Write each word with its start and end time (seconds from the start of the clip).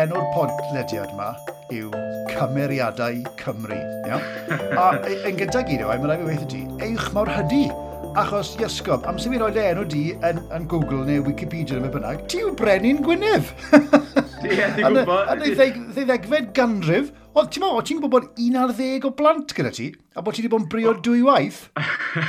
Enw'r 0.00 0.24
podlediad 0.32 1.10
yma 1.12 1.34
yw 1.76 1.90
Cymeriadau 2.30 3.20
Cymru. 3.36 3.76
Iawn? 4.08 4.22
A 4.80 4.86
e- 5.04 5.18
yn 5.28 5.36
gyntaf 5.36 5.66
gyd 5.68 5.82
yw, 5.82 5.90
e, 5.92 5.98
mae'n 6.00 6.06
rhaid 6.08 6.22
i 6.22 6.28
weithio 6.30 6.48
ti, 6.48 6.60
eich 6.86 7.10
mawr 7.12 7.28
hydy 7.34 7.66
achos 8.18 8.54
iesgob, 8.62 9.04
am 9.06 9.18
sy'n 9.20 9.34
mynd 9.34 9.44
oed 9.44 9.58
e, 9.60 9.66
enw 9.74 9.84
di 9.92 10.04
yn, 10.26 10.40
yn 10.56 10.64
Google 10.70 11.04
neu 11.04 11.24
Wikipedia 11.26 11.78
neu 11.82 11.92
bynnag, 11.92 12.24
ti 12.32 12.40
yw 12.40 12.54
Brenin 12.58 13.02
Gwynedd. 13.04 13.52
Ie, 14.46 14.70
ti'n 14.78 14.86
gwybod. 14.86 15.28
A 15.28 15.36
Yn 15.36 15.44
ei 15.44 16.06
ddegfed 16.08 16.52
ganrif, 16.56 17.12
oedd 17.36 17.52
ti'n 17.52 18.00
gwybod 18.00 18.14
bod 18.14 18.40
11 18.40 19.04
o 19.04 19.12
blant 19.20 19.52
gyda 19.58 19.74
ti, 19.76 19.90
A 20.18 20.22
bod 20.26 20.34
ti 20.34 20.42
wedi 20.42 20.50
bod 20.50 20.64
yn 20.64 20.70
brio 20.70 20.92
dwy 21.06 21.20
waith? 21.22 21.68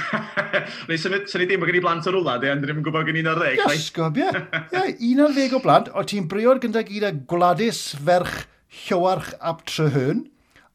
Neu 0.90 1.00
sy'n 1.02 1.16
ni 1.18 1.48
ddim 1.50 1.64
bod 1.64 1.72
gen 1.72 1.80
i 1.80 1.82
blant 1.82 2.10
o'r 2.12 2.18
wlad, 2.20 2.44
de, 2.44 2.52
ond 2.54 2.62
ddim 2.62 2.78
yn 2.78 2.86
gwybod 2.86 3.08
gen 3.08 3.18
i'n 3.24 3.30
ar 3.32 3.42
ddeg. 3.42 3.58
Iasgob, 3.64 4.20
ie. 4.22 4.28
Ie, 4.78 4.92
un 5.08 5.24
ar 5.26 5.34
ddeg 5.34 5.56
o 5.58 5.62
blant, 5.64 5.90
o 5.98 6.04
ti'n 6.06 6.28
brio'r 6.30 6.62
gyda 6.62 6.84
gyda 6.86 7.10
Gladys 7.32 7.82
ferch 7.98 8.44
Llywarch 8.84 9.34
ap 9.42 9.66
Trehyn, 9.66 10.28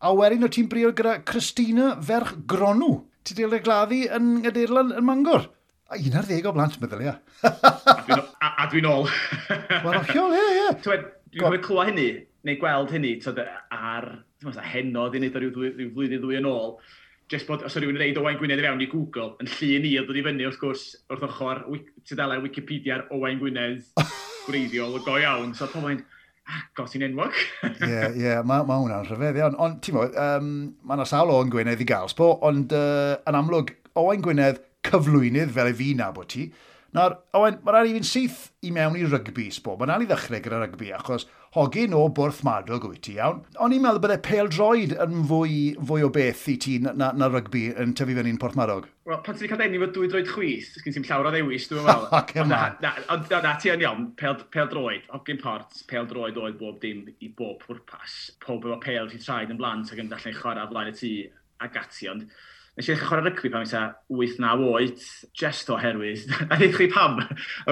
a 0.03 0.11
werin 0.19 0.49
o 0.49 0.51
ti'n 0.51 0.67
brio'r 0.73 0.99
gyda 0.99 1.21
Christina 1.31 1.93
ferch 2.03 2.35
Gronw. 2.51 3.05
Ti 3.23 3.39
ddeol 3.39 3.55
y 3.55 3.63
gladdu 3.63 4.03
yn 4.19 4.33
Gadeirlan 4.43 4.91
yn 4.99 5.07
Mangor. 5.07 5.47
A 5.87 6.03
un 6.03 6.19
ar 6.19 6.27
ddeg 6.27 6.51
o 6.51 6.57
blant, 6.59 6.75
meddwl, 6.83 7.07
ia. 7.07 7.21
a 7.47 8.67
dwi'n 8.73 8.91
ôl. 8.91 9.07
Wel, 9.47 10.01
ochiol, 10.03 10.35
ie, 10.35 10.47
ie. 10.59 10.71
Dwi'n 10.83 11.11
gwybod 11.39 11.69
clywed 11.71 11.93
hynny, 11.93 12.09
neu 12.43 12.59
gweld 12.59 12.99
hynny, 12.99 13.15
ar 13.71 14.17
ddim 14.37 14.53
yn 14.53 14.71
henodd 14.73 15.17
i 15.17 15.21
wneud 15.21 15.37
o 15.37 15.43
ryw, 15.43 15.53
dwy, 15.55 15.91
flwyddyn 15.95 16.23
ddwy 16.23 16.39
yn 16.41 16.49
ôl, 16.51 16.77
just 17.33 17.49
bod, 17.49 17.65
os 17.67 17.75
oedd 17.75 17.87
rhywun 17.87 17.97
yn 17.97 18.03
reid 18.03 18.19
Owain 18.21 18.37
Gwynedd 18.39 18.61
i 18.61 18.67
fewn 18.67 18.85
i 18.85 18.91
Google, 18.91 19.31
yn 19.43 19.49
llun 19.51 19.87
i 19.89 19.95
oedd 20.01 20.11
wedi 20.13 20.25
fyny 20.27 20.47
wrth 20.47 20.61
gwrs 20.61 20.85
wrth 21.11 21.25
ochr 21.27 21.63
tudalau 22.07 22.45
Wikipedia 22.45 22.99
ar 22.99 23.07
Owain 23.17 23.41
Gwynedd 23.41 23.83
gwreiddiol 24.47 24.95
o 24.99 25.03
go 25.07 25.17
iawn, 25.19 25.57
so 25.57 25.69
pobl 25.73 25.95
yn, 25.95 26.05
agos 26.47 26.95
i'n 26.95 27.09
enwog. 27.09 27.35
Ie, 27.65 28.05
ie, 28.21 28.37
mae 28.47 28.63
ma 28.69 28.79
hwnna'n 28.79 29.09
rhyfedd 29.09 29.41
iawn. 29.41 29.59
Ond, 29.63 29.81
ti'n 29.83 29.97
mwyn, 29.97 30.15
um, 30.23 30.53
mae 30.87 31.01
yna 31.01 31.09
sawl 31.09 31.35
o'n 31.35 31.51
Gwynedd 31.51 31.83
i 31.83 31.89
gael, 31.89 32.13
sbo, 32.13 32.35
ond 32.47 32.77
uh, 32.77 33.17
yn 33.27 33.41
amlwg, 33.41 33.75
Owain 33.99 34.23
Gwynedd 34.23 34.61
cyflwynydd 34.87 35.55
fel 35.57 35.73
y 35.73 35.77
fi 35.81 35.93
na 35.99 36.13
bod 36.15 36.31
ti, 36.37 36.51
Nawr, 36.97 37.13
Owen, 37.37 37.59
mae 37.61 37.75
rhaid 37.75 37.91
i 37.91 37.97
fi'n 37.99 38.07
syth 38.09 38.37
i 38.65 38.71
mewn 38.73 38.95
i 38.97 39.03
rygbi 39.05 39.51
sbo. 39.53 39.75
Mae'n 39.77 39.91
rhaid 39.91 40.07
i 40.07 40.09
ddechrau 40.09 40.41
gyda 40.41 40.61
rygbi, 40.63 40.87
achos 40.97 41.27
hogyn 41.53 41.93
o 41.97 42.07
bwrth 42.17 42.39
madog 42.47 42.87
wyt 42.89 43.03
ti 43.05 43.19
iawn. 43.19 43.43
O'n 43.61 43.75
i'n 43.77 43.83
meddwl 43.85 44.01
bod 44.01 44.15
e 44.15 44.17
pêl 44.25 44.49
droed 44.49 44.95
yn 45.05 45.27
fwy, 45.29 45.59
fwy 45.91 46.07
o 46.07 46.09
beth 46.15 46.47
i 46.49 46.57
ti 46.63 46.79
na, 46.81 46.95
na, 46.97 47.11
na 47.13 47.29
rygbi 47.29 47.67
yn 47.83 47.93
tyfu 47.99 48.17
fyny'n 48.17 48.41
porth 48.41 48.57
madog. 48.57 48.89
Wel, 49.05 49.21
pan 49.29 49.37
ti'n 49.37 49.53
cael 49.53 49.61
denu 49.61 49.83
fod 49.85 49.95
dwy 49.99 50.11
droed 50.15 50.33
chwith, 50.33 50.73
gen 50.87 50.97
ti'n 50.97 51.07
llawer 51.11 51.29
o 51.29 51.35
ddewis, 51.37 51.69
dwi'n 51.69 51.85
meddwl. 51.85 52.09
Ac 52.23 52.35
yma. 52.41 52.63
Ond 53.13 53.37
na, 53.37 53.55
ti 53.61 53.75
yn 53.75 53.85
iawn, 53.85 54.11
pel, 54.17 54.41
pel 54.57 54.73
droed, 54.73 55.05
hogyn 55.13 55.45
port, 55.45 55.85
pel 55.93 56.09
droed 56.09 56.41
oedd 56.41 56.61
bob 56.63 56.81
dim 56.81 57.05
i 57.21 57.29
bob 57.29 57.61
pwrpas. 57.67 58.19
Pob 58.41 58.65
efo 58.65 58.81
pel 58.89 59.13
ti'n 59.13 59.29
traed 59.29 59.53
yn 59.53 59.61
blant 59.61 59.93
ac 59.93 60.01
yn 60.01 60.13
dallen 60.13 60.41
chwarae 60.41 60.69
flaen 60.73 60.95
y 60.95 60.97
tŷ 60.97 61.17
ac 61.69 61.83
ati, 61.85 62.09
ond 62.13 62.25
Nes 62.77 62.91
i 62.91 62.93
ddechrau 62.93 63.09
chwarae 63.09 63.31
rygbi 63.31 63.49
pan 63.49 63.63
eitha 63.65 63.83
8-9 64.13 64.65
oed, 64.69 65.05
just 65.33 65.71
oherwydd, 65.73 66.27
a 66.53 66.59
ddech 66.61 66.75
chi 66.77 66.89
pam, 66.93 67.23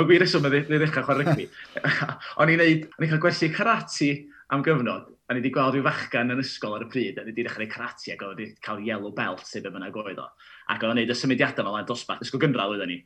o 0.00 0.05
gwir 0.08 0.22
yswm, 0.24 0.47
ddech 0.48 0.70
chi 0.70 0.78
ddechrau 0.80 1.05
chwarae 1.05 1.27
rygbi. 1.27 1.44
o'n 2.41 2.52
i'n 2.52 2.62
neud, 2.62 2.86
o'n 2.88 3.05
i'n 3.05 3.10
cael 3.10 3.20
gwersi 3.20 3.50
karate 3.52 4.08
am 4.55 4.62
gyfnod, 4.64 5.10
a 5.28 5.36
ni 5.36 5.42
wedi 5.42 5.50
gweld 5.52 5.77
rhyw 5.77 5.84
fachgan 5.84 6.32
yn 6.32 6.41
ysgol 6.41 6.78
ar 6.78 6.86
y 6.86 6.88
pryd, 6.88 7.19
a 7.20 7.27
ni 7.27 7.34
wedi 7.34 7.44
dechrau 7.44 7.69
karate 7.69 8.14
ac 8.14 8.25
oedd 8.25 8.41
wedi 8.41 8.56
cael 8.64 8.80
yellow 8.86 9.12
belt 9.19 9.44
sef 9.44 9.69
yma 9.69 9.91
goedd 9.92 10.22
o. 10.25 10.25
Ac 10.72 10.80
oedd 10.80 10.94
o'n 10.94 11.00
neud 11.02 11.12
y 11.12 11.16
symudiadau 11.20 11.69
fel 11.69 11.77
yn 11.82 11.91
dosbarth, 11.91 12.25
ysgol 12.25 12.41
gynradd 12.47 12.72
oedden 12.72 12.93
ni. 12.94 12.97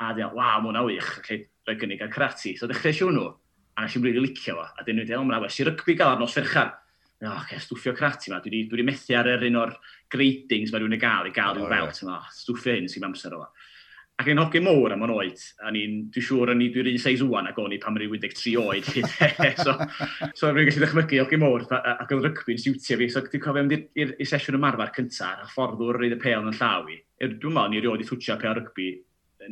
A 0.00 0.14
dweud, 0.16 0.32
waw, 0.38 0.62
mwyn 0.64 0.80
a 0.80 0.86
wych, 0.88 1.10
lle 1.28 1.42
rhaid 1.68 1.82
gynnig 1.82 2.06
ar 2.06 2.12
karate. 2.14 2.54
So 2.56 2.70
dechrau 2.72 2.96
siw 2.96 3.12
nhw, 3.12 3.28
a 3.76 3.84
nes 3.84 3.98
i'n 4.00 4.08
rili 4.08 4.24
licio 4.24 4.56
fo, 4.56 4.64
a 4.64 4.88
dyn 4.88 4.96
nhw 4.96 5.04
wedi 5.04 5.18
o, 5.18 5.20
mae'n 5.28 5.42
awes 5.42 5.60
i 5.60 5.68
rygbi 5.68 5.98
gael 6.00 6.14
ar 6.14 6.24
nos 6.24 6.40
ferchan 6.40 6.72
o, 7.28 7.34
oh, 7.34 7.44
okay, 7.44 7.60
stwffio 7.62 7.94
crati 7.96 8.30
yma, 8.30 8.40
dwi 8.42 8.50
wedi, 8.50 8.64
dwi 8.70 8.80
wedi 8.80 8.88
methu 8.88 9.16
ar 9.18 9.30
yr 9.34 9.46
un 9.48 9.60
o'r 9.62 9.76
gradings 10.12 10.72
mae 10.72 10.82
rhywun 10.82 10.96
yn 10.96 11.02
gael 11.02 11.30
i 11.30 11.32
gael 11.34 11.56
rhyw 11.56 11.68
oh, 11.68 11.72
belt 11.72 12.02
yma, 12.04 12.18
stwffio 12.34 12.76
hyn 12.76 12.90
sy'n 12.90 13.08
amser 13.08 13.36
o. 13.38 13.46
Ac 14.22 14.28
yn 14.30 14.38
hogyn 14.38 14.62
môr 14.62 14.92
am 14.94 15.02
o'n 15.02 15.10
oed, 15.10 15.40
a 15.66 15.72
ni'n, 15.74 15.94
dwi'n 16.14 16.26
siŵr 16.26 16.52
o'n 16.52 16.60
i, 16.62 16.68
dwi'n 16.70 16.92
un 16.92 17.00
seis 17.02 17.22
wwan 17.26 17.48
ac 17.50 17.56
o'n 17.58 17.72
i 17.74 17.80
pan 17.82 17.96
mae'n 17.96 18.20
13 18.22 18.60
oed. 18.60 18.90
E. 18.94 19.48
so, 19.64 19.74
so 20.38 20.52
rwy'n 20.52 20.68
gallu 20.68 20.84
ddechmygu 20.84 21.18
hogyn 21.24 21.42
môr 21.42 21.64
ac 21.66 22.14
oedd 22.14 22.28
rygbi'n 22.28 22.60
siwtio 22.62 23.00
fi. 23.00 23.08
So, 23.10 23.24
dwi'n 23.26 23.42
cofio 23.42 23.64
mynd 23.66 23.88
i'r 23.98 24.14
sesiwn 24.30 24.60
ymarfer 24.60 24.92
cyntaf, 24.94 25.42
a 25.42 25.50
fforddwr 25.50 25.98
reid 25.98 26.14
y 26.14 26.20
pel 26.22 26.46
yn 26.46 26.54
llaw 26.54 26.86
i. 26.94 27.00
Dwi'n 27.24 27.56
meddwl, 27.58 27.72
ni 27.74 27.82
rioed 27.82 28.04
i 28.04 28.06
thwtio 28.06 28.38
pel 28.38 28.54
rygbi 28.60 28.92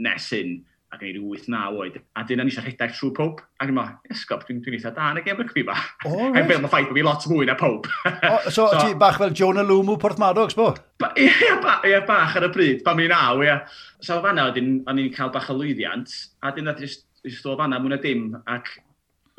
nes 0.07 0.31
hyn, 0.37 0.55
ac 0.93 1.01
yn 1.01 1.09
ei 1.09 1.13
rhyw 1.17 1.37
8-9 1.39 1.79
oed. 1.81 1.95
A 2.19 2.25
dyna 2.29 2.45
ni 2.45 2.53
eisiau 2.53 2.67
rhedeg 2.67 2.93
trwy 2.93 3.11
pob. 3.17 3.41
Ac 3.63 3.71
yn 3.71 3.77
meddwl, 3.79 4.13
esgob, 4.13 4.43
dwi'n 4.45 4.61
dwi 4.65 4.77
eitha 4.77 4.93
da 4.93 5.09
yn 5.15 5.21
y 5.21 5.25
gem 5.25 5.41
rygbi 5.41 5.65
ba. 5.69 5.77
O, 6.05 6.13
right. 6.35 6.53
Ac 6.53 6.67
ffaith 6.69 6.91
bod 6.91 6.99
fi 6.99 7.07
lot 7.07 7.27
mwy 7.33 7.49
na 7.49 7.57
pob. 7.59 7.89
oh, 8.05 8.37
so, 8.49 8.67
so, 8.73 8.83
ti 8.83 8.99
bach 9.01 9.21
fel 9.23 9.33
Jonah 9.33 9.65
Lumu 9.65 9.97
Porth 10.01 10.21
Maddox, 10.21 10.59
bo? 10.59 10.69
Ba, 11.01 11.13
ie, 11.17 11.33
ba, 11.65 11.79
ie, 11.89 11.97
bach 12.09 12.37
ar 12.39 12.49
y 12.49 12.53
bryd, 12.53 12.85
pan 12.85 12.99
mi 13.01 13.09
naw, 13.11 13.41
ie. 13.47 13.57
So, 14.05 14.21
fanna, 14.25 14.51
o'n 14.53 15.03
i'n 15.03 15.13
cael 15.17 15.33
bach 15.35 15.49
o 15.53 15.57
lwyddiant, 15.57 16.13
a 16.45 16.53
dyn 16.53 16.69
na 16.69 16.77
ddysg 16.77 17.49
o 17.49 17.57
fanna, 17.61 17.81
mwyn 17.81 17.97
a 17.97 18.01
dim, 18.03 18.29
ac 18.53 18.75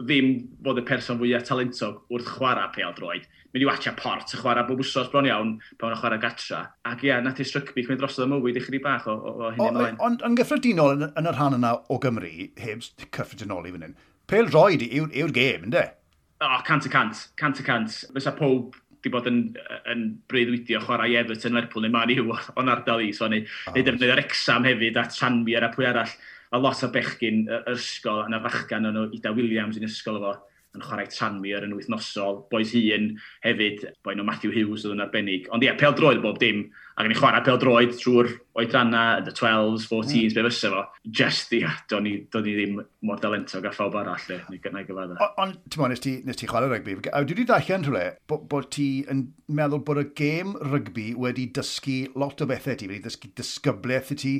ddim 0.02 0.34
bod 0.66 0.81
y 0.81 0.86
person 0.88 1.19
fwyaf 1.22 1.46
talentog 1.47 2.02
wrth 2.09 2.34
chwarae 2.34 2.72
pêl 2.74 2.97
droed 2.97 3.30
mynd 3.53 3.64
i 3.64 3.68
watcha 3.69 3.94
port 3.94 4.34
a 4.34 4.38
chwarae 4.40 4.66
bob 4.66 4.80
wsos 4.81 5.09
bron 5.14 5.28
iawn 5.30 5.52
pan 5.78 5.94
o'n 5.94 6.00
chwarae 6.00 6.22
gatra. 6.22 6.64
Ac 6.90 7.03
ia, 7.06 7.19
nath 7.22 7.41
i 7.44 7.46
strygbi 7.46 7.84
chi'n 7.86 8.00
dros 8.00 8.16
drosodd 8.16 8.25
y 8.25 8.30
mywyd 8.31 8.58
i 8.58 8.64
chdi 8.66 8.80
bach 8.81 9.06
o, 9.06 9.14
o, 9.14 9.34
o 9.38 9.50
hynny 9.53 9.68
ymlaen. 9.69 10.00
Ond 10.02 10.24
yn 10.25 10.38
gyffredinol 10.40 10.96
yn, 10.96 11.03
yn, 11.12 11.28
yr 11.30 11.38
rhan 11.38 11.58
yna 11.59 11.75
o 11.94 12.00
Gymru, 12.02 12.31
heb 12.63 12.81
cyffredinol 13.03 13.68
i 13.69 13.74
fan 13.75 13.86
hyn, 13.86 13.97
pel 14.31 14.50
roed 14.50 14.86
yw'r 14.88 15.13
yw 15.22 15.30
gêm, 15.36 15.68
ynddo? 15.68 15.84
O, 16.42 16.47
oh, 16.50 16.63
cant 16.66 16.88
y 16.90 16.92
cant, 16.94 17.28
cant 17.40 17.62
y 17.62 17.66
cant. 17.68 18.00
Fysa 18.16 18.34
pob 18.40 18.80
di 19.06 19.12
bod 19.13 19.30
yn, 19.30 19.44
yn 19.92 20.02
breuddwydio 20.31 20.81
chwarae 20.88 21.19
Everton 21.19 21.53
Lerpwl 21.53 21.86
neu 21.86 21.94
Man 21.94 22.13
U 22.16 22.31
o'n 22.34 22.72
ardal 22.74 23.03
i, 23.06 23.12
so 23.13 23.30
neu, 23.30 23.46
oh, 23.69 23.75
neu 23.78 24.16
exam 24.16 24.66
hefyd 24.66 24.97
a 24.97 25.06
Tranmere 25.12 25.69
a 25.69 25.75
pwy 25.75 25.92
arall. 25.92 26.16
A 26.53 26.58
lot 26.62 26.81
o 26.86 26.90
bechgyn 26.94 27.46
yr 27.50 27.69
ysgol, 27.74 28.24
a 28.25 28.34
na 28.34 28.42
fachgan 28.42 28.90
o'n 28.90 28.97
nhw, 28.97 29.06
Ida 29.18 29.31
Williams 29.38 29.78
yn 29.78 29.86
ysgol 29.86 30.19
efo 30.19 30.34
yn 30.74 30.84
chwarae 30.84 31.10
Tranmere 31.12 31.68
yn 31.68 31.76
wythnosol, 31.78 32.40
boes 32.52 32.72
hun 32.74 33.12
hefyd, 33.44 33.84
boen 34.06 34.18
nhw 34.20 34.26
Matthew 34.26 34.54
Hughes 34.56 34.86
oedd 34.86 34.96
yn 34.96 35.04
arbennig. 35.06 35.46
Ond 35.54 35.64
ie, 35.64 35.70
yeah, 35.70 35.78
pel 35.80 35.94
droed 35.98 36.22
bob 36.24 36.40
dim, 36.42 36.64
ac 36.98 37.06
yn 37.06 37.14
ei 37.14 37.18
chwarae 37.20 37.44
pel 37.46 37.60
droed 37.62 37.94
trwy'r 38.00 38.32
oedranna, 38.58 39.04
the 39.26 39.34
12s, 39.38 39.86
14s, 39.90 40.34
mm. 40.34 40.38
be 40.38 40.46
fysa 40.48 40.72
fo. 40.74 40.84
Just, 41.22 41.54
ie, 41.54 41.62
yeah, 41.62 41.78
do'n 41.92 42.10
i, 42.10 42.16
do 42.34 42.42
ni 42.42 42.56
ddim 42.58 42.80
mor 43.06 43.22
dalentog 43.22 43.68
a 43.70 43.74
phawb 43.76 44.00
arall, 44.02 44.26
le, 44.32 44.40
neu 44.50 44.64
gynnau 44.64 44.88
gyfadda. 44.88 45.30
Ond, 45.44 45.60
ti'n 45.70 45.84
mwyn, 45.84 45.94
nes 45.94 46.04
ti, 46.06 46.16
nes 46.26 46.42
ti 46.42 46.50
chwarae 46.50 46.72
rygbi, 46.72 46.98
a 47.12 47.22
dwi 47.22 47.38
wedi 47.38 47.48
ddallan 47.50 47.86
rhywle 47.86 48.06
bod 48.30 48.48
bo 48.50 48.64
ti 48.74 48.88
yn 49.14 49.28
meddwl 49.54 49.86
bod 49.86 50.02
y 50.02 50.08
gêm 50.18 50.58
rygbi 50.74 51.12
wedi 51.20 51.50
dysgu 51.54 52.00
lot 52.18 52.42
o 52.42 52.50
bethau 52.50 52.80
ti, 52.80 52.90
wedi 52.90 53.06
dysgu 53.06 53.34
disgyblaeth 53.38 54.14
i 54.16 54.20
ti, 54.26 54.34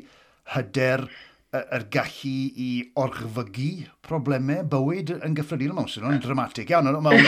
hyder, 0.56 1.06
yr 1.54 1.86
gallu 1.94 2.38
i 2.58 2.70
orchfygu 2.98 3.86
problemau 4.06 4.64
bywyd 4.70 5.12
yn 5.20 5.36
gyffredinol. 5.38 5.78
Mae'n 5.78 5.92
swnio'n 5.92 6.24
dramatig 6.24 6.72
iawn. 6.74 6.90
Mae 7.06 7.20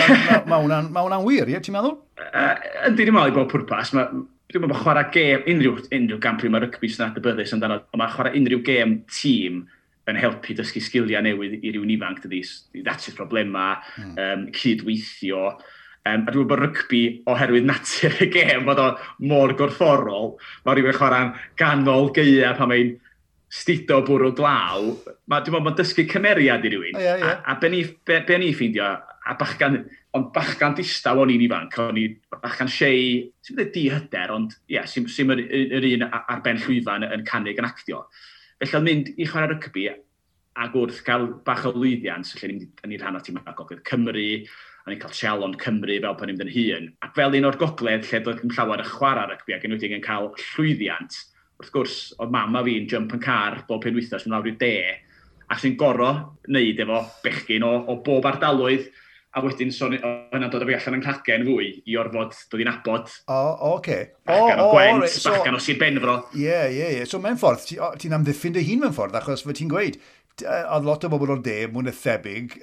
hwnna'n 0.58 1.28
wir, 1.28 1.52
ie, 1.52 1.59
ti'n 1.62 1.78
meddwl? 1.78 2.00
Ydy, 2.25 3.03
ddim 3.03 3.18
meddwl 3.18 3.34
i 3.34 3.36
bod 3.36 3.52
pwrpas. 3.53 3.94
Dwi'n 3.94 4.25
meddwl 4.63 4.74
bod 4.74 4.81
chwarae 4.81 5.12
gêm, 5.13 5.46
unrhyw, 5.53 5.78
unrhyw 5.94 6.19
gampri 6.24 6.50
mae 6.50 6.66
rygbi 6.66 6.90
sy'n 6.90 7.08
adnabyddus 7.09 7.53
amdano, 7.56 7.80
ond 7.94 8.02
mae 8.02 8.13
chwarae 8.16 8.36
unrhyw 8.40 8.66
gêm 8.66 9.00
tîm 9.13 9.63
yn 10.09 10.19
helpu 10.22 10.57
dysgu 10.57 10.81
sgiliau 10.86 11.24
newydd 11.25 11.57
i 11.62 11.72
rywun 11.74 11.94
ifanc, 11.96 12.22
dydy, 12.25 12.42
i 12.78 12.84
ddatrys 12.86 13.18
problemau, 13.18 13.80
mm. 14.02 14.13
um, 14.22 14.46
cydweithio. 14.53 15.56
Um, 16.06 16.27
a 16.30 16.33
dwi'n 16.33 16.50
bod 16.50 16.62
rygbi, 16.62 17.01
oherwydd 17.30 17.66
natur 17.66 18.13
y 18.22 18.30
gêm, 18.33 18.66
bod 18.68 18.81
o 18.81 18.92
mor 19.25 19.56
gorfforol, 19.57 20.36
mae 20.66 20.77
rhywun 20.77 20.98
chwarae'n 20.98 21.33
ganol 21.57 22.12
geia 22.13 22.54
pan 22.57 22.69
mae'n 22.69 22.94
stido 23.56 24.02
bwrw 24.06 24.34
glaw, 24.36 24.90
mae 25.31 25.44
dwi'n 25.44 25.56
meddwl, 25.56 25.66
mae'n 25.69 25.78
dysgu 25.80 26.06
cymeriad 26.12 26.66
i 26.68 26.72
rywun. 26.74 26.98
A, 27.00 27.13
a, 27.16 27.34
a 27.54 27.56
be 27.62 27.72
ni, 27.72 27.84
be, 28.07 28.19
be 28.28 28.40
ni 28.42 28.52
ffeindio, 28.56 28.90
a 29.25 29.36
bachgan, 29.40 29.80
ond 30.18 30.31
bachgan 30.36 30.75
distaw 30.78 31.22
o'n 31.24 31.31
i'n 31.34 31.46
ifanc, 31.48 31.78
o'n 31.81 32.00
i 32.02 32.06
bachgan 32.36 32.72
siei, 32.72 33.24
sy'n 33.46 33.60
mynd 33.60 33.72
di 33.75 33.88
hyder, 33.94 34.34
ond 34.36 34.57
ie, 34.57 34.75
yeah, 34.78 34.88
sy'n 34.90 35.07
sy 35.12 35.25
yr, 35.25 35.44
yr, 35.80 35.88
un 35.96 36.07
ar 36.10 36.44
ben 36.46 36.60
llwyfan 36.62 37.07
yn 37.07 37.25
canig 37.28 37.62
yn 37.62 37.68
actio. 37.68 38.06
Felly 38.60 38.80
oedd 38.80 38.88
mynd 38.90 39.13
i 39.16 39.28
chwarae 39.30 39.54
rygbi 39.54 39.90
ac 40.66 40.75
wrth 40.80 41.01
cael 41.08 41.28
bach 41.48 41.66
o 41.68 41.74
lwyddiant, 41.75 42.28
so 42.28 42.40
lle 42.40 42.51
ni'n 42.54 42.92
ni 42.92 43.00
rhan 43.00 43.18
o 43.18 43.24
tîm 43.24 43.40
Gogledd 43.44 43.84
Cymru, 43.88 44.28
a 44.86 44.92
ni'n 44.92 45.01
cael 45.01 45.16
Sialon 45.18 45.56
Cymru 45.60 45.98
fel 46.04 46.19
pan 46.19 46.30
ni'n 46.30 46.38
mynd 46.38 46.46
yn 46.46 46.54
hun. 46.56 46.92
Ac 47.04 47.16
fel 47.18 47.40
un 47.40 47.50
o'r 47.50 47.60
gogledd 47.60 48.08
lle 48.12 48.22
doedd 48.24 48.44
yn 48.46 48.54
llawer 48.56 48.84
y 48.84 48.90
chwarae 48.92 49.31
rygbi 49.31 49.56
ac 49.58 49.66
yn 49.68 49.75
wedyn 49.75 49.98
yn 49.98 50.06
cael 50.06 50.30
llwyddiant, 50.51 51.18
wrth 51.62 51.72
gwrs, 51.74 51.98
oedd 52.19 52.34
mama 52.34 52.63
fi'n 52.66 52.90
jump 52.92 53.16
yn 53.16 53.24
car 53.24 53.62
bob 53.69 53.84
pen 53.84 53.96
wythnos, 53.98 54.25
mynd 54.25 54.36
lawr 54.36 54.52
i 54.52 54.56
de, 54.60 54.75
a 55.50 55.57
sy'n 55.62 55.78
goro 55.80 56.12
wneud 56.48 56.81
efo 56.84 57.02
bechgyn 57.24 57.66
o, 57.66 57.74
o 57.92 58.00
bob 58.06 58.28
ardaloedd, 58.30 58.90
a 59.36 59.42
wedyn 59.44 59.72
sôn 59.75 59.98
hynna'n 59.98 60.52
dod 60.52 60.63
â 60.63 60.68
fi 60.69 60.75
allan 60.78 60.96
yn 60.96 61.02
Cragen 61.04 61.44
fwy 61.44 61.68
i 61.92 61.98
orfod 62.00 62.38
dod 62.52 62.62
i'n 62.63 62.72
abod. 62.72 63.10
O, 63.28 63.36
oh, 63.36 63.74
oce. 63.74 63.80
Okay. 63.80 64.06
Bachgan 64.30 64.62
o, 64.63 64.68
o 64.69 64.75
Gwent, 64.75 65.02
right. 65.04 65.12
so, 65.12 65.34
bachgan 65.34 65.57
o 65.57 65.60
Sir 65.63 65.80
Benfro. 65.81 66.16
Ie, 66.31 66.46
yeah, 66.46 66.69
ie, 66.69 66.78
yeah, 66.78 66.94
ie. 66.94 67.00
Yeah. 67.02 67.10
So 67.12 67.19
mewn 67.24 67.40
ffordd, 67.42 67.66
ti'n 67.68 68.00
ti 68.00 68.13
amddiffyn 68.16 68.56
dy 68.56 68.63
hun 68.69 68.86
mewn 68.86 68.96
ffordd, 68.96 69.18
achos 69.19 69.44
fe 69.44 69.58
ti'n 69.58 69.72
gweud, 69.74 70.00
oedd 70.46 70.88
lot 70.88 71.04
o 71.04 71.12
bobl 71.12 71.36
o'r 71.36 71.44
de, 71.44 71.58
mwyn 71.74 71.92
y 71.92 71.96
thebyg, 72.00 72.56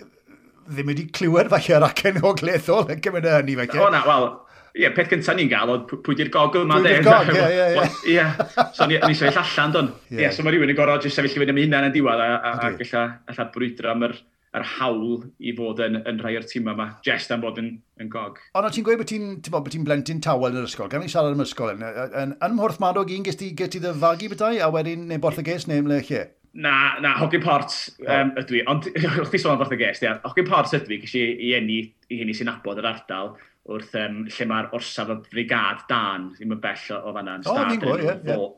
ddim 0.71 0.93
wedi 0.95 1.06
clywed 1.12 1.53
falle 1.53 1.77
ar 1.77 1.87
acen 1.91 2.23
o 2.25 2.33
glethol 2.41 2.88
yn 2.93 3.05
cymryd 3.05 3.29
y 3.29 3.37
hynny 3.37 3.59
falle. 3.61 3.85
O 3.85 3.93
na, 3.93 4.03
wel, 4.09 4.27
Ie, 4.73 4.87
yeah, 4.87 4.93
peth 4.97 5.11
gyntaf 5.11 5.37
ni'n 5.37 5.51
gael, 5.51 5.69
oedd 5.69 5.91
pwy 6.05 6.15
di'r 6.17 6.31
gog 6.33 6.55
yma, 6.63 6.79
de? 6.81 6.95
Pwy 6.95 7.03
di'r 7.03 7.05
gog, 7.05 7.31
ie, 7.37 7.49
ie, 7.53 7.65
ie. 7.75 7.89
Ie, 8.15 8.69
so 8.73 8.87
ni 8.89 8.97
eisiau 8.97 9.29
eich 9.29 9.41
allan, 9.43 9.75
don. 9.75 9.91
Ie, 10.09 10.23
yeah. 10.23 10.33
so 10.33 10.45
mae 10.47 10.55
rhywun 10.55 10.73
yn 10.73 10.79
gorau 10.79 11.03
jyst 11.03 11.19
sefyll 11.19 11.37
i 11.37 11.43
fynd 11.43 11.53
am 11.53 11.61
hunain 11.61 11.89
yn 11.91 11.93
diwedd, 11.93 12.23
a, 12.25 12.39
a, 12.41 12.71
ac 12.71 12.95
alla 12.97 13.47
brwydro 13.53 13.93
am 13.93 14.07
yr, 14.09 14.17
yr 14.57 14.67
hawl 14.79 15.23
i 15.41 15.53
fod 15.57 15.85
yn, 15.85 15.97
yn 16.09 16.19
rhai 16.21 16.35
o'r 16.37 16.49
tîm 16.49 16.73
yma, 16.73 16.89
jest 17.05 17.33
am 17.33 17.45
bod 17.45 17.61
yn, 17.61 17.71
yn 18.01 18.11
gog. 18.13 18.41
Ond 18.57 18.69
ti'n 18.73 18.85
gweud 18.87 19.01
bod 19.01 19.09
ti'n 19.09 19.39
ti 19.45 19.85
blentyn 19.85 20.25
tawel 20.25 20.53
yn 20.53 20.63
yr 20.63 20.69
ysgol, 20.69 20.91
gan 20.93 21.05
i 21.05 21.13
siarad 21.13 21.37
am 21.37 21.45
ysgol, 21.45 21.73
yn, 21.73 21.85
yn, 21.85 22.35
yn 22.37 22.57
mhwrth 22.59 22.81
madog 22.83 23.13
un 23.13 23.25
gysdi 23.29 23.53
gyti 23.57 23.81
ddyfagu 23.81 24.33
bethau, 24.33 24.57
a 24.57 24.69
wedyn 24.73 25.05
neu 25.09 25.21
borth 25.21 25.41
y 25.41 25.47
ges 25.49 25.69
neu 25.69 25.81
ymle 25.85 26.03
lle? 26.09 26.27
Na, 26.53 26.75
na, 27.01 27.15
hogyn 27.17 27.41
port 27.41 27.73
um, 28.05 28.35
ydw 28.41 28.59
i, 28.59 28.67
ond 28.69 28.91
o'ch 29.23 29.33
ti 29.33 29.41
sôn 29.41 29.55
am 29.55 29.63
borth 29.63 29.73
y 29.73 29.81
ges, 29.81 30.03
ia, 30.05 30.19
hogi'n 30.25 30.49
port 30.49 30.77
ydw 30.77 30.99
i, 30.99 31.01
gysi 31.07 31.25
i 31.49 31.55
enni, 31.57 31.81
i 32.13 32.21
enni 32.25 32.37
sy'n 32.37 32.53
abod 32.53 32.81
yr 32.81 32.93
ardal, 32.93 33.33
wrth 33.70 33.94
um, 34.00 34.25
lle 34.26 34.49
mae'r 34.50 34.73
orsaf 34.75 35.12
y 35.12 35.17
brigad 35.31 35.85
dan, 35.91 36.32
ddim 36.35 36.56
yn 36.56 36.62
bell 36.62 36.88
o, 36.97 36.99
o 37.09 37.14
fanna. 37.14 37.38
O, 37.47 37.56
ni'n 37.69 37.82
gwybod, 37.82 38.03
ie. 38.03 38.17
Yeah, 38.32 38.49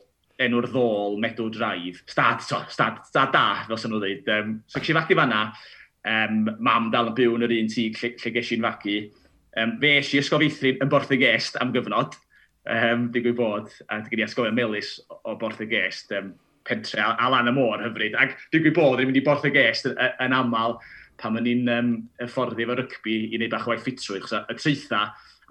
enw'r 0.45 0.67
ddol, 0.67 1.19
Meadow 1.23 1.51
Drive, 1.53 2.03
stad, 2.11 2.43
so, 2.43 2.59
stad, 2.73 3.05
stad 3.07 3.31
da, 3.35 3.45
fel 3.69 3.79
sy'n 3.79 3.93
nhw 3.95 4.01
dweud. 4.03 4.31
Um, 4.35 4.57
so, 4.67 4.81
gysi 4.81 4.95
i 4.95 4.97
fagu 4.97 5.19
fanna, 5.19 5.43
um, 6.11 6.41
mam 6.59 6.89
dal 6.95 7.13
yn 7.13 7.19
byw 7.19 7.37
yn 7.37 7.47
yr 7.47 7.55
un 7.61 7.71
tŷ 7.71 7.87
lle, 8.01 8.11
lle 8.23 8.33
ges 8.35 8.51
i'n 8.57 8.65
fagu. 8.65 8.97
Um, 9.61 9.77
fe 9.83 9.93
es 10.01 10.11
i 10.11 10.19
ysgofeithrin 10.19 10.83
yn 10.83 10.91
borth 10.91 11.13
y 11.15 11.21
gest 11.21 11.61
am 11.63 11.71
gyfnod, 11.75 12.17
um, 12.71 13.07
digwy 13.15 13.35
bod, 13.39 13.71
a 13.87 14.01
gyda 14.09 14.25
i 14.25 14.27
asgofio 14.27 14.55
Melis 14.57 14.97
o 15.23 15.37
Borth 15.39 15.63
y 15.63 15.69
Gest, 15.71 16.11
um, 16.19 16.33
pentre 16.65 17.01
a, 17.05 17.13
a 17.21 17.31
lan 17.31 17.51
y 17.51 17.55
môr 17.55 17.85
hyfryd. 17.85 18.17
Ac 18.19 18.35
digwy 18.55 18.73
bod, 18.75 18.99
rwy'n 18.99 19.11
mynd 19.11 19.21
i 19.21 19.25
borth 19.25 19.47
y 19.47 19.53
gest 19.55 19.87
yn, 19.91 19.99
yn 20.25 20.35
aml, 20.35 20.79
pan 21.21 21.37
ma'n 21.37 21.51
i'n 21.51 21.71
um, 21.75 21.93
fforddi 22.27 22.67
efo 22.67 22.79
rygbi 22.81 23.19
i 23.31 23.39
wneud 23.39 23.53
bach 23.53 23.69
o 23.69 23.73
waith 23.73 23.85
ffitrwydd. 23.87 24.29
Y 24.51 24.59
treitha, 24.59 25.03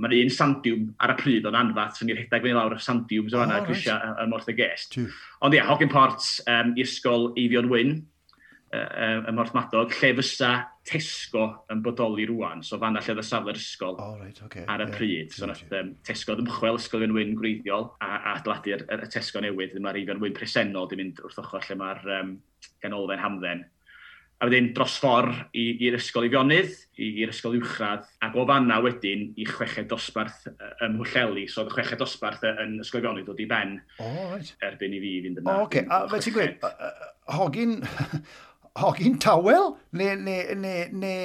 mae'n 0.01 0.15
un 0.17 0.33
sandiwm 0.33 0.87
ar 1.05 1.13
y 1.13 1.17
pryd 1.19 1.49
o'n 1.49 1.59
anfath, 1.59 1.99
so 1.99 2.07
ni'n 2.07 2.17
rhedeg 2.17 2.45
fyny 2.45 2.55
lawr 2.57 2.77
y 2.77 2.81
sandiwms 2.81 3.35
o 3.35 3.43
fanna, 3.43 3.61
oh, 3.61 3.67
grisiau 3.67 3.99
right. 3.99 4.23
y, 4.23 4.31
Morth 4.31 4.49
y 4.49 4.57
Gest. 4.57 4.97
Ond 5.45 5.57
ia, 5.57 5.67
Hogyn 5.69 5.91
Port 5.93 6.25
um, 6.49 6.73
i 6.77 6.85
ysgol 6.85 7.31
Eifion 7.37 7.69
Wyn, 7.71 7.99
y 8.73 9.33
Morth 9.37 9.53
Madog, 9.53 9.91
lle 10.01 10.13
fysa 10.17 10.53
Tesco 10.83 11.43
yn 11.71 11.83
bodoli 11.85 12.25
rwan, 12.27 12.63
so 12.65 12.79
fanna 12.81 12.99
lle 13.03 13.13
oedd 13.13 13.27
safle'r 13.27 13.59
ysgol 13.59 13.93
oh, 14.01 14.15
right, 14.17 14.39
okay, 14.43 14.65
ar 14.67 14.81
y 14.81 14.87
yeah, 14.87 14.95
pryd. 14.97 15.35
So 15.35 15.47
nath 15.47 15.75
um, 15.77 15.93
Tesco 16.03 16.35
ddymchwel 16.35 16.79
ysgol 16.79 17.03
Eifion 17.03 17.13
Wyn 17.15 17.35
gwreiddiol 17.37 17.85
a, 18.01 18.09
a 18.09 18.33
adladu'r 18.39 18.83
y 18.97 19.11
Tesco 19.13 19.43
newydd, 19.45 19.77
mae'r 19.77 20.01
Eifion 20.01 20.23
Wyn 20.23 20.33
presennol 20.35 20.89
di 20.89 20.97
mynd 20.99 21.21
wrth 21.23 21.39
ochr 21.43 21.69
lle 21.69 21.77
mae'r 21.79 22.09
um, 22.17 22.33
ganolfen 22.83 23.23
hamdden 23.23 23.63
a 24.43 24.47
wedyn 24.49 24.73
dros 24.75 24.97
ffordd 24.99 25.37
i'r 25.55 25.95
ysgol 25.95 26.25
i 26.27 26.29
fionydd, 26.33 26.71
i'r 26.99 27.31
ysgol 27.31 27.55
uwchradd, 27.61 28.07
ac 28.25 28.33
o 28.35 28.43
fanna 28.49 28.81
wedyn 28.83 29.29
i 29.39 29.45
chweched 29.47 29.87
dosbarth 29.91 30.49
ym 30.83 30.97
Mhwllheli. 30.97 31.45
So 31.47 31.63
oedd 31.63 31.71
y 31.71 31.77
chweched 31.77 32.01
dosbarth 32.01 32.43
yn 32.51 32.81
ysgol 32.83 32.99
i 32.99 33.05
fionydd 33.05 33.29
dod 33.29 33.39
i 33.39 33.47
ben 33.47 33.77
right. 34.01 34.51
erbyn 34.67 34.97
i 34.97 34.99
fi 35.03 35.13
fynd 35.23 35.39
yna. 35.39 35.53
O, 35.53 35.69
okay. 35.69 35.85
A 35.87 36.03
fe 36.11 36.19
ti'n 36.25 36.35
gweud, 36.39 36.67
hogin... 37.37 37.79
Hogi'n 38.73 39.19
tawel? 39.23 39.75
Neu, 39.93 40.15
ne, 40.25 40.37
ne, 40.57 40.73
ne, 40.89 41.15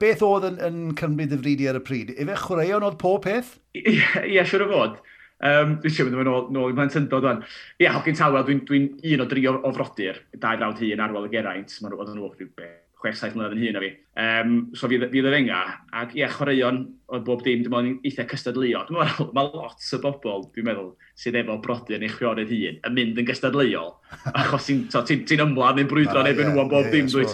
beth 0.00 0.22
oedd 0.24 0.46
yn, 0.48 0.60
yn 0.64 0.78
cymryd 0.96 1.34
y 1.36 1.38
fridi 1.42 1.68
ar 1.68 1.76
y 1.76 1.82
pryd? 1.84 2.14
Efe 2.16 2.38
chwaraeon 2.40 2.86
oedd 2.88 2.96
pob 3.02 3.20
peth? 3.26 3.58
Ie, 3.76 4.40
siwr 4.48 4.64
o 4.64 4.70
fod. 4.70 4.94
Um, 5.40 5.78
dwi'n 5.80 5.94
siŵr 5.96 6.10
mynd 6.10 6.28
nôl, 6.28 6.50
nôl 6.52 6.74
i 6.74 6.76
blentyndod 6.76 7.26
o'n. 7.30 7.40
Ie, 7.78 7.86
yeah, 7.86 7.96
Hogyn 7.96 8.18
Tawel, 8.18 8.44
dwi'n 8.44 8.60
dwi 8.68 8.84
un 9.14 9.24
o 9.24 9.28
dri 9.30 9.46
o, 9.48 9.56
o 9.64 9.72
frodyr, 9.76 10.20
dau 10.36 10.60
brawd 10.60 10.84
hun 10.84 11.02
ar 11.06 11.16
weld 11.16 11.30
y 11.30 11.34
geraint, 11.38 11.76
mae'n 11.80 11.94
rhywbeth 11.94 12.12
yn 12.12 12.20
rhywbeth 12.20 12.44
rhywbeth. 12.44 12.78
6 13.00 13.16
saith 13.16 13.36
mlynedd 13.36 13.54
yn 13.56 13.62
hun 13.64 13.78
o 13.78 13.82
fi. 13.82 13.90
Um, 14.20 14.56
so 14.76 14.88
fi 14.90 14.98
fydd 15.00 15.28
yr 15.30 15.36
enga, 15.38 15.60
ac 16.02 16.12
ie, 16.18 16.26
chwaraeon 16.28 16.82
oedd 17.08 17.24
bob 17.24 17.44
dim, 17.46 17.62
dwi'n 17.64 17.72
meddwl 17.72 18.10
eitha 18.10 18.26
cystadleuol. 18.28 18.84
Dwi'n 18.90 19.00
meddwl, 19.00 19.30
mae 19.36 19.48
lot 19.54 19.86
o 19.96 20.00
bobl, 20.04 20.44
dwi'n 20.52 20.68
meddwl, 20.68 20.90
sydd 21.22 21.38
efo 21.40 21.56
brodyr 21.64 22.02
neu 22.02 22.12
chwiorydd 22.12 22.52
hun, 22.52 22.80
yn 22.84 22.98
mynd 22.98 23.22
yn 23.22 23.30
gystadleuol, 23.30 23.94
achos 24.42 24.68
ti'n 24.68 24.84
ti, 24.92 25.22
ti 25.24 25.40
ymlaen, 25.40 25.80
yn 25.80 25.88
brwydro 25.90 26.26
neu 26.26 26.36
benwan 26.36 26.68
bob 26.72 26.92
dim, 26.92 27.08
dwi'n 27.08 27.32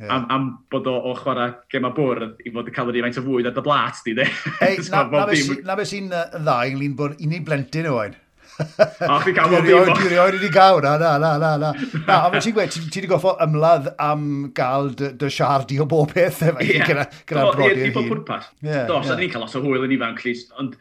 Yeah. 0.00 0.10
Am, 0.10 0.26
am 0.28 0.46
bod 0.70 0.88
o, 0.90 0.92
o 1.06 1.12
chwarae 1.14 1.52
gema 1.70 1.92
bwrdd 1.94 2.40
i 2.42 2.50
fod 2.50 2.66
yn 2.66 2.74
cael 2.74 2.88
yr 2.90 3.04
faint 3.04 3.18
o 3.20 3.22
fwyd 3.22 3.46
ar 3.46 3.52
dy 3.54 3.62
blat 3.62 4.00
di, 4.02 4.16
de. 4.18 4.24
Ei, 4.66 4.80
na, 4.90 5.04
na, 5.06 5.26
dim... 5.30 5.52
na 5.62 5.76
beth 5.78 5.90
sy'n 5.92 6.08
uh, 6.10 6.24
dda 6.34 6.56
ynglyn 6.66 6.96
bod 6.98 7.14
unig 7.22 7.44
blentyn 7.46 7.86
yw 7.86 7.98
oen. 8.00 8.16
O, 8.58 9.20
chi 9.22 9.34
cael 9.36 9.50
bod 9.52 9.68
dim 9.68 9.92
Dwi'n 9.92 10.10
rhoi 10.10 10.24
wedi 10.32 10.50
gael, 10.56 10.80
na, 10.82 10.96
na, 10.98 11.12
na, 11.22 11.30
na. 11.38 11.52
na. 11.62 11.70
na 12.08 12.16
a 12.26 12.40
ti'n 12.40 12.56
gweud, 12.56 12.74
ti 12.74 12.82
wedi 12.88 13.12
goffo 13.12 13.36
ymladd 13.46 13.92
am 14.02 14.26
gael 14.56 14.90
dy, 14.98 15.30
siardi 15.36 15.78
o 15.78 15.86
bob 15.94 16.10
peth 16.10 16.42
efo 16.48 16.66
yeah. 16.66 16.90
gyda, 16.90 17.06
brodi'r 17.30 17.84
hun. 17.84 17.86
Ie, 17.92 18.10
pwrpas. 18.10 18.50
Yeah, 18.66 18.90
Dos, 18.90 19.14
ni'n 19.14 19.30
cael 19.30 19.46
lot 19.46 19.54
o 19.54 19.62
hwyl 19.62 19.86
yn 19.86 19.94
ifanc, 19.94 20.26
llys, 20.26 20.42
ond 20.58 20.74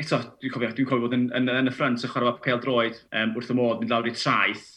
eto, 0.00 0.18
dwi'n 0.42 0.56
cofio, 0.56 0.72
dwi'n 0.74 0.90
cofio 0.90 1.06
bod 1.06 1.14
yn, 1.14 1.30
yn, 1.38 1.46
yn 1.54 1.70
y 1.70 1.76
Ffrans 1.76 2.02
yn 2.02 2.10
chwarae 2.10 2.34
cael 2.42 2.58
droed 2.66 2.98
um, 3.14 3.38
wrth 3.38 3.54
y 3.54 3.58
modd 3.62 3.78
mynd 3.84 3.94
lawr 3.94 4.10
i 4.10 4.16
traeth, 4.18 4.68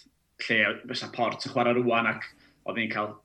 lle 0.46 0.62
fysa 0.86 1.10
port 1.18 1.50
y 1.50 1.54
chwarae 1.54 1.74
rwan 1.82 2.14
ac 2.14 2.30
oedd 2.70 2.78
ni'n 2.78 2.94
cael 2.94 3.16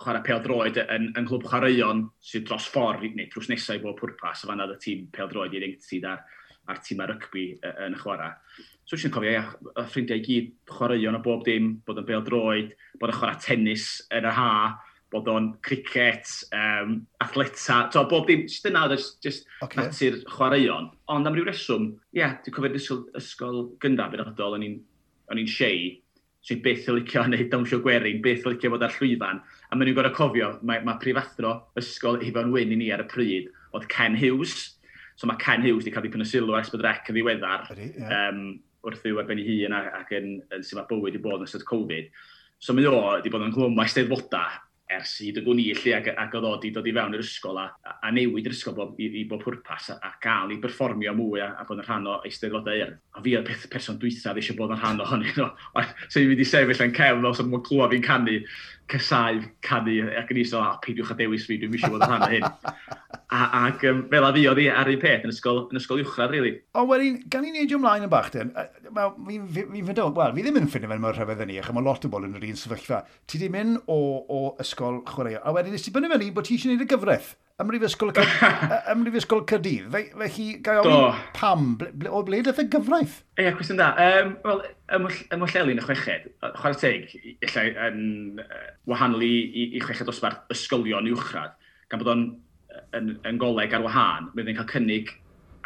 chwarae 0.00 0.24
pel 0.24 0.42
droed 0.44 0.78
yn, 0.82 1.08
yn 1.18 1.28
clwb 1.28 1.46
Chwaraeon 1.48 2.04
sydd 2.24 2.46
dros 2.48 2.68
ffordd 2.72 3.16
neu 3.16 3.28
drws 3.32 3.50
nesau 3.52 3.78
i 3.78 3.82
bob 3.84 3.98
pwrpas, 4.00 4.44
a 4.44 4.50
fanna 4.50 4.68
y 4.72 4.76
tîm 4.82 5.06
pel 5.14 5.30
droed 5.30 5.56
i'r 5.56 5.66
sydd 5.84 6.06
a'r, 6.08 6.22
ar 6.70 6.82
tîm 6.84 7.02
ar 7.04 7.12
rygbi 7.14 7.46
yn 7.70 7.96
y 7.96 8.00
chwarae. 8.00 8.36
So 8.84 8.96
eisiau 8.96 9.14
cofio, 9.14 9.32
ia, 9.32 9.42
y 9.76 9.86
ffrindiau 9.86 10.20
i 10.20 10.26
gyd 10.26 10.52
chwaraeon 10.72 11.18
o 11.18 11.24
bob 11.24 11.44
dim, 11.46 11.74
bod 11.86 12.00
yn 12.02 12.08
pel 12.08 12.24
droed, 12.26 12.72
bod 13.00 13.12
yn 13.12 13.18
chwarae 13.20 13.42
tennis 13.44 13.90
yn 14.16 14.26
y 14.26 14.34
ha, 14.34 14.52
bod 15.10 15.28
o'n 15.30 15.48
cricet, 15.66 16.32
um, 16.54 17.00
athleta, 17.22 17.82
to, 17.92 18.04
bob 18.10 18.28
dim, 18.30 18.46
sydd 18.50 18.70
yna, 18.70 18.86
e 18.86 18.96
just, 18.96 19.16
just 19.22 19.48
okay. 19.66 19.82
natur 19.82 20.20
chwaraeon. 20.30 20.92
Ond 21.12 21.28
am 21.28 21.36
ryw 21.36 21.48
reswm, 21.48 21.90
ie, 22.14 22.22
yeah, 22.22 22.38
dwi'n 22.44 22.56
cofio'r 22.56 22.78
ysgol, 22.78 23.02
ysgol 23.18 23.60
gyndaf 23.82 24.14
yn 24.16 24.24
ydol, 24.24 24.56
o'n 24.58 24.66
i'n 24.66 24.78
o'n 25.30 25.38
i'n 25.38 25.50
siei, 25.50 25.90
sydd 26.46 26.62
beth 26.64 26.88
yn 26.88 26.98
licio 27.00 27.22
wneud 27.26 27.50
dawnsio 27.52 27.80
gwerin, 27.84 28.22
beth 28.24 28.46
yn 28.46 28.54
licio 28.54 28.72
fod 28.72 28.86
ar 28.86 28.96
llwyfan. 28.96 29.42
A 29.42 29.76
maen 29.76 29.90
nhw'n 29.90 29.98
gorau 29.98 30.16
cofio, 30.16 30.50
mae, 30.66 30.82
mae 30.86 31.00
prifathro 31.02 31.54
ysgol 31.80 32.20
Ifan 32.26 32.52
Wyn 32.54 32.74
i 32.74 32.80
ni 32.80 32.90
ar 32.94 33.04
y 33.04 33.08
pryd 33.10 33.50
oedd 33.76 33.86
Ken 33.92 34.16
Hughes. 34.18 34.56
So 35.20 35.28
mae 35.28 35.40
Ken 35.42 35.64
Hughes 35.64 35.84
wedi 35.84 35.94
cael 35.94 36.06
dipyn 36.08 36.24
o 36.24 36.28
sylw 36.28 36.56
ar 36.56 36.66
bod 36.72 36.86
rec 36.86 37.10
yn 37.12 37.18
ddiweddar 37.18 37.68
yeah. 37.76 38.30
um, 38.30 38.42
wrth 38.86 39.04
i'w 39.08 39.20
arbenn 39.20 39.42
i 39.42 39.46
hun 39.46 39.76
ac, 39.76 40.12
yn, 40.16 40.32
yn, 40.40 40.42
yn 40.56 40.64
sy'n 40.64 40.80
mae 40.80 40.88
bywyd 40.88 41.18
i 41.18 41.22
bod 41.22 41.42
yn 41.42 41.48
ystod 41.48 41.66
Covid. 41.68 42.08
So 42.60 42.76
mae 42.76 42.88
o 42.88 42.96
wedi 43.02 43.32
bod 43.32 43.44
yn 43.44 43.54
glwm 43.54 43.76
mae 43.76 43.90
steddfoda 43.92 44.46
ers 44.96 45.12
i 45.24 45.30
dy 45.34 45.42
gwnillu 45.44 45.94
ac, 45.96 46.10
ac 46.18 46.34
oedd 46.38 46.48
oedi 46.48 46.72
dod 46.74 46.88
i 46.88 46.94
fewn 46.96 47.14
i'r 47.16 47.22
ysgol 47.24 47.60
a, 47.62 47.66
a 47.90 48.10
newid 48.14 48.48
yr 48.48 48.56
ysgol 48.56 48.76
bob, 48.76 48.98
i, 48.98 49.08
i 49.20 49.24
bob 49.30 49.44
pwrpas 49.44 49.90
a, 49.94 49.98
a 50.06 50.12
gael 50.22 50.54
i 50.54 50.58
berfformio 50.62 51.14
mwy 51.18 51.44
a, 51.44 51.52
a 51.60 51.66
bod 51.68 51.82
yn 51.82 51.86
rhan 51.86 52.08
o 52.10 52.18
eisteddfodau 52.26 52.84
er. 52.86 52.96
A 53.16 53.24
fi 53.24 53.36
oedd 53.38 53.48
peth 53.48 53.68
person 53.72 54.00
dwythaf 54.00 54.40
eisiau 54.40 54.58
bod 54.58 54.74
yn 54.74 54.82
rhan 54.82 55.02
o 55.04 55.08
hynny. 55.12 55.32
No. 55.38 55.50
So 56.08 56.20
i 56.20 56.26
fi 56.26 56.28
wedi 56.32 56.48
sefyll 56.48 56.84
yn 56.86 56.96
cefn 56.96 57.28
os 57.30 57.42
ydym 57.42 57.58
yn 57.60 57.64
clywed 57.66 57.94
fi'n 57.94 58.06
canu 58.06 58.40
cysau 58.90 59.40
canu 59.66 59.96
ac 60.18 60.32
yn 60.34 60.40
iso, 60.42 60.60
a 60.60 60.78
peidiwch 60.84 61.12
a 61.14 61.16
dewis 61.18 61.46
fi, 61.48 61.58
dwi'n 61.60 61.76
siŵr 61.76 61.94
bod 61.94 62.04
yn 62.04 62.12
rhan 62.12 62.24
o 62.26 62.30
hyn. 62.30 62.46
A, 63.30 63.40
ac 63.66 63.84
um, 63.86 64.02
fel 64.10 64.26
a 64.26 64.30
fi 64.34 64.46
oedd 64.50 64.60
hi 64.62 64.66
ar 64.74 64.90
un 64.90 65.00
peth 65.02 65.26
yn 65.26 65.34
ysgol, 65.34 65.60
yn 65.70 65.80
ysgol 65.80 66.02
uwchradd, 66.02 66.34
really. 66.34 66.56
Ond 66.78 66.90
wedyn, 66.90 67.20
gan 67.30 67.46
i'n 67.46 67.54
neidio 67.58 67.78
ymlaen 67.78 68.06
yn 68.06 68.12
bach, 68.12 68.32
den, 68.34 68.50
fi, 68.56 69.06
mi, 69.28 69.38
mi 69.70 69.84
fydo, 69.86 70.08
wel, 70.16 70.34
fi 70.36 70.46
ddim 70.46 70.58
yn 70.60 70.70
ffynnu 70.72 70.90
fe'n 70.90 71.04
mor 71.04 71.14
rhyfedd 71.18 71.44
yn 71.46 71.52
ni, 71.52 71.60
ac 71.62 71.70
mae 71.76 71.86
lot 71.86 72.06
o 72.06 72.10
bobl 72.10 72.26
yn 72.26 72.34
yr 72.40 72.48
un 72.50 72.58
sefyllfa. 72.58 73.04
Ti 73.30 73.42
ddim 73.42 73.60
yn 73.60 73.76
o, 73.86 74.00
o 74.26 74.42
ysgol 74.64 75.02
chwarae, 75.10 75.38
a 75.38 75.54
wedyn 75.54 75.76
nes 75.76 75.86
ti 75.86 75.94
bynnu 75.94 76.10
fe'n 76.10 76.24
ni 76.24 76.32
bod 76.34 76.48
ti 76.48 76.58
eisiau 76.58 76.72
gwneud 76.72 76.86
y 76.86 76.90
gyfraith. 76.90 77.34
Ymrifysgol 77.60 78.12
Ymrifysgol 78.94 79.42
Cydydd. 79.48 79.96
chi 80.32 80.46
gael 80.64 80.86
ofyn 80.88 81.22
pam, 81.36 81.72
ble, 81.80 82.08
o 82.08 82.22
ble 82.26 82.40
ddaeth 82.44 82.62
y 82.62 82.66
gyfraith? 82.72 83.20
Ie, 83.36 83.46
yeah, 83.46 83.56
cwestiwn 83.56 83.80
da. 83.80 83.90
Um, 84.00 84.34
Wel, 84.46 84.62
ym 84.96 85.08
mwllelu 85.42 85.74
yn 85.74 85.82
y 85.82 85.84
chweched, 85.84 86.28
chwarae 86.60 86.78
teg, 86.80 87.16
illai 87.46 87.66
um, 87.88 88.40
wahanol 88.90 89.24
i, 89.26 89.32
i, 89.50 89.66
i 89.76 89.82
chweched 89.84 90.08
dosbarth 90.08 90.54
ysgolion 90.54 91.10
uwchradd, 91.10 91.56
gan 91.92 92.02
bod 92.02 92.12
o'n 92.14 92.24
yn, 92.96 93.12
yn 93.28 93.40
goleg 93.40 93.74
ar 93.76 93.84
wahân, 93.84 94.30
bydd 94.36 94.52
yn 94.52 94.60
cael 94.60 94.70
cynnig 94.70 95.12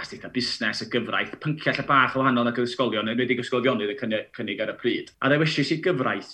astudio 0.00 0.30
busnes, 0.34 0.82
y 0.82 0.88
gyfraith, 0.90 1.36
pynciau 1.42 1.76
lle 1.76 1.86
bach 1.86 2.16
o 2.16 2.22
wahanol 2.22 2.50
ac 2.50 2.58
ysgolion, 2.64 3.10
yn 3.12 3.20
wedi'i 3.20 3.38
ysgolionydd 3.44 3.94
yn 3.94 4.00
cynnig, 4.00 4.28
cynnig 4.34 4.62
ar 4.64 4.74
y 4.74 4.76
pryd. 4.80 5.14
A 5.22 5.30
ddewisiais 5.30 5.70
i 5.76 5.78
gyfraith 5.84 6.32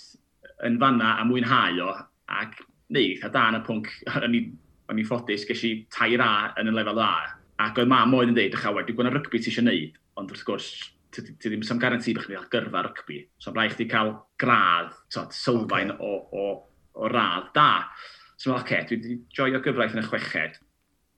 yn 0.65 0.79
fanna 0.81 1.15
a 1.21 1.27
mwynhau 1.27 1.85
o, 1.85 1.93
ac 2.41 2.57
neu 2.91 3.13
a 3.21 3.29
da 3.33 3.47
yn 3.51 3.59
y 3.59 3.63
pwnc, 3.67 3.91
o'n 4.17 4.37
i 4.37 4.43
o'n 4.91 5.01
i'n 5.01 5.07
ffodus, 5.07 5.45
ges 5.47 5.65
i 5.67 5.73
tair 5.93 6.23
A 6.23 6.31
yn 6.61 6.71
y 6.71 6.75
lefel 6.75 7.01
A. 7.01 7.11
Ac 7.61 7.79
oedd 7.79 7.91
mam 7.91 8.15
oedd 8.17 8.31
yn 8.31 8.37
dweud, 8.37 8.57
ycha, 8.57 8.73
dwi'n 8.73 8.97
gwneud 8.97 9.17
rygbi 9.17 9.41
ti 9.41 9.51
eisiau 9.51 9.65
gwneud, 9.65 9.99
ond 10.19 10.33
wrth 10.33 10.47
gwrs, 10.47 10.71
ti 11.15 11.23
ddim 11.27 11.63
sy'n 11.67 11.81
garanti 11.81 12.15
bych 12.15 12.27
chi'n 12.27 12.39
cael 12.39 12.49
gyrfa 12.55 12.83
rygbi. 12.87 13.19
So, 13.37 13.51
mae'n 13.51 13.69
rhaid 13.69 13.75
chdi 13.77 13.87
cael 13.91 14.13
gradd, 14.41 14.95
sylfaen 15.11 15.93
okay. 15.95 16.07
o, 16.07 16.43
o, 16.43 16.45
o 16.97 17.11
radd 17.11 17.51
da. 17.55 17.69
So, 18.35 18.49
mae'n 18.49 18.61
oce, 18.61 18.65
okay, 18.65 18.87
dwi 18.89 18.99
wedi 18.99 19.19
joio 19.37 19.61
gyfraith 19.63 19.97
yn 19.97 20.03
y 20.03 20.07
chweched, 20.07 20.57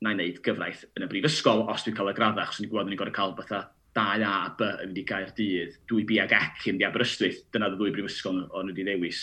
na 0.03 0.11
i 0.11 0.17
wneud 0.17 0.41
gyfraith 0.43 0.83
yn 0.97 1.05
y 1.05 1.11
brifysgol 1.11 1.63
os 1.71 1.85
dwi'n 1.85 1.95
cael 1.97 2.11
y 2.11 2.17
graddach, 2.17 2.51
achos 2.51 2.63
ni'n 2.63 2.71
gwybod 2.73 2.91
ni'n 2.91 2.99
gorau 2.99 3.15
cael 3.15 3.37
bethau 3.37 3.69
2A 3.93 4.25
a 4.25 4.49
B 4.57 4.65
yn 4.65 4.89
mynd 4.89 4.99
i 4.99 5.05
gael 5.07 5.29
dydd, 5.37 5.77
2B 5.89 6.17
ag 6.23 6.33
ac 6.35 6.67
yn 6.71 6.79
di 6.81 6.85
Aberystwyth, 6.87 7.43
dyna 7.53 7.69
ddwy 7.71 7.93
brifysgol 7.93 8.41
o'n 8.49 8.71
wedi 8.71 8.85
ddewis 8.87 9.21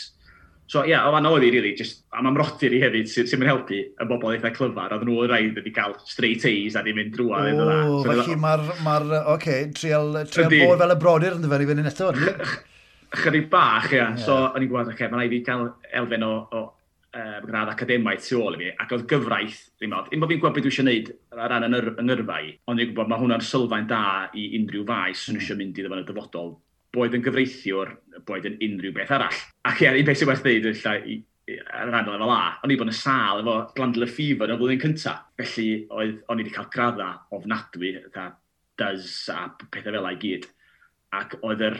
So 0.71 0.85
ie, 0.85 0.93
yeah, 0.93 1.03
o 1.09 1.11
fan 1.11 1.27
oedd 1.27 1.43
i, 1.43 1.49
really, 1.51 1.73
just 1.75 2.05
am 2.15 2.29
amrodir 2.31 2.77
i 2.77 2.79
hefyd 2.79 3.09
sy'n 3.11 3.27
sy 3.27 3.39
mynd 3.41 3.51
helpu 3.51 3.79
y 3.81 4.07
bobl 4.07 4.37
eitha 4.37 4.53
clyfar, 4.55 4.93
oedd 4.95 5.09
nhw 5.09 5.25
rhaid 5.27 5.57
wedi 5.59 5.73
cael 5.75 5.97
straight 6.07 6.47
A's 6.47 6.77
a 6.79 6.85
di 6.87 6.95
mynd 6.95 7.11
drwa. 7.17 7.41
O, 7.51 7.97
so, 8.05 8.13
felly 8.13 8.37
mae'r, 8.39 8.63
ma 8.87 8.99
oce, 9.01 9.23
okay, 9.35 9.65
trial, 9.75 10.13
trial 10.31 10.53
bod 10.55 10.85
fel 10.85 10.95
y 10.95 10.99
brodyr 11.03 11.35
yn 11.35 11.43
dyfynu 11.43 11.67
fyny 11.73 11.87
neto, 11.89 12.13
yn 12.15 12.29
eto. 12.31 12.61
Bach, 13.51 13.91
ie. 13.91 13.99
Yeah. 13.99 14.15
So, 14.23 14.37
o'n 14.47 14.63
i'n 14.63 14.71
gwybod, 14.71 14.93
oce, 14.93 14.95
okay, 14.95 15.11
mae'n 15.11 15.25
rhaid 15.25 15.37
i 15.41 15.43
cael 15.51 15.67
elfen 16.05 16.29
o, 16.29 16.33
o 16.55 16.63
um, 16.69 17.43
gradd 17.51 17.75
academaidd 17.75 18.23
tu 18.29 18.39
ôl 18.39 18.55
i 18.55 18.63
fi, 18.63 18.73
ac 18.87 18.95
oedd 18.95 19.07
gyfraith, 19.11 19.61
ddim 19.81 19.99
ond, 19.99 20.15
un 20.15 20.23
bod 20.23 20.31
fi'n 20.31 20.43
gwybod 20.45 20.55
beth 20.55 20.69
dwi 20.69 20.75
eisiau 20.77 20.87
gwneud 20.87 21.15
ar 21.35 21.55
ran 21.57 21.67
yng 21.67 22.05
Ngyrfau, 22.07 22.51
ond 22.71 22.79
i'n 22.79 22.93
gwybod, 22.93 23.11
mae 23.11 23.25
hwnna'n 23.25 23.47
sylfaen 23.51 23.91
da 23.91 24.05
i 24.39 24.53
unrhyw 24.61 24.87
faes 24.87 25.27
sy'n 25.27 25.41
eisiau 25.41 25.57
hmm. 25.57 25.65
mynd 25.65 25.81
i 25.81 25.89
ddefnydd 25.89 26.07
y 26.07 26.13
dyfodol, 26.13 26.53
boed 26.95 27.17
yn 27.17 27.25
gyfreithiwr, 27.25 27.93
boed 28.27 28.47
yn 28.51 28.59
unrhyw 28.67 28.95
beth 28.95 29.13
arall. 29.15 29.43
Ac 29.71 29.83
ie, 29.85 29.91
un 30.01 30.07
beth 30.09 30.21
sy'n 30.21 30.31
werth 30.31 30.45
ddeud 30.45 30.71
yn 30.71 30.79
llai, 30.81 31.19
ar 31.75 31.91
ran 31.91 32.09
lefel 32.11 32.33
A, 32.35 32.41
o'n 32.63 32.73
i 32.73 32.79
bod 32.79 32.91
yn 32.91 32.97
sal 32.97 33.43
efo 33.43 33.57
glandl 33.77 34.07
y 34.07 34.09
fever 34.11 34.51
yn 34.51 34.57
y 34.57 34.61
flwyddyn 34.61 34.83
cyntaf. 34.85 35.27
Felly, 35.39 35.69
oedd, 35.91 36.17
o'n 36.29 36.41
i 36.41 36.45
wedi 36.45 36.55
cael 36.55 36.71
gradda 36.73 37.11
ofnadwy, 37.37 37.93
dda 38.09 38.27
dys 38.81 39.13
a 39.35 39.45
pethau 39.63 39.97
fel 39.97 40.11
ei 40.11 40.19
gyd. 40.23 40.49
Ac 41.19 41.39
oedd 41.43 41.65
yr 41.67 41.79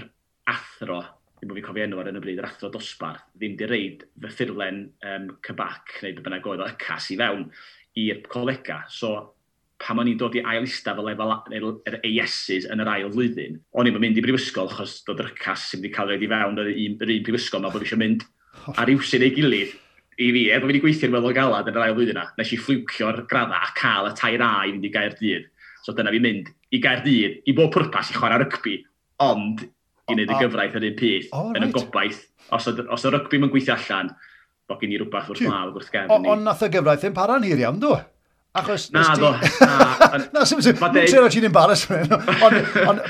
athro, 0.51 1.01
ddim 1.39 1.51
bod 1.51 1.61
fi'n 1.61 1.67
cofio 1.69 1.87
enw 1.87 2.01
ar 2.03 2.11
yn 2.13 2.21
y 2.21 2.25
bryd, 2.25 2.41
yr 2.43 2.49
athro 2.51 2.71
dosbarth, 2.73 3.27
ddim 3.37 3.59
di 3.59 3.69
reid 3.71 4.07
fy 4.23 4.33
ffurlen 4.33 4.83
um, 5.11 5.29
cybac 5.47 6.01
neu 6.05 6.17
be 6.17 6.27
bynnag 6.27 6.49
oedd 6.51 6.65
o 6.65 6.71
ycas 6.71 7.11
i 7.15 7.19
fewn 7.21 7.47
i'r 8.01 8.25
colega. 8.31 8.83
So, 8.93 9.15
pam 9.81 10.01
o'n 10.03 10.11
i'n 10.11 10.19
dod 10.21 10.37
i 10.37 10.43
ail 10.45 10.67
ista 10.67 10.95
fel 10.97 11.07
lefel 11.09 11.33
yr 11.57 12.01
ESs 12.05 12.67
yn 12.71 12.83
yr 12.85 12.91
ail 12.93 13.13
flwyddyn, 13.15 13.61
o'n 13.73 13.89
i'n 13.89 14.01
mynd 14.03 14.19
i 14.21 14.25
brifysgol, 14.25 14.69
achos 14.69 14.99
dod 15.07 15.23
yr 15.25 15.31
cas 15.39 15.71
sy'n 15.71 15.81
wedi 15.81 15.93
cael 15.95 16.13
ei 16.15 16.21
fewn 16.21 16.61
yr 16.61 16.73
un, 16.73 16.99
yr 17.01 17.15
un 17.17 17.25
brifysgol 17.27 17.65
na 17.65 17.73
bod 17.73 17.87
eisiau 17.87 18.01
mynd 18.01 18.27
ar 18.77 18.93
iwsyn 18.93 19.25
ei 19.25 19.33
gilydd 19.37 19.73
i 20.21 20.29
fi, 20.35 20.45
er 20.53 20.61
bod 20.61 20.69
fi 20.69 20.75
wedi 20.75 20.83
gweithio'n 20.85 21.17
weddol 21.17 21.37
galad 21.37 21.71
yn 21.71 21.79
yr 21.79 21.87
ail 21.87 21.97
flwyddyn 21.97 22.19
yna, 22.19 22.27
nes 22.37 22.53
i 22.53 22.61
fflwcio'r 22.61 23.23
gradda 23.31 23.61
a 23.65 23.73
cael 23.79 24.11
y 24.11 24.15
tair 24.21 24.45
A 24.45 24.53
i 24.69 24.75
fynd 24.75 24.85
i 24.85 24.93
gair 24.93 25.17
dydd. 25.17 25.49
So 25.81 25.97
dyna 25.97 26.13
fi 26.13 26.21
mynd 26.21 26.51
i 26.77 26.81
gair 26.85 27.01
dydd, 27.07 27.41
i 27.49 27.57
bob 27.57 27.73
pwrpas 27.73 28.13
i 28.13 28.19
chwarae 28.19 28.43
rygbi, 28.43 28.77
ond 29.25 29.65
i 29.65 30.17
wneud 30.17 30.35
y 30.35 30.41
gyfraith 30.43 30.77
yr 30.77 30.89
un 30.91 30.99
peth, 30.99 31.33
oh, 31.37 31.49
yn 31.57 31.65
y 31.65 31.73
gobaith. 31.73 32.21
Os, 32.53 32.69
os 32.69 33.07
y 33.07 33.15
rygbi 33.15 33.41
yn 33.41 33.53
gweithio 33.53 33.79
allan, 33.79 34.13
bod 34.69 34.83
gen 34.83 34.93
i 34.93 35.01
rhywbeth 35.01 35.33
wrth 35.33 35.45
mlaw 35.47 35.73
wrth 35.73 35.93
gefn. 35.95 36.13
ni. 36.21 36.33
Ond 36.35 36.45
nath 36.45 36.67
y 36.67 36.71
gyfraith 36.75 37.07
yn 37.09 37.17
para'n 37.17 37.47
hir 37.49 37.65
iawn, 37.65 37.81
dwi? 37.81 38.03
Achos... 38.53 38.91
Na, 38.91 39.15
do. 39.15 39.31
Na, 40.35 40.43
sy'n 40.43 40.63
sy'n... 40.65 40.79
Dwi'n 40.95 41.07
siarad 41.11 41.31
ti'n 41.31 41.47
embarrass 41.47 41.85
fan 41.87 42.03
hyn. 42.03 42.41
Ond 42.91 43.03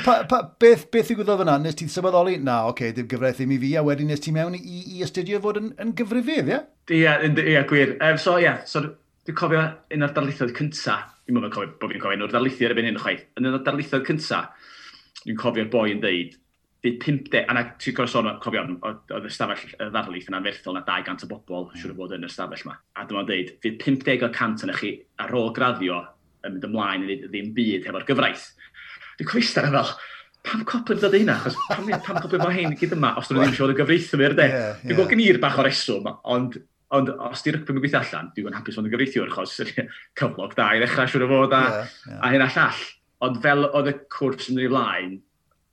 beth, 0.61 0.83
beth 0.93 1.13
i 1.13 1.17
gwybod 1.17 1.41
fyna? 1.41 1.55
Nes 1.63 1.79
ti'n 1.79 1.89
sylweddoli? 1.89 2.37
Na, 2.45 2.59
oce, 2.69 2.75
okay, 2.75 2.97
dim 2.97 3.09
gyfraith 3.09 3.41
i 3.41 3.47
mi 3.49 3.57
fi, 3.63 3.71
a 3.81 3.85
wedyn 3.87 4.13
nes 4.13 4.21
ti 4.21 4.35
mewn 4.37 4.59
i, 4.59 4.83
i 4.99 5.01
astudio 5.07 5.41
fod 5.41 5.63
yn, 5.63 5.71
yn 5.81 5.95
gyfrifydd, 5.97 6.51
ie? 6.53 6.61
Ie, 6.93 7.15
ie, 7.47 7.57
gwir. 7.71 7.95
Um, 8.05 8.21
so, 8.21 8.37
ie, 8.37 8.45
yeah, 8.45 8.61
so, 8.69 8.85
dwi'n 9.25 9.39
cofio 9.41 9.65
un 9.97 10.05
o'r 10.05 10.13
darlithoedd 10.19 10.53
cynta. 10.59 10.99
Dwi'n 11.25 11.39
meddwl 11.39 11.55
cofio 11.57 11.73
bod 11.81 11.95
fi'n 11.95 12.05
cofio 12.05 12.21
un 12.21 12.27
o'r 12.29 12.37
darlithoedd 12.37 12.75
erbyn 12.75 12.91
hyn 12.91 13.01
chwaith. 13.01 13.25
Yn 13.41 13.49
un 13.49 13.57
o'r 13.57 13.65
darlithoedd 13.65 14.09
cynta, 14.11 14.43
dwi'n 15.23 15.41
cofio'r 15.41 15.73
boi 15.73 15.87
yn 15.95 16.05
dweud, 16.05 16.37
fydd 16.81 17.03
50, 17.05 17.43
a 17.45 17.57
na 17.57 17.65
ti'n 17.81 17.97
gwrs 17.97 18.15
sôn, 18.15 18.29
cofio, 18.43 18.63
oedd 18.89 19.27
y 19.29 19.33
stafell 19.33 19.75
y 19.77 19.89
ddarlith 19.93 20.31
yna'n 20.31 20.47
ferthol 20.47 20.79
na 20.79 20.85
200 20.87 21.27
o 21.27 21.31
bobl, 21.31 21.67
mm. 21.69 21.81
siwr 21.81 21.93
o 21.93 21.99
fod 21.99 22.15
yn 22.17 22.25
y 22.25 22.31
stafell 22.33 22.65
yma. 22.65 22.79
A 22.97 23.05
dyma'n 23.09 23.29
dweud, 23.29 23.53
fydd 23.65 23.83
50% 23.85 24.65
yn 24.67 24.73
chi 24.79 24.95
ar 25.21 25.35
ôl 25.37 25.53
graddio 25.57 26.01
yn 26.47 26.57
mynd 26.57 26.71
ymlaen 26.71 27.05
i 27.05 27.19
ddim 27.27 27.53
byd 27.57 27.89
hefo'r 27.89 28.09
gyfraith. 28.09 28.49
Dwi'n 29.19 29.29
cofio 29.29 29.51
star 29.51 29.69
fel, 29.75 29.93
pam 30.49 30.65
copyn 30.69 31.03
dod 31.03 31.19
hynna? 31.19 31.37
Chos 31.45 31.61
pam, 31.69 31.93
pam 32.07 32.23
copyn 32.25 32.45
mae 32.47 32.57
hyn 32.63 32.77
gyd 32.81 32.97
yma, 32.97 33.13
os 33.21 33.29
dwi'n 33.29 33.43
nhw 33.43 33.51
ddim 33.51 33.59
siŵr 33.61 33.75
o 33.75 33.79
gyfreithwyr, 33.83 34.37
de? 34.39 34.49
Yeah, 34.49 34.59
yeah. 34.65 34.83
Dwi'n 34.87 35.01
gweld 35.03 35.13
gynir 35.13 35.41
bach 35.45 35.61
o 35.61 35.69
reswm, 35.69 36.13
ond 36.33 36.61
Ond 36.91 37.07
os 37.23 37.45
di'r 37.45 37.55
rygbi'n 37.55 37.77
gweithio 37.79 38.01
allan, 38.01 38.33
dwi'n 38.35 38.49
gwneud 38.49 38.57
hapus 38.59 38.75
fod 38.75 38.87
yn 38.89 38.91
gyfreithiwr, 38.91 39.29
chos 39.31 39.53
cyflog 40.19 40.57
da 40.59 40.73
i 40.75 40.81
ddechrau 40.81 41.07
siwr 41.07 41.23
o 41.23 41.29
fod 41.31 41.53
a, 41.55 41.61
yeah, 41.63 41.93
yeah. 42.09 42.17
a 42.19 42.31
hyn 42.33 42.43
a 42.43 42.49
llall. 42.51 42.81
Ond 43.27 43.39
fel 43.45 43.69
oedd 43.69 43.91
y 43.93 43.95
cwrs 44.11 44.49
yn 44.51 44.59
ei 44.59 44.71
flaen, 44.73 45.13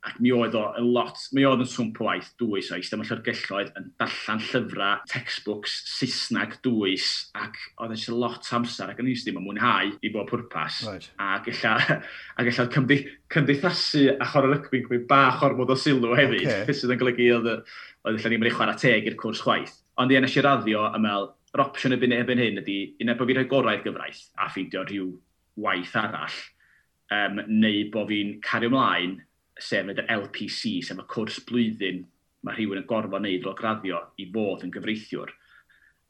ac 0.07 0.19
mi 0.23 0.31
oedd 0.31 0.55
o 0.55 0.63
lot, 0.83 1.19
mi 1.35 1.43
oedd 1.47 1.63
yn 1.63 1.69
swmp 1.69 1.99
o 2.01 2.07
waith 2.07 2.29
dwys 2.39 2.69
oes, 2.75 2.89
dyma 2.91 3.05
llyfrgelloedd 3.07 3.73
yn 3.79 3.89
darllan 3.99 4.41
llyfrau, 4.45 5.01
textbooks, 5.11 5.75
Saesneg 5.97 6.55
dwys, 6.65 7.07
ac 7.37 7.59
oedd 7.83 7.95
eisiau 7.97 8.19
lot 8.21 8.47
amser, 8.55 8.93
ac 8.93 9.01
yn 9.03 9.11
eisiau 9.11 9.27
ddim 9.27 9.41
yn 9.41 9.47
mwynhau 9.47 9.91
i 9.99 10.11
bob 10.13 10.29
pwrpas. 10.31 10.79
Right. 10.87 11.09
Ac 11.27 11.49
eisiau, 11.51 11.99
ac 12.39 12.51
eisiau 12.51 12.71
cymdi, 12.73 13.01
cymdeithasu 13.33 14.05
a 14.15 14.29
chor 14.31 14.47
y 14.47 14.53
rygbi'n 14.53 14.87
gwybod 14.87 15.07
bach 15.11 15.43
o'r 15.45 15.57
modd 15.59 15.75
o 15.75 15.79
sylw 15.79 16.15
hefyd, 16.15 16.45
okay. 16.47 16.77
sydd 16.79 16.95
yn 16.95 17.03
golygu 17.03 17.29
oedd, 17.39 17.53
oedd 18.07 18.19
eisiau 18.19 18.31
ddim 18.31 18.45
yn 18.45 18.51
eich 18.51 18.59
chwarae 18.59 18.79
teg 18.79 19.11
i'r 19.11 19.19
cwrs 19.19 19.43
chwaith. 19.43 19.77
Ond 19.99 20.13
i 20.13 20.21
eisiau 20.21 20.47
raddio 20.47 20.87
am 20.87 21.09
el, 21.11 21.31
yr 21.55 21.65
opsiwn 21.67 21.97
y 21.97 22.01
byn 22.01 22.15
ebyn 22.21 22.43
hyn 22.43 22.61
ydy, 22.63 22.81
unai 23.03 23.19
bod 23.19 23.29
fi'n 23.29 23.41
rhoi 23.41 23.49
gorau'r 23.51 23.83
gyfraith 23.83 24.27
a 24.37 24.47
ffeindio 24.51 24.87
rhyw 24.87 25.11
waith 25.63 25.95
arall, 25.99 26.43
um, 27.15 27.41
neu 27.47 27.87
bod 27.91 28.11
fi'n 28.11 28.37
cario 28.45 28.71
ymlaen 28.71 29.17
sef 29.59 29.89
yr 29.93 30.05
LPC, 30.17 30.77
sef 30.85 31.01
y 31.01 31.07
cwrs 31.09 31.41
blwyddyn 31.47 32.03
mae 32.45 32.57
rhywun 32.57 32.81
yn 32.81 32.87
gorfod 32.89 33.21
wneud 33.21 33.47
o 33.49 33.53
graddio 33.57 34.01
i 34.21 34.27
fod 34.33 34.65
yn 34.65 34.73
gyfreithiwr. 34.73 35.31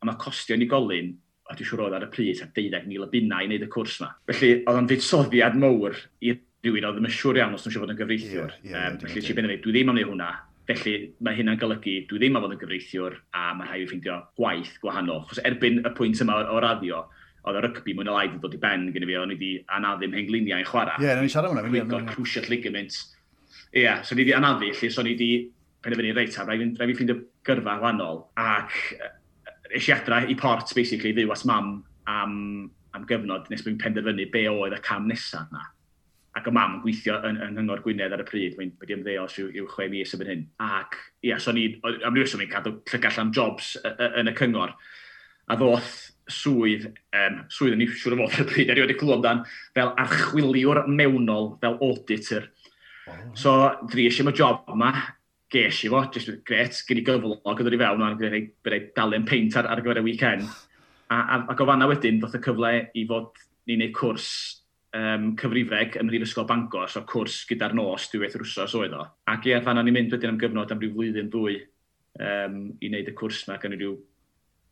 A 0.02 0.08
mae 0.08 0.20
costio 0.22 0.58
unigolyn, 0.58 1.14
a 1.48 1.56
dwi'n 1.56 1.70
siŵr 1.70 1.86
oedd 1.86 1.96
ar 1.98 2.08
y 2.08 2.10
pryd, 2.14 2.42
a 2.44 2.50
12,000 2.52 3.06
o 3.06 3.08
bunnau 3.14 3.46
i 3.46 3.50
wneud 3.50 3.66
y 3.66 3.70
cwrs 3.74 4.02
yma. 4.02 4.12
Felly, 4.30 4.52
oedd 4.60 4.82
o'n 4.82 4.92
fuddsoddiad 4.92 5.58
mowr 5.60 5.98
i 6.22 6.36
rhywun 6.36 6.90
oedd 6.90 7.02
yn 7.02 7.10
siŵr 7.14 7.42
iawn 7.42 7.56
os 7.58 7.66
dwi'n 7.66 7.76
siŵr 7.76 7.86
fod 7.86 7.96
yn 7.96 8.02
gyfreithiwr. 8.02 8.54
Yeah, 8.62 8.74
yeah, 8.74 8.92
um, 8.92 9.00
felly, 9.02 9.24
yeah, 9.24 9.42
yeah. 9.48 9.62
dwi 9.64 9.76
ddim 9.76 9.92
am 9.92 9.98
wneud 9.98 10.12
hwnna. 10.12 10.32
Felly, 10.68 10.96
mae 11.24 11.38
hynna'n 11.38 11.62
golygu, 11.62 11.94
dwi 12.10 12.20
ddim 12.20 12.38
am 12.38 12.44
fod 12.44 12.58
yn 12.58 12.64
gyfreithiwr 12.64 13.22
a 13.40 13.46
mae 13.56 13.70
rhaid 13.70 13.86
i 13.86 13.92
ffeindio 13.92 14.20
gwaith 14.38 14.74
gwahanol. 14.84 15.24
Chos 15.30 15.42
erbyn 15.48 15.80
y 15.86 15.94
pwynt 15.98 16.22
yma 16.26 16.42
o 16.52 16.60
raddio, 16.62 17.06
oedd 17.48 17.62
y 17.62 17.62
rygbi 17.64 17.96
mwyn 17.96 18.10
na 18.10 18.18
laid 18.18 18.34
yn 18.36 18.42
dod 18.44 18.58
i 18.58 18.60
ben 18.60 18.90
gyda 18.92 19.08
fi, 19.08 19.16
oedd 19.16 19.32
ni 19.32 19.38
wedi 19.38 19.52
anaddu'n 19.78 20.18
hengliniau 20.20 20.60
yn 20.60 20.68
chwarae. 20.68 21.00
Ie, 21.00 21.08
yeah, 21.08 21.22
ni 21.24 21.32
siarad 21.32 21.54
hwnna. 21.54 21.64
Dwi'n 21.88 22.10
crucial 22.12 22.50
ligament 22.52 22.98
Ie, 23.74 23.84
yeah, 23.84 24.02
so 24.02 24.16
ni 24.16 24.24
wedi 24.24 24.36
anafu, 24.36 24.72
lle, 24.72 24.90
so 24.92 25.04
ni 25.04 25.14
wedi 25.16 25.32
penderfynu 25.84 26.16
reit 26.16 26.38
a 26.40 26.46
rhaid 26.46 26.78
fi 26.80 26.94
ffeindio 26.94 27.20
gyrfa 27.46 27.78
wahanol. 27.82 28.26
Ac 28.40 28.76
eisiau 29.74 30.00
adra 30.00 30.24
i 30.28 30.36
port, 30.40 30.74
basically, 30.76 31.14
ddiw 31.14 31.32
as 31.36 31.46
mam 31.46 31.84
am, 32.08 32.36
am 32.96 33.08
gyfnod 33.08 33.50
nes 33.52 33.66
bod 33.66 33.80
penderfynu 33.82 34.30
be 34.32 34.46
oedd 34.52 34.78
y 34.78 34.84
cam 34.84 35.08
nesaf 35.10 35.52
yna. 35.52 35.66
Ac 36.38 36.48
y 36.48 36.54
mam 36.54 36.78
yn 36.78 36.84
gweithio 36.84 37.18
yn, 37.28 37.40
yn 37.44 37.58
Hyngor 37.58 37.82
Gwynedd 37.84 38.14
ar 38.14 38.22
y 38.24 38.28
pryd, 38.28 38.58
mae'n 38.58 38.76
wedi 38.82 38.96
ymddeos 38.98 39.40
i'w, 39.42 39.50
iw 39.58 39.70
chwe 39.72 39.88
mis 39.92 40.14
yn 40.16 40.28
hyn. 40.32 40.44
Ac 40.64 41.00
ie, 41.00 41.32
yeah, 41.32 41.42
so 41.42 41.56
ni, 41.56 41.70
am 41.84 42.14
rhywbeth 42.14 42.38
o'n 42.38 42.46
i'n 42.46 42.54
cadw 42.54 42.78
llygall 42.92 43.24
am 43.24 43.34
jobs 43.36 43.74
yn 44.08 44.32
y 44.32 44.36
cyngor. 44.38 44.76
A 45.48 45.56
ddoth 45.58 45.96
swydd, 46.32 46.90
um, 47.16 47.40
swydd 47.54 47.78
yn 47.78 47.86
siŵr 47.88 48.18
o 48.18 48.20
fod 48.20 48.36
ar 48.36 48.44
y 48.44 48.48
pryd, 48.50 48.72
erioed 48.74 48.92
i 48.92 48.98
clywed 49.00 49.18
amdan, 49.18 49.44
fel 49.76 49.94
archwiliwr 50.04 50.84
mewnol, 50.92 51.54
fel 51.64 51.80
auditor 51.88 52.50
So, 53.38 53.54
dries 53.92 54.16
eisiau 54.16 54.32
y 54.32 54.36
job 54.38 54.70
yma, 54.74 54.92
ges 55.54 55.84
i 55.86 55.92
fo, 55.92 56.04
just 56.14 56.32
gret, 56.48 56.80
gen 56.88 57.02
i 57.02 57.04
gyflog 57.08 57.62
yn 57.64 57.76
i 57.76 57.82
fewn, 57.82 58.04
a'n 58.04 58.18
gwneud 58.20 58.34
rei, 58.34 58.46
rei 58.68 58.88
dalen 58.96 59.28
peint 59.28 59.56
ar, 59.60 59.70
ar 59.72 59.84
gyfer 59.84 60.02
y 60.02 60.06
weekend. 60.08 60.48
A, 61.08 61.20
a, 61.20 61.42
a 61.54 61.56
gofanna 61.56 61.88
wedyn, 61.88 62.20
ddoth 62.20 62.36
y 62.36 62.42
cyfle 62.44 62.72
i 62.98 63.06
fod 63.08 63.38
ni'n 63.68 63.84
gwneud 63.84 63.96
cwrs 63.96 64.30
um, 64.98 65.32
cyfrifeg 65.40 65.98
ym 66.02 66.10
Mhrifysgol 66.10 66.48
Bangor, 66.50 66.90
so 66.92 67.04
cwrs 67.08 67.42
gyda'r 67.50 67.76
nos 67.78 68.10
diwedd 68.12 68.36
yr 68.38 68.46
wsos 68.46 68.76
oedd 68.80 68.96
o. 68.98 69.06
Ac 69.32 69.48
ie, 69.48 69.58
fanna 69.64 69.84
ni'n 69.86 69.96
mynd 69.96 70.16
wedyn 70.16 70.34
am 70.34 70.40
gyfnod 70.42 70.74
am 70.74 70.84
ryw 70.84 70.94
flwyddyn 70.96 71.32
dwy 71.34 71.58
um, 72.20 72.62
i 72.82 72.92
wneud 72.92 73.12
y 73.12 73.16
cwrs 73.18 73.44
yma 73.48 73.60
gan 73.62 73.76
ryw 73.78 73.96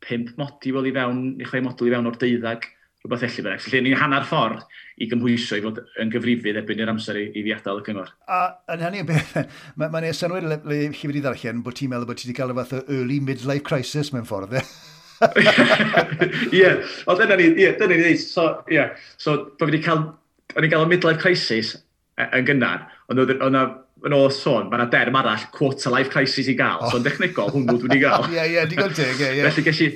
pimp 0.05 0.35
modi 0.39 0.73
i 0.75 0.95
fewn, 0.95 1.21
i 1.39 1.47
chlai 1.47 1.63
modl 1.65 1.87
i 1.87 1.93
fewn 1.93 2.09
o'r 2.09 2.19
deuddag 2.21 2.67
rhywbeth 3.05 3.35
felly 3.35 3.45
beth. 3.45 3.65
Felly, 3.65 3.81
ni'n 3.85 3.99
hanner 3.99 4.25
ffordd 4.25 4.63
i 5.01 5.07
gymhwyso 5.11 5.59
i 5.59 5.63
fod 5.63 5.81
yn 6.01 6.11
gyfrifydd 6.13 6.59
erbyn 6.61 6.81
i'r 6.81 6.91
amser 6.91 7.19
i, 7.19 7.27
i 7.35 7.43
ddiadael 7.45 7.81
y 7.81 7.85
cyngor. 7.85 8.11
A 8.31 8.41
yn 8.73 8.83
hynny 8.85 9.03
o 9.03 9.07
beth, 9.09 9.37
mae'n 9.77 9.93
ma 9.95 10.01
synwyr 10.15 10.49
le, 10.49 10.59
le 10.71 10.81
chi 10.95 11.09
wedi 11.11 11.23
ddarllen 11.23 11.63
bod 11.65 11.77
ti'n 11.77 11.93
meddwl 11.93 12.09
bod 12.09 12.19
ti 12.19 12.29
wedi 12.29 12.37
cael 12.39 12.53
y 12.53 12.57
fath 12.59 12.75
o 12.79 12.83
early 12.97 13.21
midlife 13.23 13.65
crisis 13.67 14.11
mewn 14.15 14.27
ffordd, 14.27 14.57
e? 14.57 14.65
Ie, 16.55 16.69
o 17.09 17.17
dyna 17.19 17.39
ni, 17.39 17.49
ie, 17.53 17.71
dyna 17.77 17.93
ni 17.93 18.01
ddeud, 18.01 18.21
so, 18.23 18.49
ie, 18.67 18.79
yeah. 18.79 19.07
so, 19.21 19.37
bod 19.59 19.69
wedi 19.69 19.83
cael, 19.85 20.05
o'n 20.55 20.67
i'n 20.67 20.73
cael 20.73 20.85
y 20.87 20.93
midlife 20.95 21.21
crisis 21.23 21.75
e, 21.75 22.27
yn 22.27 22.47
gynnar, 22.47 22.87
ond 23.11 23.25
o'na 23.37 23.65
yn 24.05 24.13
ôl 24.13 24.29
sôn, 24.33 24.69
mae 24.69 24.79
yna 24.79 24.89
derm 24.91 25.17
arall, 25.17 25.49
quarter 25.55 25.93
life 25.93 26.11
crisis 26.13 26.49
i 26.51 26.55
gael, 26.57 26.81
oh. 26.81 26.91
So, 26.91 27.01
yn 27.01 27.05
dechnegol 27.05 27.51
hwnnw 27.53 27.77
dwi'n 27.83 28.01
gael. 28.01 28.29
Ie, 28.35 28.47
ie, 28.55 28.69
digon 28.71 28.95
teg, 28.95 29.19
ie, 29.19 29.33
ie. 29.39 29.49
Felly, 29.49 29.65
gellu, 29.69 29.89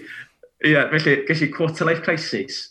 ie, 0.65 0.75
felly, 0.93 1.15
gellu 1.29 1.49
quarter 1.55 1.89
life 1.89 2.05
crisis 2.05 2.67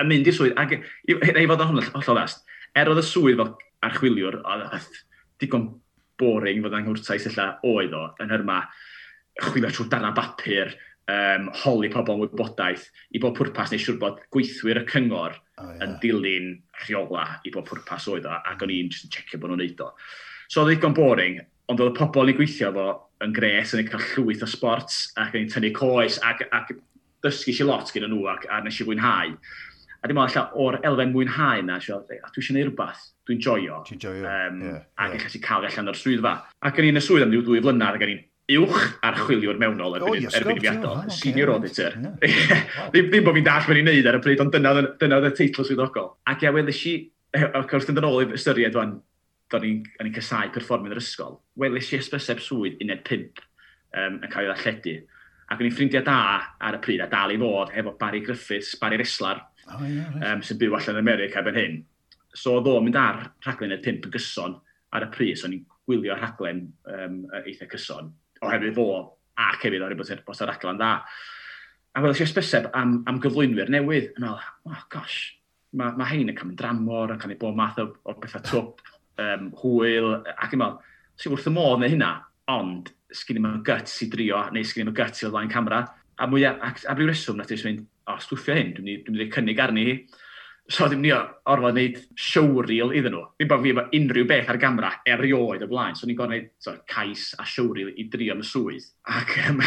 yn 0.00 0.10
mynd 0.10 0.28
i'r 0.28 0.36
swydd, 0.36 0.56
ac 0.60 0.76
i 0.76 1.46
fod 1.48 1.64
yn 1.64 1.80
holl 1.94 2.12
onest, 2.14 2.44
er 2.76 2.90
oedd 2.90 3.02
y 3.02 3.06
swydd 3.06 3.40
fel 3.40 3.54
archwiliwr, 3.86 4.40
oedd 4.44 4.90
digon 5.42 5.70
boring 6.20 6.62
fod 6.64 6.76
anghwrtais 6.76 7.28
illa 7.30 7.54
oedd 7.66 7.96
o, 7.96 8.04
yn 8.22 8.32
hyrma 8.32 8.60
chwilio 9.44 9.72
trwy 9.72 9.88
darna 9.92 10.12
bapur, 10.16 10.72
um, 11.12 11.50
holi 11.62 11.90
pobl 11.92 12.16
yn 12.16 12.22
wybodaeth 12.24 12.86
i 13.14 13.20
bod 13.22 13.36
pwrpas 13.38 13.72
neu 13.72 13.82
siwr 13.82 13.98
bod 14.00 14.22
gweithwyr 14.34 14.80
y 14.82 14.86
cyngor 14.90 15.36
oh, 15.36 15.68
yeah. 15.68 15.82
yn 15.84 15.98
dilyn 16.02 16.48
rheola 16.84 17.26
i 17.44 17.52
bod 17.54 17.68
pwrpas 17.68 18.08
oedd 18.12 18.28
o, 18.28 18.38
ac 18.38 18.64
o'n 18.64 18.72
i'n 18.74 18.90
yn 18.90 19.12
checio 19.12 19.40
bod 19.40 19.52
nhw'n 19.52 19.62
neud 19.64 19.84
o. 19.84 19.92
So 20.48 20.62
oedd 20.62 20.72
e 20.72 20.76
ddigon 20.76 20.96
boring, 20.96 21.40
ond 21.70 21.82
oedd 21.82 21.94
y 21.94 21.98
pobl 21.98 22.28
ni'n 22.28 22.38
gweithio 22.38 22.72
fo 22.74 22.88
yn 23.24 23.32
gres, 23.36 23.72
yn 23.74 23.82
ei 23.82 23.88
cael 23.88 24.04
llwyth 24.12 24.44
o 24.44 24.50
sports, 24.50 25.06
ac 25.20 25.36
yn 25.36 25.46
ei 25.46 25.52
tynnu 25.52 25.72
coes, 25.76 26.18
ac, 26.26 26.44
ac 26.54 26.74
dysgu 27.24 27.54
si 27.54 27.66
lot 27.66 27.90
gyda 27.92 28.10
nhw, 28.10 28.26
ac, 28.30 28.46
a 28.52 28.60
nes 28.64 28.80
i 28.80 28.86
fwynhau 28.86 29.34
a 30.06 30.10
dim 30.10 30.20
ond 30.22 30.30
allan 30.30 30.54
o'r 30.62 30.78
elfen 30.86 31.12
mwynhau 31.12 31.60
yna, 31.64 31.80
sio, 31.82 31.98
a 31.98 32.06
dwi 32.06 32.42
eisiau 32.42 32.54
gwneud 32.54 32.68
rhywbeth, 32.68 33.02
dwi'n 33.26 33.42
joio. 33.42 33.82
Dwi'n 33.88 34.00
joio, 34.04 34.22
um, 34.22 34.60
yeah, 34.62 34.84
Ac 35.02 35.16
yeah. 35.16 35.26
eich 35.26 35.42
cael 35.42 35.66
allan 35.66 35.90
o'r 35.90 35.98
swyddfa. 35.98 36.34
Ac 36.68 36.78
yn 36.80 36.90
un 36.92 37.00
y 37.00 37.02
swydd 37.02 37.26
am 37.26 37.34
dwy 37.34 37.62
flynedd, 37.64 37.98
ac 37.98 38.06
yn 38.06 38.12
un 38.14 38.22
uwch 38.62 38.84
ar 39.02 39.18
chwiliwr 39.18 39.58
mewnol 39.58 39.96
erbyn, 39.98 40.12
oh, 40.12 40.20
yes, 40.22 40.36
erbyn 40.38 40.60
i 40.60 40.62
fi 40.62 40.70
adol, 40.70 41.00
oh, 41.00 41.16
senior 41.16 41.50
auditor. 41.56 41.96
Yeah. 42.22 42.62
ddim, 42.92 43.10
ddim 43.10 43.26
bod 43.26 43.34
fi'n 43.34 43.48
dall 43.48 43.66
fe'n 43.66 43.80
ei 43.80 43.82
wneud 43.82 44.06
ar 44.06 44.20
y 44.20 44.22
pryd, 44.22 44.44
ond 44.44 44.54
dyna, 44.54 44.74
dyna 45.00 45.18
oedd 45.18 45.32
y 45.32 45.34
teitl 45.40 45.66
swyddogol. 45.66 46.12
Ac 46.30 46.46
ia, 46.46 46.54
wedes 46.54 46.84
i, 46.86 46.94
o'r 47.42 47.66
cwrs 47.72 47.90
yn 47.90 48.06
ôl 48.06 48.22
i 48.22 48.28
ystyried 48.38 48.78
fan, 48.78 48.94
do'n 49.50 49.66
i'n 49.72 50.14
casau 50.14 50.54
perfformio'n 50.54 50.94
yr 50.94 51.02
ysgol, 51.02 51.40
weles 51.58 51.90
i 51.90 51.98
ysbyseb 51.98 52.38
swydd 52.42 52.78
uned 52.86 53.02
5 53.10 53.42
um, 53.42 54.22
yn 54.22 54.30
cael 54.30 54.46
ei 54.46 54.52
ddalledu. 54.52 54.96
Ac 55.50 55.60
o'n 55.60 55.66
i'n 55.66 55.74
ffrindiau 55.74 56.06
da 56.06 56.20
ar 56.62 56.78
y 56.78 56.82
pryd, 56.82 57.02
a 57.02 57.10
dal 57.10 57.34
i 57.34 57.38
fod, 57.42 57.74
efo 57.74 57.96
Barry 57.98 58.22
Griffiths, 58.26 58.74
Barry 58.78 58.98
Reslar, 59.02 59.42
oh, 59.74 59.84
yeah, 59.84 60.10
right. 60.14 60.26
um, 60.30 60.42
sy'n 60.44 60.58
byw 60.60 60.76
allan 60.78 60.96
yn 60.96 61.02
America 61.02 61.42
ben 61.46 61.58
hyn. 61.58 61.78
So 62.36 62.58
oedd 62.58 62.68
o'n 62.70 62.84
mynd 62.86 62.98
ar 63.00 63.22
rhaglen 63.46 63.74
y 63.76 63.80
pimp 63.82 64.06
yn 64.08 64.14
gyson 64.14 64.58
ar 64.96 65.06
y 65.06 65.10
pris, 65.12 65.44
o'n 65.44 65.54
i'n 65.56 65.64
gwylio 65.88 66.16
rhaglen 66.16 66.66
um, 66.92 67.22
eitha 67.44 67.68
cyson, 67.70 68.12
oherwydd 68.42 68.76
fo 68.76 68.86
a 69.36 69.48
cefyd 69.60 69.82
oherwydd 69.82 70.02
bod 70.02 70.22
bod 70.26 70.42
ar 70.44 70.52
raglen 70.52 70.80
dda. 70.80 70.92
A 71.96 72.02
fel 72.02 72.12
eisiau 72.12 72.28
sbyseb 72.28 72.68
am, 72.76 72.98
am 73.08 73.20
gyflwynwyr 73.24 73.72
newydd, 73.72 74.12
yn 74.16 74.26
meddwl, 74.26 74.44
oh 74.68 74.84
gosh, 74.92 75.18
mae 75.76 75.96
ma 75.96 76.08
hein 76.10 76.28
yn 76.28 76.36
cael 76.36 76.50
mynd 76.50 76.60
dramor, 76.60 77.14
yn 77.14 77.22
cael 77.22 77.32
ei 77.32 77.40
bod 77.40 77.56
math 77.56 77.80
o, 77.80 77.88
o 78.04 78.16
bethau 78.20 78.44
twp, 78.50 78.84
um, 79.22 79.50
hwyl, 79.62 80.12
ac 80.36 80.56
yn 80.56 80.62
meddwl, 80.62 80.94
sy'n 81.16 81.36
wrth 81.36 81.50
y 81.50 81.54
modd 81.56 81.80
neu 81.82 81.94
hynna, 81.94 82.12
ond 82.52 82.92
sgyn 83.16 83.40
i'n 83.40 83.46
mynd 83.46 83.66
gyt 83.66 83.92
i 84.04 84.10
drio, 84.12 84.44
neu 84.52 84.66
sgyn 84.66 84.84
i'n 84.84 84.90
mynd 84.90 85.00
gyt 85.00 85.22
i 85.22 85.28
ddod 85.30 85.52
camera. 85.52 85.84
A 86.16 86.28
mwyaf, 86.28 86.60
a, 86.60 86.68
a, 86.68 86.68
a, 86.68 86.92
a, 86.92 86.96
a, 86.96 86.96
a, 86.96 87.46
a, 87.46 87.56
a, 87.56 87.76
a, 87.76 87.95
o, 88.06 88.16
stwffio 88.22 88.56
hyn, 88.56 88.72
dwi'n 88.76 89.04
mynd 89.08 89.26
i 89.26 89.28
cynnig 89.32 89.60
arni 89.62 89.86
hi. 89.88 89.96
So 90.66 90.88
ddim 90.90 91.04
ni 91.04 91.12
orfod 91.14 91.76
wneud 91.76 92.00
showreel 92.18 92.90
iddyn 92.98 93.14
nhw. 93.14 93.22
Ddim 93.38 93.50
bod 93.52 93.62
fi 93.62 93.72
efo 93.74 93.84
unrhyw 93.94 94.26
beth 94.26 94.48
ar 94.50 94.58
gamera 94.62 94.90
erioed 95.06 95.62
o 95.62 95.68
blaen. 95.70 95.94
So 95.94 96.08
ni'n 96.08 96.18
gorfod 96.18 96.34
wneud 96.34 96.48
so, 96.62 96.74
cais 96.90 97.28
a 97.38 97.46
showreel 97.46 97.92
i 97.94 98.08
drio 98.10 98.34
am 98.34 98.42
y 98.42 98.48
swydd. 98.48 98.88
Ac 99.14 99.36
um, 99.44 99.62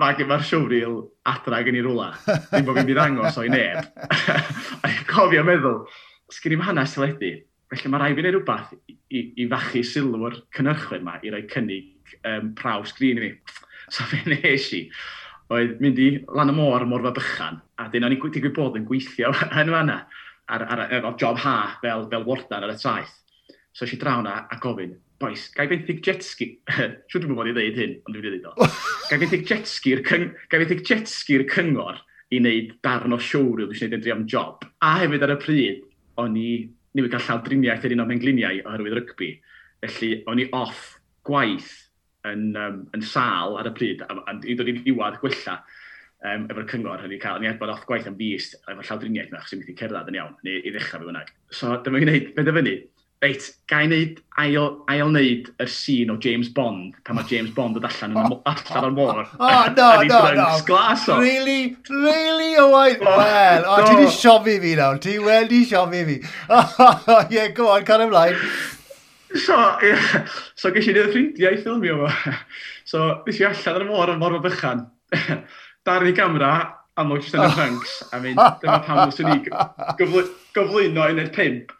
mae'r 0.00 0.24
ma 0.28 0.40
showreel 0.44 0.96
adra 1.28 1.60
gen 1.66 1.76
i 1.76 1.84
rwla. 1.84 2.08
Ddim 2.24 2.64
bod 2.64 2.78
fi'n 2.78 2.80
mynd 2.80 2.94
i 2.94 2.96
ddangos 2.96 3.38
o'i 3.42 3.52
neb. 3.52 3.92
a 4.82 4.88
ni'n 4.88 5.04
cofio 5.10 5.44
meddwl, 5.44 5.84
sgyn 6.32 6.56
i'n 6.56 6.66
hanes 6.70 6.96
teledu. 6.96 7.34
Felly 7.68 7.92
mae 7.92 8.00
rai 8.00 8.10
fi'n 8.16 8.24
wneud 8.24 8.38
rhywbeth 8.38 8.74
i, 8.78 8.96
i, 9.12 9.24
i 9.44 9.48
fachu 9.52 9.84
sylw'r 9.84 10.40
cynnyrchwyr 10.56 11.02
yma 11.02 11.20
i 11.20 11.32
roi 11.34 11.44
cynnig 11.52 12.16
um, 12.22 12.54
praw 12.56 12.84
sgrin 12.88 13.20
i 13.20 13.26
mi. 13.28 13.32
So 13.88 14.04
fe 14.04 14.18
nes 14.28 14.66
i 14.76 14.82
oedd 15.54 15.78
mynd 15.82 16.00
i 16.02 16.08
lan 16.36 16.52
y 16.52 16.56
môr 16.56 16.84
morfa 16.88 17.12
bychan, 17.16 17.60
a 17.80 17.88
dyn 17.92 18.06
o'n 18.06 18.14
i 18.14 18.18
digwydd 18.20 18.56
bod 18.56 18.76
yn 18.78 18.86
gweithio 18.88 19.32
yn 19.62 19.72
fanna 19.74 19.98
ar, 20.48 20.64
ar, 20.64 20.84
ar, 20.84 20.96
ar 21.00 21.18
job 21.20 21.38
ha 21.44 21.58
fel, 21.82 22.06
fel 22.10 22.26
wardan 22.26 22.66
ar 22.66 22.74
y 22.74 22.78
traeth. 22.80 23.14
So 23.72 23.86
eisiau 23.86 24.00
draw 24.02 24.22
na 24.24 24.40
a 24.50 24.58
gofyn, 24.60 24.96
boes, 25.20 25.48
gai 25.54 25.68
fenthyg 25.70 26.02
jetski, 26.04 26.50
siwr 27.08 27.24
dwi'n 27.24 27.36
bod 27.38 27.50
i 27.50 27.56
ddeud 27.56 27.80
hyn, 27.80 27.96
ond 28.04 28.16
dwi'n 28.16 28.26
dweud 28.26 28.48
o, 28.50 28.70
gai 29.10 29.20
fenthyg 29.22 29.46
jetski'r 29.48 30.04
cyng... 30.06 30.30
jet 30.84 31.12
cyngor 31.54 32.02
i 32.28 32.42
wneud 32.42 32.74
darn 32.84 33.16
o 33.16 33.20
siwrwyl 33.22 33.70
dwi'n 33.70 33.92
gwneud 33.94 34.08
yn 34.10 34.16
am 34.16 34.26
job. 34.28 34.66
A 34.84 34.98
hefyd 35.02 35.24
ar 35.24 35.36
y 35.36 35.40
pryd, 35.40 35.84
o'n 36.20 36.36
i 36.36 36.48
ni 36.48 37.02
newid 37.02 37.12
gael 37.12 37.24
llawdriniaeth 37.24 37.86
yr 37.86 37.94
un 37.96 38.04
o 38.04 38.08
mengliniau 38.08 38.62
oherwydd 38.66 38.96
rygbi. 38.98 39.34
Felly, 39.84 40.10
o'n 40.28 40.42
i 40.42 40.48
off 40.56 40.96
gwaith 41.28 41.87
yn, 42.32 42.48
um, 42.58 42.82
yn 42.96 43.04
sal 43.04 43.58
ar 43.60 43.70
y 43.70 43.74
pryd, 43.76 44.04
a, 44.06 44.18
a 44.24 44.36
i 44.44 44.56
ddod 44.58 44.72
i 44.72 44.76
ddiwad 44.80 45.18
gwella 45.22 45.56
um, 45.58 46.46
efo'r 46.50 46.68
cyngor 46.72 47.02
hynny 47.04 47.20
cael, 47.22 47.40
ni 47.42 47.50
adbodd 47.50 47.74
off 47.74 47.86
gwaith 47.88 48.10
am 48.10 48.18
fus 48.20 48.52
efo'r 48.60 48.84
llawdriniaeth 48.90 49.32
yna, 49.32 49.42
chos 49.42 49.56
i'n 49.56 49.64
methu 49.64 49.78
cerdded 49.80 50.12
yn 50.12 50.20
iawn, 50.20 50.38
neu 50.46 50.62
i 50.62 50.74
ddechrau 50.74 51.02
fe 51.02 51.10
bynnag. 51.10 51.34
So, 51.50 51.74
dyma 51.82 52.02
fi'n 52.02 52.08
gwneud, 52.08 52.54
fyny? 52.60 52.78
reit, 53.22 53.46
ga 53.70 53.80
i 53.82 53.88
wneud, 53.88 54.20
ail, 54.38 54.66
ail 54.92 55.08
wneud 55.08 55.48
y 55.58 55.66
sîn 55.72 56.12
o 56.12 56.16
James 56.22 56.50
Bond, 56.54 56.94
pan 57.06 57.18
mae 57.18 57.26
James 57.30 57.50
Bond 57.56 57.78
yn 57.80 57.88
allan 57.88 58.14
yn 58.14 58.36
allan 58.52 58.86
o'r 58.86 58.94
môr. 58.94 59.22
Oh, 59.48 59.64
no, 59.74 59.88
no, 60.12 60.20
no. 60.38 60.46
Glas 60.68 61.08
o. 61.10 61.18
Really, 61.18 61.76
really, 61.90 62.54
oh, 62.56 62.74
I, 62.74 62.94
well, 63.02 63.64
oh, 63.72 63.82
ti 63.82 63.96
wedi 63.96 64.14
siofi 64.14 64.58
fi 64.62 64.74
nawr, 64.78 65.02
ti 65.02 65.18
wedi 65.22 65.64
siofi 65.66 66.04
fi. 66.06 66.18
Oh, 66.48 67.26
yeah, 67.30 67.48
go 67.48 67.72
on, 67.74 67.84
can 67.88 68.06
ymlaen. 68.06 68.38
So, 69.34 69.78
yeah. 69.82 70.26
so 70.54 70.70
ges 70.72 70.88
i 70.88 70.94
neud 70.96 71.10
ffrindiau 71.12 71.52
i 71.52 71.60
ffilmio 71.60 72.00
fo. 72.02 72.34
So, 72.88 73.00
nes 73.26 73.36
i 73.36 73.44
allan 73.44 73.74
ar 73.76 73.82
y 73.84 73.88
môr 73.90 74.10
yn 74.14 74.20
mor 74.22 74.36
o 74.38 74.40
bychan. 74.40 74.86
Dar 75.86 76.06
i 76.08 76.14
gamera, 76.16 76.52
amlwg 76.96 77.26
jyst 77.26 77.36
yn 77.36 77.42
y 77.44 77.48
oh. 77.48 77.56
pranks. 77.58 77.96
A 78.16 78.20
mean, 78.22 78.38
dyma 78.62 78.78
pam 78.86 79.02
nes 79.02 79.20
ni 79.20 79.34
gyfl 79.98 80.30
gyflwyno 80.56 81.04
i 81.04 81.16
wneud 81.16 81.34
pimp. 81.36 81.74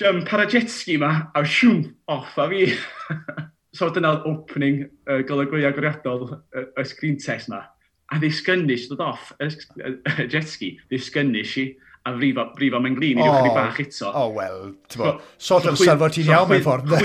Jump 0.00 0.32
ar 0.32 0.46
y 0.46 0.48
jetski 0.54 0.96
ma, 1.02 1.12
a 1.36 1.44
siwm, 1.44 1.84
off 2.08 2.38
a 2.40 2.48
fi. 2.48 2.64
so, 3.76 3.90
dyna'r 3.92 4.24
opening 4.30 4.86
uh, 5.04 5.20
golygwyo 5.28 5.68
agoriadol 5.68 6.24
y 6.32 6.64
uh, 6.64 6.88
screen 6.88 7.20
test 7.20 7.52
ma. 7.52 7.60
A 8.12 8.20
ddisgynnu, 8.22 8.78
dod 8.88 9.04
off 9.04 9.34
y 9.36 9.52
uh, 9.52 10.24
jetski, 10.32 10.78
ddisgynnu 10.88 11.44
i 11.44 11.68
a 12.04 12.14
frifo, 12.16 12.48
frifo 12.56 12.80
mewn 12.82 12.96
glin 12.98 13.20
i 13.20 13.26
ddewch 13.26 13.54
bach 13.54 13.78
eto. 13.82 14.08
O, 14.08 14.24
oh, 14.24 14.32
wel, 14.38 14.72
ti'n 14.90 15.04
bo, 15.04 15.12
sort 15.38 15.68
of 15.70 15.78
sylfod 15.80 16.16
ti'n 16.16 16.32
iawn 16.32 16.50
mewn 16.50 16.66
ffordd. 16.66 16.96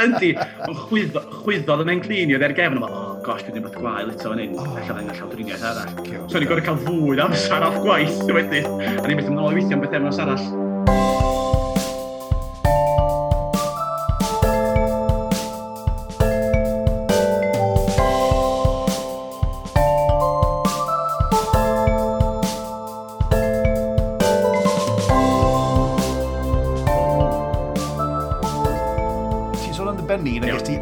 Yndi, 0.00 0.30
ond 0.64 0.78
chwyddo, 0.86 1.22
chwyddodd 1.42 1.84
yn 1.84 1.92
oedd 2.38 2.46
e'r 2.46 2.56
gefn 2.56 2.80
yma, 2.80 2.88
oh, 2.88 3.14
gosh, 3.26 3.44
dwi 3.44 3.56
ddim 3.56 3.66
beth 3.68 3.76
gwael 3.76 4.12
eto 4.14 4.32
fan 4.32 4.40
hyn, 4.40 4.56
allan 4.64 5.10
ddau'n 5.10 5.12
llawdriniaeth 5.20 5.66
arall. 5.74 5.96
So 6.32 6.40
ni'n 6.40 6.52
gorau 6.54 6.68
cael 6.70 6.82
fwyd 6.86 7.24
amser 7.26 7.68
off 7.68 7.80
gwaith 7.84 8.22
wedyn, 8.30 8.70
a 8.96 9.04
ni'n 9.04 9.20
beth 9.20 9.32
ymlaen 9.34 9.50
i 9.52 9.60
weithio 9.60 9.76
am 9.76 9.84
beth 9.84 9.98
efnos 10.00 10.24
arall. 10.24 11.19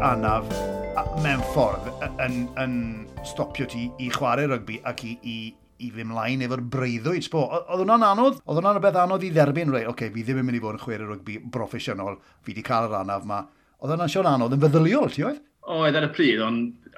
anaf 0.09 0.47
mewn 1.21 1.41
ffordd 1.53 1.87
yn, 2.23 2.37
yn 2.57 2.75
stopio 3.27 3.67
ti 3.69 3.85
i 4.01 4.07
chwarae 4.13 4.47
rygbi 4.49 4.79
ac 4.89 5.03
i, 5.05 5.11
i, 5.21 5.35
i 5.85 5.89
fy 5.93 6.05
mlaen 6.07 6.41
efo'r 6.45 6.63
breuddwyd 6.73 7.27
sbo. 7.27 7.43
Oedd 7.59 7.83
hwnna'n 7.83 8.05
anodd? 8.07 8.39
Oedd 8.41 8.59
hwnna'n 8.59 8.81
beth 8.83 8.97
anodd 9.03 9.25
i 9.27 9.29
dderbyn 9.35 9.73
rei, 9.75 9.83
oce, 9.83 9.91
okay, 9.93 10.13
fi 10.15 10.25
ddim 10.25 10.41
yn 10.41 10.49
mynd 10.49 10.57
i 10.57 10.63
fod 10.63 10.79
yn 10.79 10.81
chwarae 10.81 11.11
rygbi 11.11 11.37
broffesiynol, 11.53 12.17
fi 12.41 12.53
wedi 12.53 12.65
cael 12.65 12.89
yr 12.89 12.97
anaf 13.03 13.27
ma. 13.29 13.43
Oedd 13.83 13.93
hwnna'n 13.93 14.13
siôn 14.15 14.31
anodd 14.31 14.57
yn 14.57 14.63
feddyliol, 14.65 15.13
ti 15.13 15.27
oedd? 15.29 15.43
Oedd 15.77 16.01
ar 16.01 16.09
y 16.09 16.11
pryd, 16.17 16.43
ond... 16.47 16.89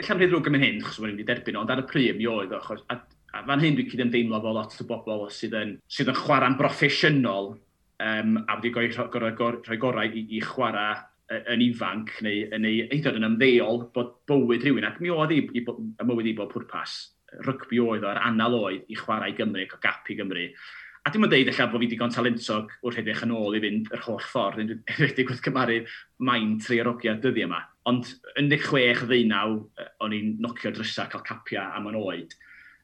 Ella'n 0.00 0.22
rhaid 0.22 0.30
rhywg 0.30 0.52
yn 0.52 0.62
hyn, 0.62 0.80
chos 0.86 1.02
wedi'n 1.02 1.18
mynd 1.18 1.24
i 1.24 1.28
derbyn, 1.32 1.58
ond 1.60 1.74
ar 1.74 1.82
y 1.82 1.88
pryd 1.90 2.20
mi 2.20 2.30
oedd, 2.30 2.54
achos... 2.60 2.86
A, 2.94 3.00
a 3.34 3.44
fan 3.46 3.62
hyn 3.64 3.76
dwi'n 3.78 3.90
cyd 3.90 4.06
ymdeimlo 4.06 4.40
fel 4.44 4.56
lot 4.56 4.78
o 4.80 4.86
bobl 4.88 5.26
sydd 5.34 5.58
yn, 5.58 5.76
sydd 5.90 6.14
yn 6.14 6.22
chwarae'n 6.22 6.56
broffesiynol 6.58 7.52
um, 7.52 8.38
a 8.46 8.56
wedi 8.56 8.72
gorau, 8.74 9.10
gorau, 9.12 9.34
gorau, 9.38 9.80
gorau 9.82 10.08
i, 10.08 10.24
i 10.38 10.40
chwarae 10.42 10.96
yn 11.30 11.62
ifanc 11.62 12.16
neu, 12.26 12.42
neu 12.58 12.84
hyd 12.90 13.06
yn 13.10 13.20
yn 13.20 13.28
ymddeol 13.28 13.84
bod 13.94 14.16
bywyd 14.28 14.66
rhywun 14.66 14.88
ac 14.88 14.98
mi 15.02 15.12
oedd 15.14 15.34
i, 15.36 15.40
i, 15.54 15.62
y 15.62 16.06
mywyd 16.06 16.30
i 16.32 16.36
bod 16.38 16.50
pwrpas 16.52 17.00
rygbi 17.46 17.80
oedd 17.82 18.06
o'r 18.06 18.20
anal 18.26 18.56
oedd 18.58 18.86
i 18.90 18.98
chwarae 18.98 19.34
Gymru 19.38 19.64
ac 19.64 19.76
o 19.76 19.80
gap 19.82 20.08
i 20.10 20.16
Gymru. 20.18 20.46
A 21.06 21.12
dim 21.12 21.24
yn 21.24 21.30
deud 21.32 21.48
eich 21.48 21.60
bod 21.72 21.80
fi 21.80 21.88
digon 21.88 22.12
talentog 22.12 22.74
wrth 22.84 22.98
edrych 23.00 23.22
yn 23.24 23.32
ôl 23.32 23.56
i 23.56 23.62
fynd 23.62 23.88
yr 23.94 24.02
holl 24.04 24.20
ffordd, 24.20 24.60
yn 24.60 24.82
redig 24.98 25.30
wrth 25.30 25.44
cymaru 25.46 25.78
main 26.28 26.58
tri 26.60 26.80
arogiad 26.82 27.22
dyddi 27.24 27.46
yma. 27.46 27.62
Ond 27.88 28.10
yn 28.36 28.50
16 28.52 29.06
ddeunaw, 29.08 29.56
o'n 30.04 30.16
i'n 30.16 30.34
nocio 30.44 30.74
drysau 30.74 31.08
cael 31.12 31.24
capiau 31.24 31.78
am 31.78 31.88
yn 31.92 31.96
oed. 32.02 32.36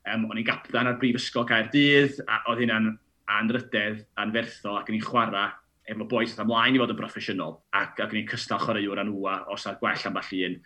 Um, 0.07 0.31
o'n 0.31 0.41
i'n 0.41 0.47
gapdan 0.49 0.89
ar 0.89 0.97
brifysgol 1.03 1.45
Gaerdydd, 1.51 2.23
a 2.25 2.41
oedd 2.49 2.63
hynna'n 2.65 2.93
anrydedd, 3.37 4.07
anferthol, 4.23 4.79
ac 4.81 4.89
yn 4.89 5.01
i'n 5.01 5.05
chwarae 5.05 5.51
efo 5.87 6.09
boes 6.11 6.35
yn 6.35 6.45
ymlaen 6.45 6.77
i 6.77 6.83
fod 6.83 6.93
yn 6.95 6.99
broffesiynol, 6.99 7.59
ac, 7.79 8.01
ac 8.03 8.13
yn 8.13 8.23
i'n 8.23 8.31
cystal 8.31 8.63
chwaraewr 8.63 9.03
an 9.03 9.13
wwa, 9.15 9.41
os 9.55 9.67
nad 9.69 9.81
gwell 9.83 10.07
am 10.09 10.17
falle 10.19 10.49
un, 10.51 10.57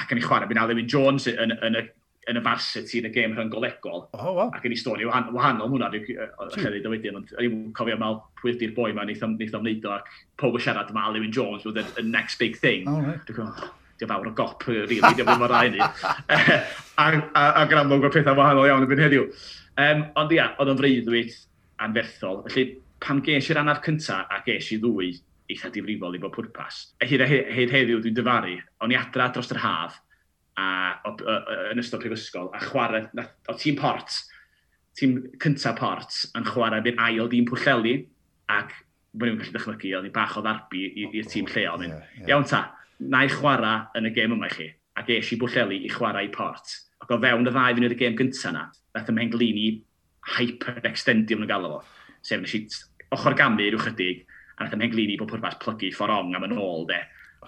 ac 0.00 0.12
yn 0.12 0.20
i 0.20 0.24
chwarae 0.24 0.50
byna 0.50 0.66
Lewin 0.68 0.90
Jones 0.90 1.28
yn, 1.30 1.38
yn, 1.46 1.54
yn, 1.64 1.78
y 1.80 1.84
yn 2.30 2.40
y 2.40 2.42
varsity 2.44 3.00
yn 3.02 3.08
y 3.08 3.12
gêm 3.12 3.34
rhyngolegol. 3.36 4.06
Oh, 4.16 4.32
wow. 4.36 4.50
Ac 4.56 4.64
yn 4.64 4.74
i 4.74 4.78
stori 4.80 5.06
wahanol 5.08 5.68
hwnna, 5.68 5.90
chyfyd 5.92 6.86
o 6.88 6.92
wedyn, 6.92 7.18
ond 7.20 7.32
ni'n 7.36 7.70
cofio 7.76 7.96
mal 8.00 8.20
pwy 8.40 8.54
ydy'r 8.54 8.74
boi 8.76 8.92
ma, 8.96 9.04
neith 9.04 9.24
o'n 9.26 9.36
wneud 9.36 9.88
o, 9.88 9.96
ac 9.98 10.08
pob 10.40 10.56
o 10.56 10.62
siarad 10.62 10.92
yma, 10.92 11.10
Lewin 11.12 11.34
Jones, 11.34 11.66
oedd 11.68 11.82
y 11.84 12.06
next 12.06 12.40
big 12.40 12.56
thing. 12.60 12.88
Oh, 12.88 13.00
right. 13.04 13.20
Dwi'n 13.28 13.40
gwybod, 13.40 14.08
fawr 14.08 14.30
o 14.30 14.34
gop, 14.36 14.64
rili, 14.68 15.00
diolch 15.00 15.34
yn 15.34 15.44
rai 15.52 15.66
ni. 15.74 15.82
A 17.04 17.10
yn 17.12 17.80
amlwg 17.82 18.08
o 18.08 18.12
pethau 18.14 18.38
wahanol 18.38 18.68
iawn 18.70 18.86
yn 18.86 18.90
byn 18.90 19.04
heddiw. 19.04 19.28
Um, 19.80 20.06
ond 20.20 20.32
ia, 20.34 20.50
oedd 20.60 20.72
o'n 20.72 20.80
freuddwyd 20.80 21.36
anferthol. 21.84 22.42
Felly, 22.48 22.66
pam 23.02 23.22
ges 23.24 23.50
i'r 23.50 23.62
anaf 23.62 23.82
cyntaf 23.84 24.30
a 24.30 24.40
ges 24.46 24.70
i 24.74 24.80
ddwy 24.82 25.12
eitha 25.50 25.70
difrifol 25.72 26.16
i 26.16 26.20
bod 26.22 26.32
pwrpas. 26.34 26.80
E 27.00 27.04
a 27.04 27.08
hyd, 27.08 27.24
hyd, 27.28 27.72
heddiw 27.72 28.00
dwi'n 28.04 28.16
dyfaru, 28.16 28.54
o'n 28.84 28.94
i 28.94 28.98
adra 28.98 29.28
dros 29.32 29.50
yr 29.52 29.60
haf 29.64 29.98
a, 30.56 30.66
o, 31.04 31.12
o, 31.12 31.34
o, 31.34 31.58
yn 31.72 31.82
ystod 31.82 32.02
prifysgol 32.04 32.48
a 32.54 32.62
chwarae, 32.62 33.26
o 33.50 33.56
tîm 33.60 33.76
port, 33.80 34.22
tîm 34.96 35.18
cyntaf 35.42 35.76
port 35.80 36.22
yn 36.38 36.46
chwarae 36.48 36.84
bydd 36.84 37.02
ail 37.04 37.28
dîm 37.32 37.48
pwlleli 37.50 37.98
ac 38.54 38.72
bod 39.14 39.28
ni'n 39.28 39.42
gallu 39.42 39.54
dychmygu, 39.54 39.92
oedd 39.98 40.08
ni 40.08 40.14
bach 40.14 40.38
o 40.38 40.42
ddarbu 40.44 40.86
i'r 41.04 41.28
tîm 41.30 41.50
lleol. 41.52 41.84
Yeah, 41.84 42.06
yeah. 42.18 42.30
Iawn 42.32 42.48
ta, 42.50 42.64
na 43.00 43.24
i 43.26 43.30
chwarae 43.30 44.00
yn 44.00 44.08
y 44.08 44.14
gêm 44.16 44.34
yma 44.34 44.48
i 44.48 44.54
chi, 44.54 44.70
a 44.96 45.04
ges 45.06 45.32
i 45.34 45.38
bwlleli 45.40 45.82
i 45.84 45.92
chwarae 45.92 46.28
i 46.28 46.32
port. 46.34 46.78
Ac 47.04 47.12
o 47.12 47.20
fewn 47.20 47.44
y 47.44 47.52
ddau 47.52 47.76
fynd 47.76 47.88
i'r 47.90 47.98
gêm 48.00 48.16
gyntaf 48.18 48.54
na, 48.56 48.64
nath 48.96 49.12
ymhen 49.12 49.30
glini 49.34 49.68
hyper-extendio 50.34 51.38
yn 51.38 51.46
y 51.46 51.50
galw 51.50 51.76
fo 51.76 51.82
sef 52.24 52.40
nes 52.40 52.56
i 52.56 52.62
ochr 53.14 53.36
gamu 53.38 53.68
rhyw 53.68 53.82
chydig, 53.84 54.24
a 54.56 54.64
nath 54.64 54.76
ymhenglini 54.76 55.18
bod 55.20 55.30
pwrpas 55.32 55.58
plygu 55.62 55.90
fforong 55.94 56.34
am 56.36 56.46
yn 56.48 56.56
ôl, 56.56 56.86
de. 56.88 57.00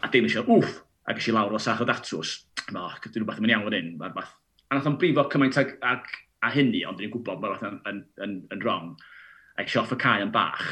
A 0.02 0.10
dim 0.12 0.26
eisiau, 0.28 0.46
wff, 0.48 0.80
a 1.06 1.14
gysi 1.16 1.34
lawr 1.34 1.54
o 1.56 1.60
sach 1.62 1.82
o 1.82 1.86
datws, 1.88 2.36
ma, 2.74 2.86
oh, 2.88 2.96
gyda 3.02 3.20
rhywbeth 3.20 3.40
yn 3.40 3.46
mynd 3.46 3.54
iawn 3.54 3.66
fan 3.68 3.76
hyn. 3.78 4.32
A 4.66 4.76
nath 4.76 4.88
o'n 4.90 4.98
brifo 5.00 5.26
cymaint 5.32 5.58
ag, 5.62 5.76
ag 5.86 6.10
a 6.44 6.52
hynny, 6.52 6.82
ond 6.88 7.00
dwi'n 7.00 7.12
gwybod 7.14 7.40
bod 7.42 7.62
yn, 7.66 7.78
yn, 7.90 8.02
yn, 8.26 8.36
yn 8.54 8.64
wrong. 8.64 8.94
A 9.56 9.64
eisiau 9.64 9.84
off 9.84 9.94
y 9.94 10.00
cae 10.02 10.24
yn 10.24 10.34
bach. 10.34 10.64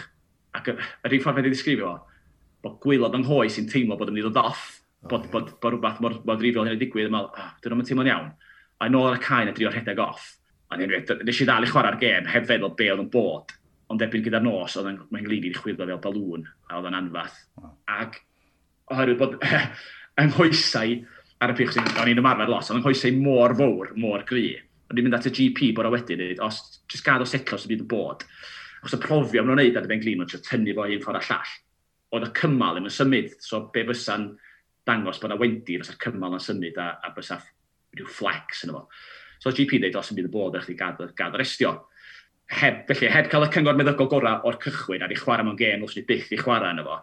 Ac 0.55 0.71
yr 0.75 0.79
un 1.17 1.23
ffordd 1.23 1.41
wedi 1.41 1.55
ddisgrifio, 1.55 1.95
bod 2.65 2.81
gwylod 2.83 3.17
yng 3.17 3.27
nghoes 3.27 3.57
sy'n 3.57 3.71
teimlo 3.71 3.99
bod 4.01 4.11
yn 4.11 4.19
mynd 4.19 4.27
i 4.27 4.29
ddod 4.29 4.53
off, 4.53 4.65
bod, 5.09 5.29
bod, 5.31 5.49
bod, 5.49 5.59
bod 5.63 5.77
rhywbeth 5.77 6.01
mor, 6.05 6.19
mor 6.27 6.41
ddrifol 6.41 6.69
hyn 6.69 6.77
yn 6.77 6.83
digwydd, 6.83 7.11
a 7.11 7.15
meddwl, 7.15 7.31
oh, 7.33 7.51
dwi'n 7.63 7.79
mynd 7.79 7.91
teimlo'n 7.91 8.11
iawn. 8.11 8.33
A 8.83 8.89
nôl 8.91 9.09
ar 9.09 9.19
y 9.19 9.23
cae 9.23 9.47
na 9.47 9.55
drio 9.57 9.71
rhedeg 9.73 10.01
off. 10.03 10.33
A 10.73 10.79
nes 10.81 11.41
i 11.41 11.47
ddal 11.47 11.67
i 11.67 11.71
chwarae'r 11.71 12.01
gêm 12.01 12.29
heb 12.31 12.49
feddwl 12.49 12.75
be 12.77 12.91
oedd 12.93 13.05
yn 13.05 13.13
bod 13.13 13.55
ond 13.95 14.03
derbyn 14.03 14.25
gyda'r 14.27 14.43
nos, 14.43 14.75
oedd 14.81 15.03
mae'n 15.15 15.27
glini 15.27 15.53
i 15.53 15.55
chwyddo 15.55 15.87
fel 15.87 16.01
balŵn, 16.03 16.47
a 16.69 16.79
oedd 16.79 16.89
yn 16.91 16.97
anfath. 16.99 17.37
Ac 17.95 18.19
oherwydd 18.91 19.21
bod 19.21 19.37
yng 20.21 20.33
nghoesau, 20.33 20.97
ar 21.45 21.53
y 21.53 21.57
pwch 21.59 21.77
sy'n 21.77 21.91
o'n 22.03 22.11
i'n 22.11 22.23
ymarfer 22.23 22.51
los, 22.51 22.71
ond 22.71 22.81
yng 22.81 22.85
nghoesau 22.85 23.21
mor 23.23 23.55
fawr, 23.59 23.93
mor 24.01 24.27
gri. 24.27 24.49
Ond 24.91 24.99
i'n 24.99 25.07
mynd 25.07 25.19
at 25.19 25.29
y 25.31 25.35
GP 25.39 25.71
bod 25.77 25.89
o 25.89 25.95
wedyn, 25.95 26.25
os 26.45 26.61
jyst 26.91 27.07
gad 27.07 27.23
o 27.23 27.29
setlo 27.29 27.59
sy'n 27.61 27.71
byd 27.71 27.85
y 27.87 27.89
bod. 27.95 28.27
Os 28.85 28.97
y 28.97 29.01
profio 29.01 29.45
am 29.45 29.49
nhw'n 29.49 29.63
neud 29.63 29.79
ar 29.79 29.87
y 29.87 29.93
ben 29.95 30.03
glin, 30.03 30.25
ond 30.25 30.35
tynnu 30.49 30.75
fo 30.77 30.89
un 30.91 31.05
ffordd 31.07 31.21
a 31.21 31.25
llall. 31.29 31.55
Oedd 32.15 32.29
y 32.29 32.33
cymal 32.41 32.83
yn 32.83 32.91
y 32.91 32.95
symud, 32.95 33.33
so 33.43 33.65
be 33.75 33.87
fysa'n 33.89 34.29
dangos 34.87 35.23
bod 35.23 35.33
y 35.37 35.39
wendi, 35.41 35.79
fysa'r 35.81 36.01
cymal 36.03 36.37
yn 36.37 36.45
symud 36.45 36.83
a, 36.83 36.91
a 36.99 37.15
bysa 37.15 37.39
rhyw 37.95 38.11
flex 38.11 38.67
yn 38.67 38.75
efo. 38.75 38.85
So 39.41 39.53
GP 39.55 39.81
dweud, 39.81 39.97
os 40.01 40.11
yn 40.13 40.19
bydd 40.19 40.29
y 40.29 40.35
bod, 40.35 40.59
eich 40.59 40.69
di 40.69 40.77
gad, 40.79 41.01
gad 41.17 41.39
arestio 41.39 41.75
heb, 42.51 42.85
felly, 42.89 43.09
heb 43.11 43.31
cael 43.33 43.47
y 43.47 43.51
cyngor 43.55 43.77
meddygol 43.79 44.11
gorau 44.11 44.45
o'r 44.49 44.59
cychwyn 44.63 45.05
a 45.05 45.09
di 45.09 45.17
chwarae 45.19 45.47
mewn 45.47 45.59
gêm, 45.59 45.83
wrth 45.85 45.97
ni 45.99 46.05
byth 46.09 46.33
i 46.35 46.39
chwarae 46.41 46.75
yna 46.75 46.85
fo, 46.87 47.01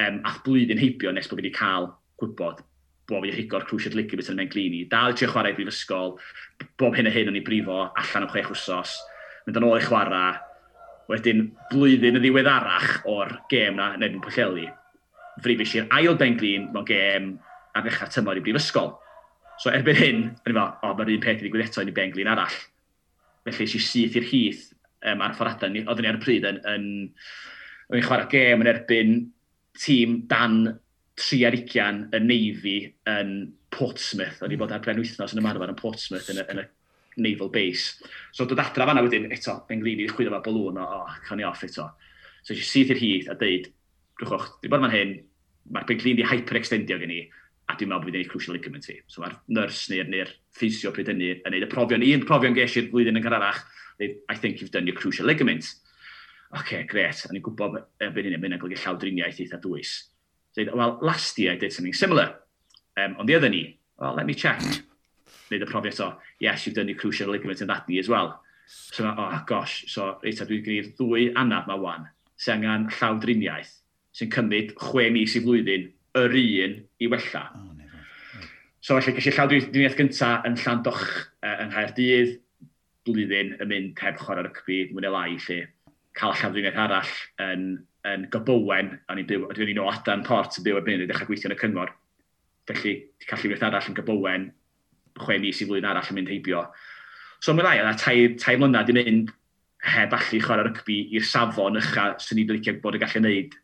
um, 0.00 0.20
ath 0.28 0.40
blwyddyn 0.46 0.80
heibio 0.80 1.12
nes 1.12 1.28
bod 1.28 1.40
fi 1.40 1.44
wedi 1.44 1.54
cael 1.56 1.90
gwybod 2.20 2.62
bod 3.10 3.26
fi 3.26 3.32
higo'r 3.34 3.66
Cruciate 3.66 3.98
League 3.98 4.16
beth 4.16 4.30
yn 4.32 4.38
mynd 4.38 4.52
glini. 4.52 4.84
Dal 4.90 5.12
eisiau 5.12 5.32
chwarae 5.32 5.52
i 5.52 5.58
brifysgol, 5.58 6.14
bob 6.80 6.96
hyn 6.96 7.10
a 7.10 7.14
hyn 7.14 7.32
o'n 7.32 7.38
i 7.40 7.44
brifo, 7.44 7.82
allan 7.98 8.26
o 8.26 8.30
chwech 8.30 8.52
wsos, 8.54 8.96
mynd 9.46 9.60
yn 9.60 9.66
ôl 9.66 9.80
i 9.80 9.84
chwarae, 9.84 10.32
wedyn 11.10 11.48
blwyddyn 11.72 12.20
y 12.20 12.22
ddiweddarach 12.22 13.06
o'r 13.10 13.34
gêm 13.50 13.76
na, 13.76 13.92
neu 13.98 14.14
yn 14.14 14.24
Pwllheli, 14.24 14.68
frifis 15.42 15.76
i'r 15.76 15.88
ail 15.96 16.18
Ben 16.20 16.38
Glin 16.38 16.68
mewn 16.70 16.86
gêm 16.86 17.32
a 17.74 17.82
ddechrau 17.82 18.12
tymor 18.14 18.38
i 18.38 18.44
brifysgol. 18.46 18.94
So 19.60 19.74
erbyn 19.74 19.98
hyn, 19.98 20.22
o'n 20.30 20.52
i'n 20.52 20.60
fel, 20.60 20.76
o, 20.86 20.92
mae'r 20.94 21.16
un 21.16 21.24
peth 21.24 21.42
i 21.42 21.44
ddigwydd 21.44 21.66
eto 21.66 21.82
i 21.82 21.96
Ben 21.96 22.14
Glin 22.14 22.30
arall 22.30 22.54
felly 23.46 23.66
eisiau 23.66 23.84
syth 23.84 24.18
i'r 24.20 24.28
hyth 24.30 24.66
um, 25.08 25.22
ar 25.24 25.36
ffordd 25.36 25.66
ni, 25.72 25.84
oedden 25.86 26.06
ni 26.06 26.12
ar 26.12 26.18
y 26.18 26.22
pryd 26.24 26.46
yn, 26.50 26.60
yn, 26.74 26.88
yn, 27.90 27.98
yn 27.98 28.06
chwarae 28.06 28.28
gêm 28.32 28.64
yn 28.64 28.72
erbyn 28.72 29.16
tîm 29.80 30.20
dan 30.30 30.60
tri 31.20 31.44
ar 31.46 31.56
ugian 31.56 32.04
y 32.16 32.20
Navy 32.24 32.76
yn 33.10 33.32
Portsmouth. 33.72 34.40
O'n 34.42 34.50
i 34.50 34.56
hmm. 34.56 34.62
bod 34.62 34.74
ar 34.74 34.84
bren 34.84 35.00
wythnos 35.00 35.34
yn 35.34 35.42
ymarfer 35.42 35.72
yn 35.72 35.78
Portsmouth 35.78 36.30
yn 36.32 36.40
y, 36.42 36.46
yn 36.54 36.62
y 36.62 36.68
naval 37.20 37.50
base. 37.52 38.06
So 38.32 38.46
dod 38.48 38.62
adra 38.62 38.86
fanna 38.88 39.02
wedyn, 39.04 39.28
eto, 39.34 39.60
Benglini 39.68 40.08
chwyd 40.10 40.30
efo 40.30 40.40
bolwn 40.46 40.80
o, 40.80 40.86
o, 41.00 41.02
con 41.26 41.42
i 41.42 41.46
off 41.46 41.64
eto. 41.66 41.88
So 42.42 42.54
eisiau 42.54 42.68
syth 42.68 42.94
i'r 42.94 43.02
hyd 43.02 43.28
a 43.32 43.36
dweud, 43.40 43.68
drwchwch, 44.20 44.56
di 44.62 44.72
bod 44.72 44.84
fan 44.86 44.94
hyn, 44.94 45.14
mae'r 45.74 45.88
Benglini 45.88 46.26
hyper-extendio 46.26 46.98
gen 47.02 47.14
i, 47.14 47.20
a 47.70 47.76
dwi'n 47.78 47.90
meddwl 47.90 48.08
bod 48.08 48.16
fi'n 48.18 48.30
crucial 48.30 48.56
ligament 48.56 48.88
i. 48.90 48.96
So 49.06 49.22
mae'r 49.22 49.36
nyrs 49.54 49.84
neu'r 49.92 50.10
neu 50.10 50.26
ffisio 50.56 50.90
pryd 50.94 51.12
hynny 51.12 51.30
yn 51.36 51.54
neud 51.54 51.66
y 51.66 51.70
profion, 51.70 52.02
un 52.02 52.26
profion 52.26 52.56
ges 52.56 52.76
i'r 52.80 52.88
flwyddyn 52.90 53.20
yn 53.20 53.24
gyrraach, 53.24 53.60
I 54.00 54.34
think 54.34 54.60
you've 54.60 54.72
done 54.72 54.88
your 54.88 54.96
crucial 54.96 55.26
ligament. 55.28 55.68
Oce, 56.50 56.62
okay, 56.62 56.82
gret, 56.88 57.26
a 57.28 57.32
ni'n 57.32 57.44
gwybod 57.46 57.76
erbyn 58.02 58.26
hynny, 58.26 58.40
mae'n 58.42 58.58
golygu 58.58 58.80
llawdriniaeth 58.82 59.42
eitha 59.44 59.60
dwys. 59.62 59.92
So, 60.56 60.64
well, 60.74 60.98
last 61.00 61.38
year 61.38 61.52
I 61.52 61.60
did 61.60 61.72
something 61.72 61.94
similar, 61.94 62.40
um, 62.96 63.14
on 63.20 63.26
the 63.26 63.36
other 63.36 63.48
knee, 63.48 63.78
well, 63.98 64.16
let 64.16 64.26
me 64.26 64.34
check. 64.34 64.58
Neud 65.50 65.62
y 65.62 65.68
profiad 65.70 66.00
o, 66.02 66.14
yes, 66.40 66.66
you've 66.66 66.74
done 66.74 66.88
your 66.88 66.98
crucial 66.98 67.30
ligament 67.30 67.60
in 67.60 67.68
that 67.68 67.86
knee 67.88 68.00
as 68.00 68.08
well. 68.08 68.40
So, 68.66 69.06
oh 69.06 69.42
gosh, 69.46 69.84
so, 69.86 70.16
eitha, 70.26 70.48
dwi'n 70.48 70.66
gwneud 70.66 70.90
ddwy 70.98 71.30
anaf 71.38 71.70
ma 71.70 71.78
wan, 71.78 72.10
sy'n 72.40 72.64
angen 72.64 72.90
llawdriniaeth, 72.96 73.72
sy'n 74.16 74.34
cymryd 74.34 74.74
chwe 74.78 75.06
mis 75.14 75.36
i 75.38 75.44
flwyddyn 75.44 75.90
yr 76.18 76.34
un 76.34 76.76
i 76.98 77.08
wella. 77.10 77.42
Oh, 77.54 77.76
so 78.80 78.96
felly, 78.98 79.14
gysi 79.18 79.32
llawdwiniaeth 79.36 79.98
gyntaf 79.98 80.46
yn 80.48 80.56
Llandoch 80.58 81.04
uh, 81.44 81.56
yng 81.62 81.70
Nghaerdydd, 81.70 82.38
blwyddyn 83.06 83.54
yn 83.60 83.70
mynd 83.70 84.02
heb 84.02 84.18
chwarae 84.20 84.46
rygbi, 84.46 84.80
mwyn 84.90 85.06
e 85.06 85.12
lai 85.14 85.36
lle, 85.36 85.60
cael 86.18 86.36
llawdwiniaeth 86.40 86.80
arall 86.84 87.12
yn, 87.46 87.66
yn 88.10 88.28
Gobowen, 88.32 88.94
a 89.06 89.16
ni'n 89.16 89.28
byw, 89.28 89.48
dwi'n 89.54 89.74
un 89.74 89.82
o 89.84 89.90
Adan 89.92 90.24
Port 90.26 90.58
yn 90.58 90.66
byw 90.66 90.80
y 90.80 90.84
byn, 90.86 91.04
ddechrau 91.04 91.30
gweithio 91.30 91.50
yn 91.50 91.56
y 91.56 91.60
cyngor. 91.60 91.92
Felly, 92.70 92.96
di 93.20 93.28
cael 93.28 93.44
llawdwiniaeth 93.44 93.68
arall 93.70 93.92
yn 93.92 93.98
Gobowen, 94.00 94.48
chwe 95.20 95.38
mis 95.42 95.60
i 95.60 95.68
flwyddyn 95.68 95.90
arall 95.92 96.10
yn 96.10 96.20
mynd 96.20 96.32
heibio. 96.32 96.64
So 97.40 97.54
mae'n 97.54 97.68
lai, 97.68 97.78
yna 97.84 97.94
tai, 98.00 98.16
tai 98.40 98.56
mlynedd 98.60 98.90
i 98.92 98.96
mynd 98.96 99.34
heb 99.94 100.12
allu 100.12 100.40
chwarae 100.44 100.66
rygbi 100.66 101.02
i'r 101.16 101.24
safon 101.24 101.78
ycha 101.80 102.14
sy'n 102.20 102.40
ni'n 102.40 102.50
licio 102.52 102.74
bod 102.82 102.98
y 102.98 103.00
gallu 103.00 103.22
gwneud 103.22 103.54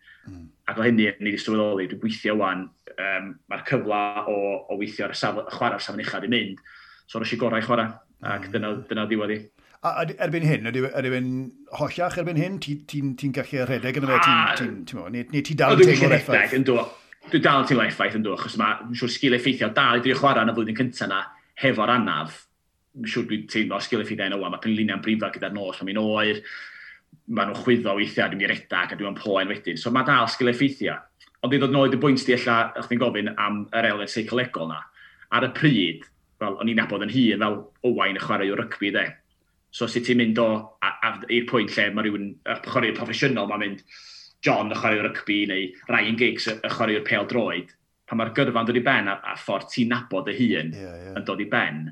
Ac 0.67 0.81
o 0.81 0.87
hynny, 0.87 1.11
ni 1.21 1.31
wedi 1.31 1.39
sylweddoli, 1.39 1.87
dwi'n 1.91 2.01
gweithio 2.03 2.35
wan, 2.41 2.65
um, 2.97 3.29
mae'r 3.51 3.63
cyfla 3.69 4.01
o, 4.31 4.39
o 4.67 4.79
weithio 4.81 5.07
ar 5.07 5.15
y 5.15 5.19
safle, 5.19 5.45
chwarae'r 5.53 5.83
safon 5.85 6.03
uchaf 6.03 6.27
i 6.27 6.31
mynd, 6.33 6.59
so 7.07 7.21
roes 7.23 7.35
i 7.37 7.39
gorau 7.39 7.63
chwarae, 7.63 7.93
ac 8.25 8.49
mm. 8.49 8.55
dyna, 8.57 8.73
dyna 8.91 9.07
diwedd 9.11 9.35
i. 9.37 9.39
A 9.87 10.03
erbyn 10.25 10.47
hyn, 10.49 10.67
ydy 10.67 10.83
fe'n 10.89 11.31
hollach 11.79 12.17
erbyn 12.19 12.41
hyn? 12.41 12.57
Ti'n 12.63 12.81
ti, 12.91 13.03
ti 13.21 13.31
gallu 13.37 13.67
rhedeg 13.69 14.01
yn 14.01 14.07
y 14.09 14.11
fe? 14.11 14.21
Ti, 14.25 14.69
ti, 14.89 14.97
ti, 14.97 15.27
neu 15.37 15.45
ti 15.47 15.59
dal 15.59 15.77
yn 15.77 15.91
teimlo'r 15.93 16.17
effaith? 16.17 16.57
Dwi'n 16.57 17.45
dal 17.45 17.63
yn 17.63 17.69
teimlo'r 17.71 17.93
effaith 17.93 18.17
yn 18.19 18.25
dwi, 18.25 18.35
achos 18.35 18.57
mae'n 18.59 18.97
siŵr 18.99 19.13
sgil 19.13 19.37
effeithio 19.39 19.71
dal 19.77 20.01
i 20.01 20.03
drio 20.03 20.19
chwarae 20.19 20.47
yn 20.47 20.51
y 20.51 20.57
flwyddyn 20.57 20.79
cyntaf 20.81 21.07
yna 21.07 21.21
hefo'r 21.63 21.93
anaf, 21.95 22.41
siwr 23.05 23.29
dwi'n 23.31 23.47
teimlo 23.53 23.79
sgil 23.85 24.03
effeithio 24.03 24.27
yn 24.27 24.37
yma, 24.39 24.51
mae 24.55 24.65
penliniau'n 24.65 25.05
brifo 25.05 25.31
gyda'r 25.35 25.55
nos 25.55 25.83
mae'n 25.85 26.03
oer, 26.03 26.43
maen 27.27 27.51
nhw'n 27.51 27.63
chwyddo 27.63 27.95
weithiau, 27.99 28.31
dwi'n 28.33 28.51
redag 28.51 28.93
a 28.95 28.99
dwi'n 28.99 29.19
poen 29.19 29.51
wedyn. 29.51 29.79
So 29.81 29.93
mae 29.95 30.07
dal 30.07 30.29
sgil 30.31 30.53
effeithio. 30.53 30.97
Ond 31.45 31.55
i 31.55 31.61
ddod 31.61 31.75
nôl 31.75 31.93
i'r 31.93 32.01
bwynt 32.03 32.25
di 32.27 32.35
allan, 32.37 32.73
o'ch 32.79 32.89
chi'n 32.91 33.01
gofyn 33.03 33.33
am 33.35 33.65
yr 33.77 33.91
elfen 33.91 34.13
seicolegol 34.13 34.71
na. 34.71 34.81
Ar 35.37 35.47
y 35.49 35.51
pryd, 35.57 36.07
fel 36.41 36.59
o'n 36.61 36.71
i'n 36.71 36.81
nabod 36.81 37.05
yn 37.07 37.13
hun 37.13 37.45
fel 37.45 37.59
Owain 37.89 38.19
y 38.19 38.23
chwarae 38.23 38.53
o 38.53 38.59
rygbi 38.59 38.93
de. 38.95 39.07
So 39.75 39.89
sut 39.91 40.07
ti'n 40.07 40.21
mynd 40.23 40.39
o 40.41 40.49
i'r 40.83 41.49
pwynt 41.51 41.75
lle 41.77 41.91
mae 41.93 42.07
rhywun, 42.07 42.31
y 42.41 42.57
chwaraewr 42.67 42.97
proffesiynol, 42.97 43.51
mae'n 43.51 43.65
mynd 43.65 43.85
John 44.45 44.73
y 44.73 44.79
chwarae 44.79 45.03
o 45.03 45.07
rygbi 45.09 45.43
neu 45.51 45.69
Ryan 45.91 46.19
Giggs 46.21 46.49
y 46.53 46.73
chwarae 46.73 47.01
o'r 47.01 47.07
pel 47.07 47.29
droed. 47.31 47.75
Pan 48.07 48.21
mae'r 48.21 48.33
gyrfa'n 48.37 48.69
dod 48.69 48.79
i 48.79 48.83
ben 48.87 49.11
a, 49.11 49.19
a 49.33 49.35
ffordd 49.41 49.71
ti'n 49.73 49.91
nabod 49.91 50.29
y 50.31 50.37
hun 50.39 50.75
yeah, 50.77 50.99
yeah. 51.03 51.15
yn 51.19 51.25
dod 51.27 51.43
i 51.43 51.49
ben, 51.51 51.89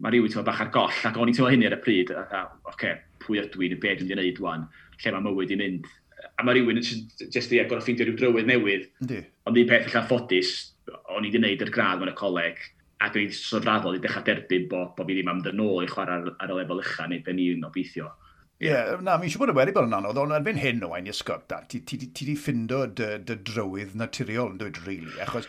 mae 0.00 0.14
rhywun 0.14 0.32
ti'n 0.32 0.46
bach 0.46 0.60
ar 0.64 0.70
goll, 0.74 1.00
ac 1.08 1.18
o'n 1.18 1.30
i'n 1.30 1.36
teimlo 1.36 1.50
hynny 1.52 1.68
ar 1.68 1.76
y 1.76 1.80
pryd, 1.82 2.12
a 2.16 2.24
a 2.24 2.44
oce, 2.70 2.74
okay, 2.74 2.94
pwy 3.22 3.42
ydw 3.42 3.66
i'n 3.66 3.80
beth 3.82 4.00
dwi'n 4.00 4.12
gwneud 4.14 4.40
wan, 4.44 4.68
lle 5.02 5.14
mae 5.14 5.26
mywyd 5.28 5.54
i 5.54 5.58
mynd. 5.60 5.88
A 6.38 6.44
mae 6.46 6.56
rhywun 6.56 6.80
yn 6.80 6.86
jyst 7.34 7.52
i 7.52 7.60
agor 7.62 7.80
o 7.80 7.84
ffeindio 7.84 8.06
rhyw 8.08 8.18
drywydd 8.18 8.48
newydd, 8.48 8.86
ond 9.46 9.58
un 9.58 9.68
peth 9.68 9.90
allan 9.90 10.08
ffodus, 10.08 10.52
o'n 10.88 11.26
i 11.26 11.28
wedi 11.28 11.38
gwneud 11.38 11.66
yr 11.66 11.74
gradd 11.74 12.00
mewn 12.00 12.12
y 12.12 12.16
coleg, 12.18 12.62
a 13.02 13.10
dwi'n 13.10 13.32
sofraddol 13.34 13.98
i 13.98 14.02
dechrau 14.02 14.24
derbyn 14.26 14.68
bod 14.70 14.92
bo 14.96 15.06
fi 15.06 15.16
ddim 15.16 15.30
am 15.32 15.40
dyn 15.42 15.62
ôl 15.62 15.82
i 15.82 15.90
chwarae 15.90 16.20
ar, 16.20 16.34
ar 16.38 16.52
y 16.54 16.58
lefel 16.60 16.82
uchaf 16.84 17.10
neu 17.10 17.22
ben 17.26 17.40
i'n 17.42 17.66
obeithio. 17.66 18.10
Ie, 18.62 18.68
yeah, 18.70 19.00
na, 19.02 19.16
mi'n 19.18 19.30
siŵr 19.32 19.50
bod 19.50 19.50
y 19.50 19.54
wedi 19.56 19.72
bod 19.74 19.88
yn 19.88 19.94
anodd, 19.96 20.18
ond 20.22 20.34
erbyn 20.36 20.60
hyn 20.62 20.84
o 20.86 20.92
ein 20.94 21.08
i 21.10 21.14
da, 21.50 21.56
ti 21.66 21.80
wedi 21.82 22.36
ffindo 22.38 22.84
dy, 22.86 23.16
dy 23.26 23.34
drywydd 23.48 23.96
naturiol 23.98 24.52
yn 24.52 24.60
dweud, 24.60 24.78
really, 24.86 25.10
achos, 25.24 25.48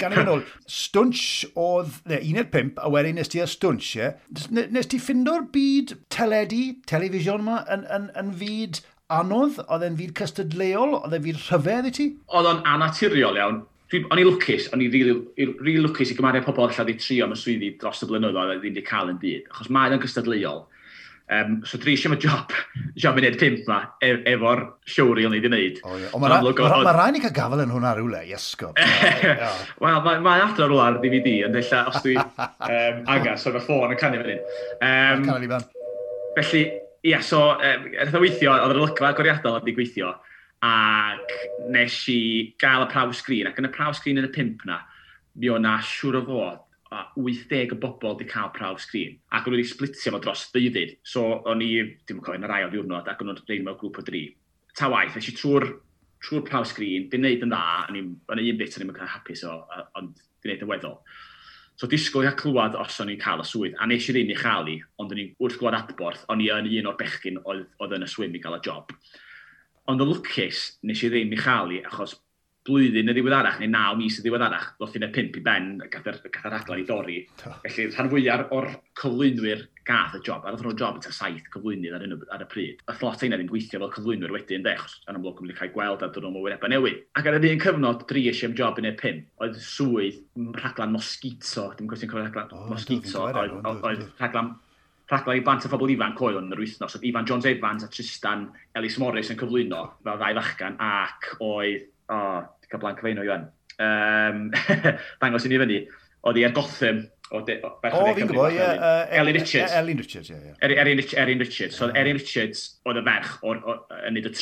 gan 0.00 0.14
i 0.14 0.16
fynd 0.16 0.32
ôl, 0.32 0.40
stwnch 0.64 1.44
oedd, 1.60 1.98
ne, 2.08 2.22
uned 2.24 2.48
pimp, 2.54 2.80
a 2.80 2.88
wedyn 2.88 3.20
nes 3.20 3.28
ti 3.28 3.42
a 3.44 3.48
stwnch, 3.52 3.90
ie, 3.98 4.08
nes 4.72 4.88
ti 4.88 5.02
ffindo'r 5.02 5.44
byd 5.52 5.92
teledu, 6.16 6.62
television 6.88 7.44
yma, 7.44 7.60
yn, 7.76 7.84
yn, 7.98 8.08
yn 8.22 8.32
fyd 8.40 8.80
anodd, 9.12 9.60
oedd 9.68 9.84
e'n 9.84 10.00
fyd 10.00 10.16
cystadleol, 10.22 10.96
oedd 11.02 11.20
e'n 11.20 11.28
fyd 11.28 11.44
rhyfedd 11.44 11.92
i 11.92 11.96
ti? 12.00 12.10
Oedd 12.32 12.48
o'n 12.48 12.64
anaturiol 12.64 13.44
iawn, 13.44 13.60
o'n 14.00 14.20
i 14.22 14.24
lwcus, 14.24 14.72
o'n 14.72 14.80
i 14.80 14.88
rili 14.88 15.12
really, 15.12 15.58
really 15.60 15.84
lwcus 15.84 16.14
i 16.14 16.16
gymaru 16.16 16.40
pobl 16.48 16.64
allan 16.70 16.96
i 16.96 16.96
trio 16.96 17.28
am 17.28 17.36
y 17.36 17.42
swyddi 17.44 17.74
dros 17.82 18.00
y 18.00 18.08
blynyddoedd 18.08 18.54
a 18.54 18.56
ddim 18.56 18.72
wedi 18.72 18.88
cael 18.88 19.12
yn 19.12 19.20
byd, 19.20 19.52
achos 19.52 19.68
mae'n 19.68 20.00
gystadleuol. 20.00 20.64
Um, 21.32 21.62
so 21.64 21.78
dri 21.80 21.94
eisiau 21.96 22.12
mae 22.12 22.20
job, 22.20 22.50
job 23.00 23.16
yn 23.16 23.24
ed 23.24 23.38
pimp 23.40 23.62
ma, 23.64 23.78
e, 24.04 24.10
efo'r 24.34 24.60
showreel 24.92 25.32
ni 25.32 25.38
wedi 25.38 25.48
wneud. 25.48 25.78
Oh, 25.80 25.94
yeah. 25.96 26.10
o 26.12 26.20
mae 26.20 26.34
ma 26.34 26.82
ma 26.84 26.92
rhaid 26.92 27.16
i 27.16 27.22
cael 27.22 27.32
gafel 27.38 27.62
yn 27.64 27.72
hwnna 27.72 27.94
rhywle, 27.96 28.20
i. 28.28 28.34
Wel, 29.84 30.02
mae 30.04 30.20
ma 30.26 30.34
adro 30.44 30.68
rhywle 30.68 30.82
ar 30.84 30.98
DVD, 31.00 31.38
ond 31.46 31.56
illa 31.62 31.80
os 31.88 31.96
dwi 32.04 32.18
um, 32.20 33.00
agas, 33.14 33.40
so 33.40 33.54
mae 33.54 33.64
ffôn 33.64 33.94
yn 33.96 34.00
canu 34.02 34.20
fan 34.20 34.34
hyn. 34.34 34.44
Um, 34.90 35.24
canu 35.30 35.48
fan. 35.54 35.64
Felly, 36.36 36.62
ia, 37.08 37.22
so, 37.24 37.40
um, 37.56 37.88
ertho 38.04 38.20
weithio, 38.20 38.52
oedd 38.58 38.76
yr 38.76 38.82
olygfa 38.82 39.08
agoriadol 39.14 39.56
wedi 39.62 39.76
gweithio, 39.78 40.12
ac 40.68 41.38
nes 41.72 42.02
i 42.12 42.20
gael 42.60 42.84
y 42.84 42.92
prawf 42.92 43.16
sgrin, 43.22 43.48
ac 43.48 43.64
yn 43.64 43.70
y 43.70 43.72
prawf 43.72 43.96
sgrin 44.02 44.20
yn 44.20 44.28
y 44.28 44.34
pimp 44.36 44.68
na, 44.68 44.82
mi 45.40 45.48
o'na 45.56 45.78
siwr 45.88 46.20
o 46.20 46.24
fod 46.28 46.63
80 47.20 47.74
o 47.74 47.78
bobl 47.80 48.14
wedi 48.14 48.28
cael 48.30 48.52
prawf 48.54 48.82
sgrin, 48.84 49.18
ac 49.34 49.48
o'n 49.48 49.56
wedi 49.56 49.66
splitio 49.68 50.14
fo 50.14 50.20
dros 50.22 50.46
ddeuddyd. 50.52 50.96
So, 51.06 51.24
o'n 51.50 51.64
i, 51.64 51.70
dim 52.08 52.20
yn 52.20 52.24
cofio, 52.24 52.38
yn 52.40 52.46
yr 52.48 52.56
ail 52.56 52.70
ddiwrnod, 52.72 53.10
ac 53.10 53.22
o'n 53.22 53.30
nhw'n 53.30 53.42
rhaid 53.42 53.66
mewn 53.66 53.78
grŵp 53.80 54.00
o 54.00 54.06
dri. 54.06 54.24
Ta 54.78 54.90
waith, 54.92 55.18
eisiau 55.18 55.38
trwy'r 55.38 55.68
trwy 56.24 56.42
prawf 56.48 56.70
sgrin, 56.72 57.08
di'n 57.12 57.24
neud 57.24 57.44
yn 57.46 57.52
dda, 57.52 57.62
o'n 57.90 58.40
i'n 58.40 58.58
bit 58.60 58.78
o'n 58.78 58.86
i'n 58.86 58.96
cael 58.96 59.12
hapus 59.12 59.44
o, 59.48 59.58
ond 59.98 60.16
di'n 60.16 60.54
neud 60.54 60.66
yn 60.66 60.72
weddol. 60.72 60.98
So 61.80 61.88
disgwyl 61.90 62.28
i'ch 62.28 62.38
clywed 62.38 62.76
os 62.78 63.00
o'n 63.02 63.10
i'n 63.10 63.20
cael 63.20 63.42
y 63.42 63.46
swydd, 63.48 63.78
a 63.82 63.88
nes 63.90 64.06
i 64.08 64.14
ddim 64.14 64.30
i 64.30 64.38
chael 64.38 64.70
i, 64.70 64.78
ond 65.02 65.12
o'n 65.12 65.20
i'n 65.20 65.32
wrth 65.42 65.58
glwad 65.60 65.76
adborth, 65.76 66.22
o'n 66.30 66.42
i 66.44 66.50
yn 66.54 66.70
un 66.70 66.90
o'r 66.92 66.98
bechgyn 67.00 67.40
oedd, 67.42 67.64
oedd 67.82 67.96
yn 67.98 68.06
y 68.06 68.10
swim 68.10 68.36
i 68.36 68.42
gael 68.42 68.60
y 68.60 68.62
job. 68.64 68.92
Ond 69.90 70.00
y 70.00 70.06
lwcus, 70.08 70.60
nes 70.86 71.02
i 71.02 71.10
ddim 71.10 71.34
i 71.34 71.40
chael 71.40 71.74
i, 71.74 71.80
achos 71.90 72.14
blwyddyn 72.64 73.12
y 73.12 73.14
ddiweddarach, 73.14 73.58
neu 73.60 73.68
naw 73.68 73.96
mis 73.98 74.16
y 74.18 74.24
ddiweddarach, 74.24 74.70
ddoth 74.78 74.94
i'n 74.96 75.04
y 75.04 75.10
pimp 75.12 75.36
i 75.36 75.42
ben, 75.44 75.66
gath 75.92 76.08
yr, 76.08 76.20
gath 76.32 76.48
yr 76.48 76.56
adlan 76.56 76.80
i 76.80 76.86
dorri. 76.88 77.18
Felly, 77.42 77.88
rhan 77.90 78.08
fwyaf 78.12 78.54
o'r 78.56 78.70
cyflwynwyr 79.00 79.66
gath 79.84 80.16
y 80.16 80.20
job, 80.24 80.46
a 80.46 80.52
roedd 80.54 80.64
nhw'n 80.64 80.80
job 80.80 80.96
yn 80.96 81.04
saith 81.12 81.50
cyflwynydd 81.52 81.98
ar, 81.98 82.06
ar 82.32 82.44
y 82.46 82.48
pryd. 82.48 82.80
Y 82.88 82.96
thlot 82.96 83.24
einna 83.26 83.36
ddim 83.36 83.50
gweithio 83.52 83.82
fel 83.82 83.92
cyflwynwyr 83.98 84.32
wedyn, 84.32 84.64
de, 84.64 84.72
achos 84.78 84.96
yn 85.04 85.20
amlwg 85.20 85.44
yn 85.44 85.52
cael 85.58 85.74
gweld 85.76 86.06
a 86.06 86.10
dyn 86.14 86.24
nhw'n 86.24 86.40
wyrebau 86.46 86.72
newydd. 86.72 87.02
Ac 87.20 87.28
ar 87.28 87.36
y 87.36 87.52
un 87.52 87.64
cyfnod, 87.66 88.06
dri 88.08 88.24
eisiau 88.30 88.48
am 88.48 88.58
job 88.62 88.80
yn 88.80 88.88
y 88.88 88.96
pimp, 88.96 89.28
oedd 89.44 89.60
swydd 89.60 90.22
rhaglan 90.56 90.96
mosquito, 90.96 91.68
dim 91.76 91.90
gwestiwn 91.90 92.14
cofio 92.14 92.24
rhaglan 92.24 92.56
oh, 92.56 92.68
mosquito, 92.72 93.28
oedd 93.28 93.58
oedd 93.76 94.06
rhaglan 94.16 94.54
rhaglen 95.12 95.36
i 95.36 95.44
bant 95.44 95.66
o 95.66 95.68
phobl 95.68 95.92
ifanc 95.92 96.20
oedd 96.24 96.38
yn 96.40 96.52
yr 96.54 96.62
wythnos. 96.64 96.96
Oedd 96.96 97.04
Ifan 97.10 97.28
Jones 97.28 97.48
Evans 97.50 97.84
a 97.84 97.90
Tristan 97.92 98.46
Ellis 98.78 98.96
Morris 99.02 99.28
yn 99.32 99.40
cyflwyno 99.40 99.82
fel 100.00 100.20
ddau 100.20 100.38
fachgan 100.40 100.78
ac 100.80 101.28
oedd 101.44 101.84
oh, 102.08 102.40
Cael 102.70 102.82
blaen 102.82 102.96
cyfeirio 102.98 103.26
Iwan. 103.26 103.48
Um, 103.82 104.48
dangos 105.22 105.46
i 105.46 105.52
ni 105.52 105.60
fyny. 105.60 105.82
Oedd 106.24 106.40
hi 106.40 106.46
ar 106.46 106.52
er 106.52 106.56
Gotham. 106.56 107.04
O, 107.34 107.40
e, 107.40 107.56
fi'n 107.58 108.28
gwybod, 108.28 108.54
ie. 108.54 108.66
Elin 109.18 109.38
Richards. 109.38 109.72
Elin 109.74 109.98
Richards, 109.98 110.30
ie. 110.30 110.52
Erin 110.62 111.00
Richards. 111.42 111.78
So, 111.78 111.88
Erin 111.96 112.20
Richards 112.20 112.66
oedd 112.86 113.00
y 113.00 113.04
ferch 113.06 113.32
yn 113.50 114.14
nid 114.14 114.28
y 114.28 114.34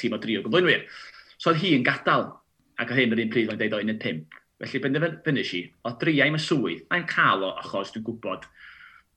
tîm 0.00 0.16
o 0.16 0.20
dri 0.22 0.38
o 0.40 0.46
gyflwynwyr. 0.46 0.88
So, 1.36 1.52
oedd 1.52 1.60
hi'n 1.62 1.86
gadael. 1.86 2.32
Ac 2.80 2.90
oedd 2.90 3.04
hyn 3.04 3.14
yr 3.14 3.22
un 3.22 3.30
pryd 3.30 3.52
o'n 3.52 3.60
deud 3.60 3.76
o'n 3.78 3.94
un 3.94 4.00
pimp. 4.02 4.40
Felly, 4.64 4.80
benderfynu 4.82 5.44
si, 5.46 5.62
o 5.84 5.92
driau 6.00 6.32
mae 6.32 6.42
swydd, 6.42 6.84
mae'n 6.90 7.06
cael 7.10 7.44
o 7.44 7.52
achos 7.60 7.92
dwi'n 7.94 8.06
gwybod 8.06 8.46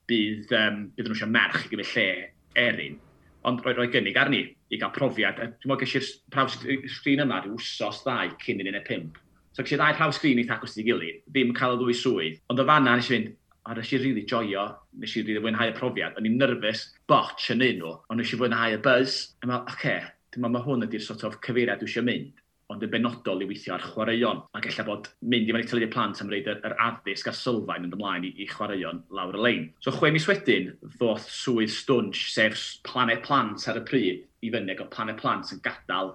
bydd, 0.10 0.54
um, 0.58 0.80
bydd 0.98 1.10
nhw 1.10 1.18
eisiau 1.18 1.32
merch 1.32 1.66
i 1.66 1.72
gymryd 1.72 1.92
lle 1.94 2.08
Erin 2.58 2.98
Ond 3.48 3.64
roi, 3.64 3.74
roi 3.78 3.88
gynnig 3.92 4.18
arni 4.20 4.42
i 4.44 4.80
gael 4.80 4.92
profiad. 4.96 5.38
Dwi'n 5.40 5.72
meddwl 5.72 5.84
gysgu'r 5.86 6.08
prawf 6.34 6.58
sgrin 6.58 7.24
yma 7.24 7.40
rhyw 7.44 7.56
wsos 7.56 8.02
ddau 8.04 8.34
cyn 8.44 8.64
i'n 8.64 8.76
y 8.76 8.84
pimp. 8.88 9.20
So 9.56 9.64
gysgu'r 9.64 9.84
ddau 9.84 10.00
prawf 10.00 10.18
sgrin 10.18 10.42
eitha 10.42 10.58
agos 10.58 10.76
i 10.78 10.86
gilydd, 10.88 11.22
ddim 11.32 11.54
cael 11.56 11.78
y 11.78 11.82
ddwy 11.82 11.96
swydd. 11.96 12.42
Ond 12.52 12.64
o 12.64 12.66
fanna 12.68 12.98
nes 12.98 13.08
i 13.08 13.14
fynd, 13.16 13.32
a 13.68 13.76
nes 13.78 13.94
i 13.94 13.98
rili 14.00 14.10
really 14.10 14.26
joio, 14.28 14.66
nes 15.00 15.16
i 15.16 15.22
rili 15.22 15.38
really 15.38 15.46
fwynhau 15.46 15.72
y 15.72 15.78
profiad. 15.78 16.20
O'n 16.20 16.28
i'n 16.28 16.38
nyrfus, 16.42 16.84
botch 17.08 17.50
yn 17.56 17.64
un 17.64 17.82
nhw, 17.82 17.94
ond 18.10 18.22
nes 18.22 18.34
i 18.34 18.42
fwynhau 18.42 18.76
y 18.76 18.82
buzz. 18.84 19.16
A 19.42 19.50
meddwl, 19.50 19.64
oce, 19.64 19.78
okay, 19.78 20.04
dwi'n 20.34 20.44
meddwl 20.44 20.58
mae 20.58 20.68
hwn 20.68 20.88
ydy'r 20.90 21.08
sort 21.08 21.26
of 21.28 21.40
cyfeiriad 21.48 21.82
dwi 21.82 21.92
eisiau 21.92 22.08
mynd 22.08 22.44
ond 22.74 22.84
yn 22.84 22.92
benodol 22.92 23.44
i 23.44 23.48
weithio 23.48 23.76
ar 23.76 23.84
chwaraeon. 23.84 24.42
Ac 24.58 24.68
ella 24.72 24.86
bod 24.88 25.10
mynd 25.32 25.48
i 25.48 25.56
fan 25.56 25.64
i 25.64 25.68
tylu'r 25.70 25.92
plant 25.94 26.22
am 26.24 26.32
reid 26.34 26.50
yr, 26.52 26.60
yr 26.68 26.76
addysg 26.84 27.30
a 27.32 27.34
sylfaen 27.36 27.88
yn 27.88 27.96
ymlaen 27.96 28.28
i, 28.28 28.34
i 28.44 28.48
chwaraeon 28.50 29.04
lawr 29.16 29.38
y 29.38 29.44
lein. 29.46 29.68
So 29.84 29.94
chwe 29.96 30.12
mis 30.16 30.28
wedyn, 30.28 30.74
ddoth 30.98 31.30
swydd 31.32 31.72
stwnch, 31.72 32.26
sef 32.34 32.60
planet 32.88 33.24
plant 33.28 33.68
ar 33.72 33.80
y 33.80 33.86
pryd, 33.88 34.26
i 34.44 34.52
fyny, 34.54 34.74
ac 34.74 34.84
oedd 34.84 34.94
planet 34.94 35.22
plant 35.22 35.54
yn 35.56 35.64
gadael 35.66 36.12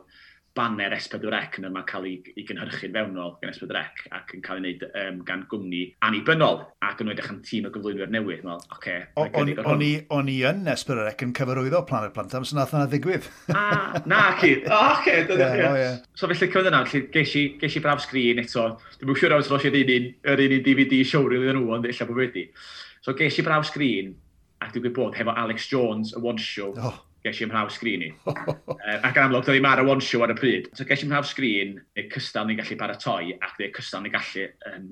banner 0.56 0.92
S4C 0.96 1.58
yn 1.60 1.66
yma 1.68 1.82
cael 1.88 2.06
ei, 2.08 2.18
ei 2.36 2.44
gynhyrchu'n 2.48 2.92
fewnol 2.92 3.34
gan 3.40 3.52
S4C 3.54 4.10
ac 4.18 4.32
yn 4.36 4.42
cael 4.44 4.58
ei 4.60 4.74
wneud 4.74 4.84
um, 5.00 5.20
gan 5.28 5.44
gwmni 5.50 5.82
annibynnol 6.04 6.60
ac 6.84 7.00
yn 7.02 7.12
edrych 7.14 7.30
am 7.32 7.38
tîm 7.46 7.68
o 7.68 7.72
gyflwynwyr 7.72 8.12
newydd. 8.12 8.42
Wel, 8.44 8.60
okay, 8.76 9.06
o'n, 9.16 9.52
o'n, 9.62 9.84
i, 9.84 9.90
on 10.12 10.28
i 10.28 10.38
yn 10.48 10.64
S4C 10.72 11.26
yn 11.26 11.34
cyfarwyddo 11.38 11.82
Planet 11.88 12.14
Plantam, 12.16 12.46
so 12.48 12.58
nath 12.58 12.74
yna 12.76 12.88
ddigwydd. 12.92 13.28
ah, 13.56 14.00
na, 14.08 14.24
ci. 14.40 14.54
O, 14.72 14.74
oh, 14.74 14.92
oce, 14.96 15.14
okay, 15.26 15.36
yeah, 15.38 15.70
oh, 15.70 15.76
yeah. 15.76 15.96
So 16.16 16.28
felly 16.30 16.48
cyfnod 16.48 16.70
yna, 16.70 16.82
felly 16.88 17.06
ges 17.12 17.32
i, 17.36 17.44
ges 17.60 17.76
i 17.76 17.82
braf 17.84 18.02
sgrin 18.04 18.40
eto. 18.42 18.66
Dwi'n 19.00 19.18
siŵr 19.18 19.36
awn 19.36 19.46
slos 19.46 19.64
i'r 19.68 19.78
un, 19.80 20.10
yr 20.32 20.42
un 20.46 20.58
DVD 20.64 21.00
showreel 21.08 21.46
iddyn 21.46 21.58
nhw, 21.60 21.72
ond 21.76 21.88
eich 21.88 22.02
bod 22.08 22.20
wedi. 22.20 22.46
So 23.04 23.16
ges 23.18 23.40
i 23.40 23.46
braf 23.46 23.66
sgrin, 23.68 24.12
ac 24.62 24.74
dwi'n 24.74 24.86
gwybod 24.88 25.16
hefo 25.18 25.34
Alex 25.44 25.68
Jones, 25.72 26.14
y 26.16 26.22
one 26.22 26.40
show, 26.40 26.72
oh 26.78 27.00
ges 27.24 27.40
i'n 27.42 27.50
mhrawf 27.50 27.72
sgrin 27.76 28.06
i. 28.06 28.10
uh, 28.26 28.98
ac 28.98 29.16
yn 29.16 29.24
amlwg, 29.26 29.44
doedd 29.46 29.56
ddim 29.56 29.68
ar 29.68 29.82
y 29.82 29.88
one 29.88 30.02
show 30.04 30.24
ar 30.24 30.32
y 30.34 30.38
pryd. 30.38 30.70
So 30.76 30.86
ges 30.88 31.04
i'n 31.04 31.12
mhrawf 31.12 31.28
sgrin, 31.30 31.76
neu 31.96 32.08
cystal 32.14 32.48
ni'n 32.48 32.58
gallu 32.60 32.78
baratoi, 32.80 33.36
ac 33.38 33.60
neu 33.60 33.70
cystal 33.76 34.02
ni'n 34.04 34.14
gallu 34.14 34.48
yn, 34.72 34.88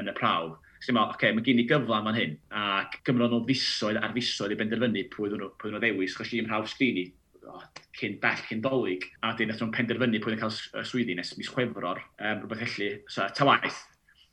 yn 0.00 0.12
y 0.12 0.16
prawf. 0.16 0.58
So, 0.80 0.94
oce, 0.96 1.14
okay, 1.14 1.32
mae 1.36 1.44
gen 1.44 1.60
i 1.60 1.66
gyfla 1.68 2.00
fan 2.06 2.16
hyn, 2.16 2.36
ac 2.56 2.94
gymryd 3.04 3.34
nhw 3.34 3.42
fisoedd 3.48 3.98
ar 4.00 4.14
fisoedd 4.16 4.54
i 4.54 4.56
benderfynu 4.60 5.02
pwy 5.12 5.28
ddyn 5.28 5.42
nhw, 5.42 5.50
pwy 5.60 5.74
nhw 5.74 5.80
ddewis, 5.82 6.14
chos 6.16 6.32
i'n 6.32 6.46
mhrawf 6.46 6.70
sgrin 6.72 7.02
i, 7.02 7.04
oh, 7.52 7.66
cyn 7.98 8.16
bell, 8.22 8.40
cyn 8.48 8.62
dolyg, 8.64 9.04
a 9.20 9.34
dyn 9.36 9.52
nhw'n 9.52 9.74
penderfynu 9.76 10.22
pwy 10.24 10.32
nhw'n 10.32 10.40
cael 10.40 10.86
swyddi 10.88 11.18
nes 11.18 11.34
mis 11.36 11.52
chwefror, 11.52 12.00
um, 12.16 12.40
rhywbeth 12.46 12.64
felly, 12.64 12.88
so, 13.12 13.28
ta 13.36 13.44
waith, 13.44 13.82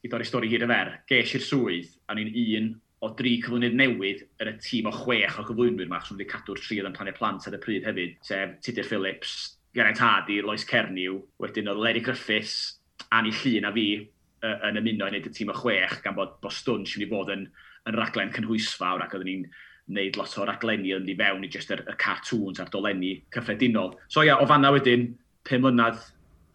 i 0.08 0.12
dorri 0.14 0.28
stori 0.30 0.48
hir 0.48 0.64
y 0.64 0.72
fer, 0.72 0.94
ges 1.12 1.36
i'r 1.36 1.44
swydd, 1.44 1.92
a 2.08 2.16
ni'n 2.16 2.32
un 2.46 2.72
o 3.06 3.12
dri 3.18 3.36
cyflwynydd 3.44 3.78
newydd 3.78 4.24
yn 4.42 4.50
y 4.50 4.56
tîm 4.64 4.90
o 4.90 4.94
chwech 4.96 5.38
o 5.38 5.46
cyflwynwyr 5.46 5.90
ma, 5.90 6.00
achos 6.00 6.16
wedi 6.16 6.30
cadw'r 6.32 6.62
tri 6.64 6.80
oedd 6.82 6.90
yn 6.90 6.96
plannu 6.98 7.14
plant 7.18 7.46
ar 7.46 7.58
y 7.58 7.62
pryd 7.62 7.86
hefyd, 7.86 8.18
sef 8.26 8.56
Tudur 8.66 8.88
Phillips, 8.90 9.36
Geraint 9.78 10.02
Hardy, 10.02 10.40
Lois 10.42 10.66
Cerniw, 10.66 11.20
wedyn 11.44 11.70
oedd 11.70 11.84
Larry 11.84 12.02
Griffiths, 12.06 12.80
Annie 13.14 13.36
Llun 13.36 13.70
a 13.70 13.72
fi 13.76 13.88
uh, 14.02 14.56
yn 14.70 14.82
ymuno 14.82 15.06
i 15.06 15.14
wneud 15.14 15.30
y 15.30 15.34
tîm 15.36 15.54
o 15.54 15.58
chwech, 15.58 16.00
gan 16.02 16.18
bod 16.18 16.40
Boston 16.42 16.88
sy'n 16.90 17.04
wedi 17.04 17.12
bod 17.12 17.30
yn, 17.34 17.46
yn 17.88 17.98
raglen 17.98 18.34
cynhwysfawr 18.34 19.06
ac 19.06 19.14
oedden 19.14 19.30
ni'n 19.30 19.46
wneud 19.88 20.18
lot 20.20 20.34
o 20.42 20.48
raglenni 20.48 20.96
yn 20.98 21.06
di 21.08 21.16
fewn 21.20 21.46
i 21.46 21.52
jyst 21.54 21.72
y, 21.76 21.78
y 21.78 21.96
cartoons 22.02 22.60
a'r 22.64 22.74
dolenni 22.74 23.14
cyffredinol. 23.36 23.94
So 24.12 24.26
ia, 24.26 24.40
o 24.42 24.50
fanna 24.50 24.74
wedyn, 24.74 25.12
pum 25.48 25.64
mlynedd 25.64 26.02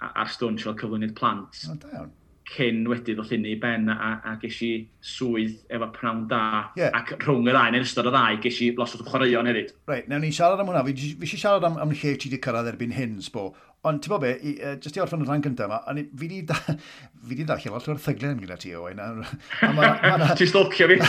ar 0.03 0.35
stwnt 0.35 0.67
fel 0.67 0.77
cyflwynydd 0.81 1.15
plant. 1.17 1.63
O, 1.71 1.79
oh, 2.01 2.11
cyn 2.53 2.85
wedyn 2.91 3.21
o 3.23 3.27
i 3.27 3.57
ben 3.61 3.89
a, 3.93 4.13
a 4.29 4.37
ges 4.43 4.61
i 4.67 4.71
swydd 5.01 5.59
efo 5.73 5.89
pnawn 5.97 6.27
da 6.31 6.43
yeah. 6.79 6.93
ac 6.97 7.15
rhwng 7.19 7.49
y 7.49 7.55
ddau, 7.55 7.73
neu 7.73 7.85
ystod 7.87 8.09
y 8.11 8.15
ddau, 8.15 8.39
ges 8.45 8.61
i 8.65 8.71
los 8.79 8.95
o 8.97 9.03
chwaraeon 9.07 9.51
hefyd. 9.51 9.75
Reit, 9.91 10.09
nawn 10.11 10.25
ni 10.25 10.33
siarad 10.35 10.63
am 10.63 10.71
hwnna. 10.71 10.85
Fi 10.87 11.13
eisiau 11.13 11.43
siarad 11.45 11.69
am, 11.69 11.79
am 11.83 11.95
lle 11.95 12.17
ti 12.17 12.31
wedi 12.31 12.41
cyrraedd 12.45 12.73
erbyn 12.75 12.97
hyn, 12.97 13.19
sbo. 13.25 13.51
Ond 13.89 13.99
ti'n 13.99 14.13
bod 14.13 14.23
be, 14.23 14.33
i, 14.47 14.55
uh, 14.63 14.77
jyst 14.79 14.99
i 14.99 15.03
orffen 15.03 15.25
y 15.25 15.27
rhan 15.27 15.43
gyntaf 15.43 15.67
yma, 15.67 16.07
fi 16.21 16.31
di, 16.31 16.43
da, 16.47 16.59
fi 17.29 17.39
di 17.39 17.47
ddall 17.49 17.73
lot 17.75 17.89
o'r 17.89 17.97
erthyglen 17.97 18.39
gyda 18.43 18.59
ti, 18.63 18.75
Owen. 18.79 19.01
Ti'n 20.39 20.51
stalcio 20.53 20.91
fi? 20.93 21.01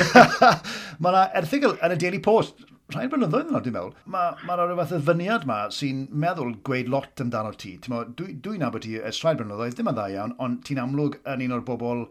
Mae 1.04 1.12
yna 1.12 1.28
erthygl 1.42 1.78
yn 1.78 1.94
y 1.94 2.00
Daily 2.02 2.22
Post 2.24 2.66
rhai 2.92 3.06
blynyddoedd 3.10 3.52
yno, 3.52 3.62
dwi'n 3.64 3.76
meddwl, 3.78 3.94
mae'r 4.14 4.42
ma, 4.48 4.58
rhyw 4.60 4.80
fath 4.82 4.96
o 4.98 5.00
ddyniad 5.08 5.46
ma 5.50 5.60
sy'n 5.72 6.04
meddwl 6.24 6.58
gweud 6.68 6.92
lot 6.92 7.24
amdano 7.24 7.54
ti. 7.56 7.78
Dwi'n 7.86 8.42
dwi, 8.44 8.58
nabod 8.62 8.84
ti 8.86 8.98
ers 9.00 9.22
rhai 9.24 9.34
blynyddoedd, 9.40 9.78
ddim 9.78 9.92
yn 9.94 9.98
dda 9.98 10.10
iawn, 10.14 10.36
ond 10.44 10.62
ti'n 10.68 10.82
amlwg 10.84 11.18
yn 11.34 11.46
un 11.48 11.56
o'r 11.58 11.66
bobl 11.70 12.06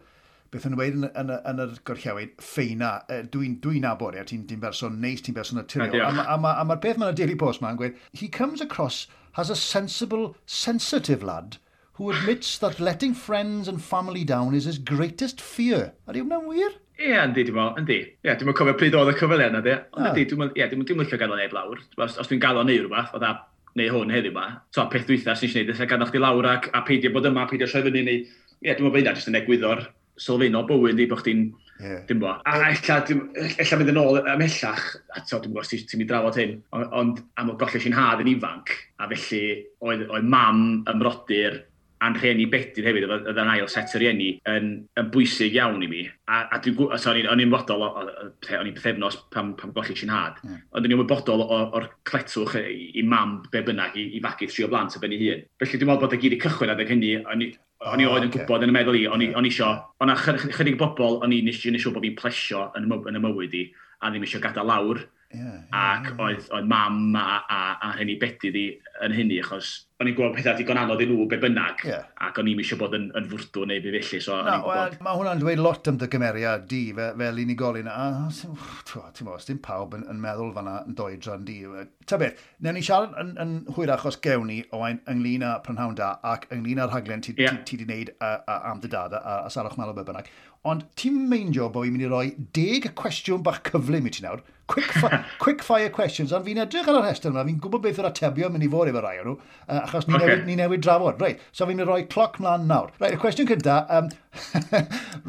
beth 0.53 0.67
yn 0.69 0.77
dweud 0.77 0.99
yn, 0.99 1.09
yn, 1.17 1.33
yn 1.49 1.65
yr 1.65 1.75
gorllewin, 1.89 2.33
ffeina, 2.45 2.93
e, 3.09 3.23
dwi'n 3.33 3.59
dwi 3.65 3.81
nabod, 3.85 4.17
ia, 4.17 4.25
ti'n 4.29 4.45
ti 4.49 4.59
berson 4.61 4.99
neis, 5.01 5.25
ti'n 5.25 5.37
berson 5.37 5.61
naturiol. 5.61 5.97
A, 6.05 6.11
a, 6.25 6.37
a, 6.37 6.55
a 6.61 6.67
mae'r 6.69 6.83
peth 6.83 7.01
mae'n 7.01 7.15
y 7.15 7.19
Daily 7.21 7.37
Post 7.41 7.65
ma'n 7.65 7.79
gweud, 7.81 7.97
he 8.13 8.29
comes 8.29 8.61
across 8.65 9.07
as 9.41 9.49
a 9.51 9.57
sensible, 9.57 10.35
sensitive 10.45 11.23
lad 11.25 11.57
who 11.95 12.11
admits 12.11 12.59
that 12.59 12.81
letting 12.81 13.15
friends 13.15 13.69
and 13.69 13.83
family 13.83 14.25
down 14.25 14.55
is 14.55 14.65
his 14.65 14.79
greatest 14.79 15.41
fear. 15.41 15.93
Ydy 16.09 16.25
hwnna'n 16.25 16.49
wir? 16.49 16.77
Ie, 17.01 17.09
yeah, 17.09 17.25
yndi, 17.25 17.47
dwi'n 17.49 17.57
meddwl, 17.57 17.81
yndi. 17.81 17.97
Ie, 18.05 18.27
yeah, 18.29 18.37
dwi'n 18.39 18.57
cofio 18.57 18.75
pryd 18.79 18.97
oedd 18.99 19.11
y 19.15 19.17
cyfle 19.17 19.47
yna, 19.47 19.63
di. 19.65 19.73
Ond 19.97 20.11
yndi, 20.11 20.27
dwi'n 20.29 20.43
meddwl, 20.43 20.61
ie, 20.61 20.67
dwi'n 20.69 20.83
meddwl 21.01 21.23
gadael 21.23 21.41
neb 21.41 21.57
lawr. 21.57 21.81
Os, 21.97 22.19
os 22.21 22.29
dwi'n 22.31 22.43
gadael 22.43 22.69
neu 22.69 22.83
rhywbeth, 22.83 23.15
oedd 23.17 23.27
a 23.27 23.33
neu 23.81 23.89
hwn 23.95 24.13
heddiw 24.13 24.35
yma, 24.35 24.45
to, 24.77 24.85
peth 24.93 25.09
dwytha 25.09 25.35
sy'n 25.39 25.53
gwneud, 25.55 25.71
ddechrau 25.71 25.89
gadael 25.89 26.11
chdi 26.11 26.21
lawr 26.21 26.49
ac 26.51 26.69
a 26.77 26.83
peidio 26.85 27.13
bod 27.15 27.29
yma, 27.31 27.47
peidio 27.49 27.69
rhoi 27.71 27.83
fyny, 27.87 28.05
neu, 28.05 28.21
ie, 28.21 28.69
dwi'n 28.69 28.77
meddwl 28.77 28.91
bod 28.91 29.01
hynna 29.01 29.17
jyst 29.17 29.33
yn 29.33 29.41
egwyddor 29.41 29.85
sylfaenol 30.21 30.67
bywyd 30.69 31.01
i 31.01 31.09
bod 31.09 31.23
chdi'n, 31.23 31.47
yeah. 31.81 32.05
dim 32.11 32.21
bo. 32.21 32.35
A 32.37 32.59
ella, 32.69 32.99
ella 33.01 33.81
mynd 33.81 33.93
yn 33.95 34.01
ôl 34.03 34.21
ymhellach, 34.21 34.87
a 35.17 35.25
to, 35.25 35.41
dwi'n 35.41 35.57
gwybod 35.57 35.73
ti'n 35.73 36.03
mynd 36.03 36.13
drafod 36.13 36.41
hyn, 36.43 36.57
ond 37.01 37.25
am 37.41 37.55
o 37.55 37.57
gollio 37.61 37.81
sy'n 37.83 37.97
had 37.97 38.21
yn 38.23 38.33
ifanc, 38.35 38.77
a 39.01 39.09
felly 39.15 39.43
oedd, 39.81 40.05
oedd 40.13 40.29
mam 40.37 40.65
ymrodi'r 40.93 41.63
a'n 42.03 42.17
rhieni 42.19 42.49
bedyr 42.51 42.89
hefyd, 42.89 43.07
oedd 43.07 43.39
yn 43.39 43.51
ail 43.53 43.69
set 43.71 43.95
o 43.95 44.01
rhieni, 44.01 44.31
yn, 44.51 44.69
yn 44.99 45.11
bwysig 45.15 45.57
iawn 45.57 45.85
i 45.85 45.89
mi. 45.91 46.03
A, 46.27 46.45
a 46.55 46.61
dwi'n 46.63 46.77
gwybod, 46.79 47.01
so, 47.01 47.15
o'n 47.15 47.43
i'n 47.45 47.53
fodol, 47.53 47.85
o'n 47.87 48.69
i'n 48.69 48.77
pethefnos 48.77 49.19
pam, 49.33 49.53
pam 49.59 49.75
golli 49.77 49.97
sy'n 49.99 50.13
had, 50.13 50.41
mm. 50.43 50.63
ond 50.73 50.89
o'n 50.89 50.95
i'n 50.97 51.03
wybodol 51.03 51.45
o'r 51.47 51.89
cletwch 52.09 52.57
i, 52.61 52.91
i 53.01 53.07
mam 53.07 53.39
be 53.53 53.63
bynnag 53.67 53.99
i, 54.01 54.09
i 54.19 54.23
fagu 54.25 54.51
tri 54.51 54.67
o 54.67 54.71
blant 54.73 54.99
y 54.99 55.03
ben 55.03 55.15
i 55.17 55.21
hun. 55.23 55.45
Felly 55.63 55.79
dwi'n 55.81 55.93
meddwl 55.93 56.07
bod 56.07 56.17
y 56.17 56.23
gyd 56.25 56.37
i 56.39 56.41
cychwyn 56.43 56.75
adeg 56.75 56.93
hynny, 56.95 57.15
o'n 57.23 58.03
i 58.03 58.07
oedd 58.07 58.29
yn 58.29 58.35
gwybod 58.35 58.67
yn 58.67 58.71
y 58.73 58.77
meddwl 58.77 58.99
i, 58.99 59.07
o'n 59.11 59.25
i 59.27 59.51
isio, 59.51 59.71
o'n 60.03 60.13
i 60.13 60.19
chydig 60.19 60.79
bobl, 60.81 61.21
o'n 61.23 61.35
i'n 61.35 61.49
nes 61.51 61.89
bod 61.89 62.05
fi'n 62.05 62.19
plesio 62.19 62.69
yn 62.79 62.91
y 62.91 63.23
mywyd 63.23 63.59
i, 63.59 63.67
a 64.03 64.11
ddim 64.11 64.27
eisiau 64.27 64.43
gadael 64.43 64.71
lawr. 64.71 65.03
Yeah, 65.33 65.45
yeah, 65.45 65.63
ac 65.73 66.11
yeah. 66.11 66.21
oedd, 66.27 66.51
oedd 66.53 66.69
mam 66.69 67.17
a, 67.17 67.41
a, 67.49 67.61
a 67.89 67.95
hynny 67.97 68.19
bedydd 68.21 68.59
i 68.59 68.67
yn 69.07 69.15
hynny, 69.17 69.39
achos 69.41 69.73
o'n 70.03 70.11
i'n 70.11 70.17
gweld 70.19 70.35
pethau 70.37 70.59
digon 70.59 70.81
anodd 70.81 71.03
i 71.05 71.07
nhw 71.07 71.25
be 71.31 71.39
bynnag, 71.41 71.83
yeah. 71.87 72.09
ac 72.27 72.41
o'n 72.41 72.51
i'n 72.51 72.61
eisiau 72.63 72.81
bod 72.81 72.97
yn, 72.99 73.07
yn 73.19 73.29
fwrdw 73.31 73.65
neu 73.71 73.83
be 73.85 73.93
felly. 73.95 74.21
So 74.25 74.39
no, 74.45 74.57
well, 74.67 74.97
Mae 75.05 75.19
hwnna'n 75.19 75.43
dweud 75.43 75.63
lot 75.63 75.89
am 75.91 76.01
dy 76.01 76.09
gymeriad 76.13 76.67
di 76.71 76.83
fel, 76.97 77.15
fel 77.21 77.41
unigolyn, 77.45 77.89
a 77.89 78.07
ti'n 78.35 79.29
bod, 79.29 79.47
dim 79.49 79.63
pawb 79.65 79.97
yn, 79.99 80.05
yn 80.13 80.23
meddwl 80.23 80.53
fanna 80.57 80.81
yn 80.87 80.99
doedran 80.99 81.47
di. 81.49 81.61
Ta 82.09 82.19
beth, 82.21 82.41
newn 82.65 82.79
ni 82.79 82.85
siarad 82.85 83.17
yn, 83.23 83.35
yn 83.43 83.57
hwyrach 83.77 84.07
os 84.11 84.19
gewn 84.25 84.49
ni 84.51 84.61
oen 84.77 85.01
ynglyn 85.13 85.47
â 85.47 85.55
prynhawn 85.65 85.97
da 85.99 86.17
ac 86.35 86.49
ynglyn 86.53 86.83
â'r 86.83 86.93
rhaglen 86.93 87.25
ti 87.25 87.37
wedi 87.39 87.49
yeah. 87.49 87.87
wneud 87.87 88.15
am 88.21 88.83
dy 88.83 88.91
dad 88.93 89.15
a, 89.17 89.23
a, 89.23 89.39
a 89.47 89.55
sarwch 89.55 89.79
malw 89.81 89.97
be 89.97 90.05
bynnag. 90.09 90.29
Ond 90.63 90.85
ti'n 90.95 91.17
meindio 91.27 91.67
bod 91.75 91.89
fi'n 91.89 91.95
mynd 91.97 92.05
i 92.07 92.09
roi 92.11 92.27
deg 92.55 92.85
cwestiwn 92.99 93.41
bach 93.43 93.65
cyflym 93.67 94.05
i 94.07 94.13
ti 94.15 94.23
nawr. 94.23 94.45
Quick, 94.71 94.93
fi 94.95 95.09
quick 95.43 95.65
fire 95.67 95.91
questions, 95.91 96.31
ond 96.33 96.47
fi'n 96.47 96.61
edrych 96.63 96.87
ar 96.87 97.01
y 97.01 97.03
rhestr 97.03 97.33
yma, 97.33 97.43
fi'n 97.49 97.59
gwybod 97.65 97.83
beth 97.83 97.99
yw'r 97.99 98.07
atebio 98.13 98.51
mynd 98.53 98.67
i 98.69 98.69
fod 98.71 98.91
efo 98.93 99.03
rai 99.03 99.17
o'n 99.19 99.27
nhw, 99.27 99.35
uh, 99.67 99.81
achos 99.81 100.07
ni, 100.07 100.15
okay. 100.15 100.29
newid, 100.29 100.45
ni 100.47 100.55
newid 100.61 100.85
drafod. 100.87 101.19
Reit, 101.25 101.43
so 101.51 101.67
fi'n 101.67 101.75
mynd 101.75 101.83
i 101.83 101.91
roi 101.91 102.05
cloc 102.15 102.39
mlaen 102.39 102.69
nawr. 102.71 102.93
Reit, 103.03 103.17
y 103.17 103.21
cwestiwn 103.25 103.51
cynta, 103.51 103.81
um, 103.99 104.13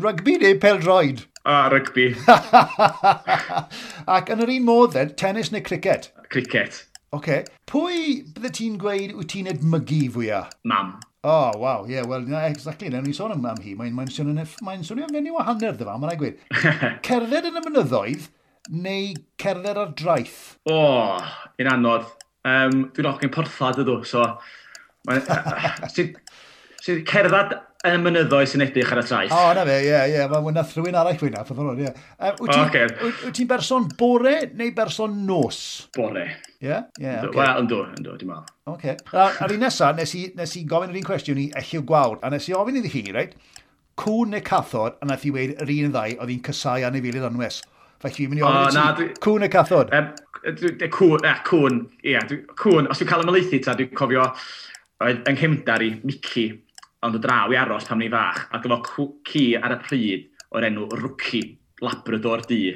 rugby 0.06 0.38
neu 0.44 0.60
peldroed? 0.62 1.26
A, 1.50 1.58
rugby. 1.74 2.12
Ac 4.18 4.30
yn 4.36 4.46
yr 4.46 4.54
un 4.54 4.68
modd, 4.70 4.94
then, 4.94 5.16
tennis 5.18 5.50
neu 5.52 5.66
cricket? 5.66 6.12
Cricket. 6.30 6.84
Oce. 7.10 7.18
Okay. 7.18 7.42
Pwy 7.70 8.22
bydde 8.38 8.54
ti'n 8.60 8.78
gweud 8.82 9.18
wyt 9.18 9.34
ti'n 9.34 9.50
edmygu 9.50 10.00
fwyaf? 10.14 10.54
Mam. 10.70 10.96
Oh, 11.24 11.52
waw, 11.56 11.86
ie, 11.88 11.94
yeah, 11.94 12.04
wel, 12.04 12.26
yeah, 12.28 12.50
exactly, 12.52 12.90
na, 12.92 13.00
ni'n 13.00 13.16
sôn 13.16 13.32
am, 13.32 13.46
am 13.48 13.60
hi, 13.64 13.78
mae'n 13.80 13.94
mae 13.96 14.10
swnio'n 14.12 14.42
mae 14.68 14.82
swnio 14.84 15.06
fenyw 15.08 15.38
o 15.40 15.46
hanner 15.48 15.78
ddefa, 15.80 15.94
mae'n 16.02 16.18
gweud. 16.20 16.42
cerdded 17.08 17.48
yn 17.48 17.60
y 17.60 17.64
mynyddoedd 17.64 18.26
neu 18.84 19.14
cerdded 19.40 19.80
ar 19.80 19.94
draeth? 20.02 20.42
O, 20.68 20.76
oh, 20.76 21.30
un 21.64 21.70
anodd. 21.72 22.10
Um, 22.44 22.90
dwi'n 22.98 23.08
ochr 23.14 23.30
yn 23.30 23.32
porthad 23.32 23.80
ydw, 23.86 24.02
so... 24.10 24.26
Mae'n... 25.08 25.24
sydd 26.84 27.06
cerdded 27.08 27.56
y 27.84 27.98
mynyddoedd 28.00 28.48
sy'n 28.48 28.64
edrych 28.64 28.92
ar 28.96 29.02
y 29.02 29.04
traeth. 29.04 29.34
O, 29.36 29.40
oh, 29.40 29.50
na 29.58 29.64
fe, 29.68 29.74
ie, 29.84 29.98
ie. 30.14 30.22
Mae 30.32 30.46
wnaeth 30.46 30.70
rhywun 30.78 30.96
arall 30.96 31.18
fwy'n 31.20 31.34
ffordd 31.44 31.60
hwnnw, 31.60 31.84
ie. 31.84 31.92
Wyt 32.40 33.36
ti'n 33.36 33.50
berson 33.50 33.90
bore 34.00 34.36
neu 34.56 34.72
berson 34.78 35.18
nos? 35.28 35.60
Bore. 35.98 36.24
Ie? 36.64 36.78
Ie, 37.02 37.18
oce. 37.28 37.34
Wel, 37.36 37.60
ynddo, 37.60 37.82
ynddo, 37.98 38.16
dim 38.22 38.32
ond. 38.38 38.54
Oce. 38.72 38.96
Ar 39.20 39.52
un 39.52 39.66
nesaf, 39.66 39.98
nes 40.00 40.16
i, 40.16 40.24
nes 40.40 40.56
i 40.56 40.64
gofyn 40.70 40.96
yr 40.96 41.02
un 41.02 41.10
cwestiwn 41.12 41.44
i 41.44 41.50
elliw 41.60 41.84
gwawr, 41.92 42.18
a 42.24 42.32
nes 42.32 42.48
i 42.48 42.56
ofyn 42.56 42.80
iddi 42.80 42.94
chi, 42.96 43.06
reit? 43.12 43.36
Cwn 44.00 44.32
neu 44.32 44.48
cathod, 44.48 44.96
a 45.04 45.12
nath 45.12 45.28
i 45.28 45.36
weid 45.36 45.58
yr 45.60 45.76
un 45.76 45.92
ddau 45.92 46.18
oedd 46.24 46.32
hi'n 46.32 46.44
cysau 46.48 46.88
a'n 46.88 47.00
ei 47.02 47.24
anwes. 47.28 47.62
Felly 48.04 48.16
fi'n 48.16 48.32
mynd 48.32 48.46
i 48.46 48.48
ofyn 48.48 48.80
i 48.80 48.90
ti, 49.02 49.14
cwn 49.28 49.44
neu 49.44 49.52
cathod? 49.52 49.92
Cwn, 49.92 51.32
cwn, 51.52 51.82
ie. 52.00 52.20
Cwn, 52.64 52.88
os 52.88 53.04
dwi'n 53.04 53.12
cael 53.12 53.28
ymlaethu 53.28 53.60
ta, 53.64 53.76
dwi'n 53.76 53.92
cofio 54.00 54.32
yng 55.04 55.36
Nghymdar 55.36 55.84
i 55.84 55.98
Mici, 56.08 56.48
ond 57.04 57.18
o 57.18 57.22
draw 57.22 57.52
i 57.52 57.60
aros 57.60 57.86
pam 57.90 58.00
ni 58.00 58.10
fach, 58.12 58.48
ac 58.56 58.66
efo 58.66 59.06
ci 59.28 59.44
ar 59.60 59.76
y 59.76 59.80
pryd 59.84 60.26
o'r 60.56 60.68
enw 60.70 60.88
Rwci, 61.02 61.44
Labrador 61.84 62.46
Di. 62.48 62.72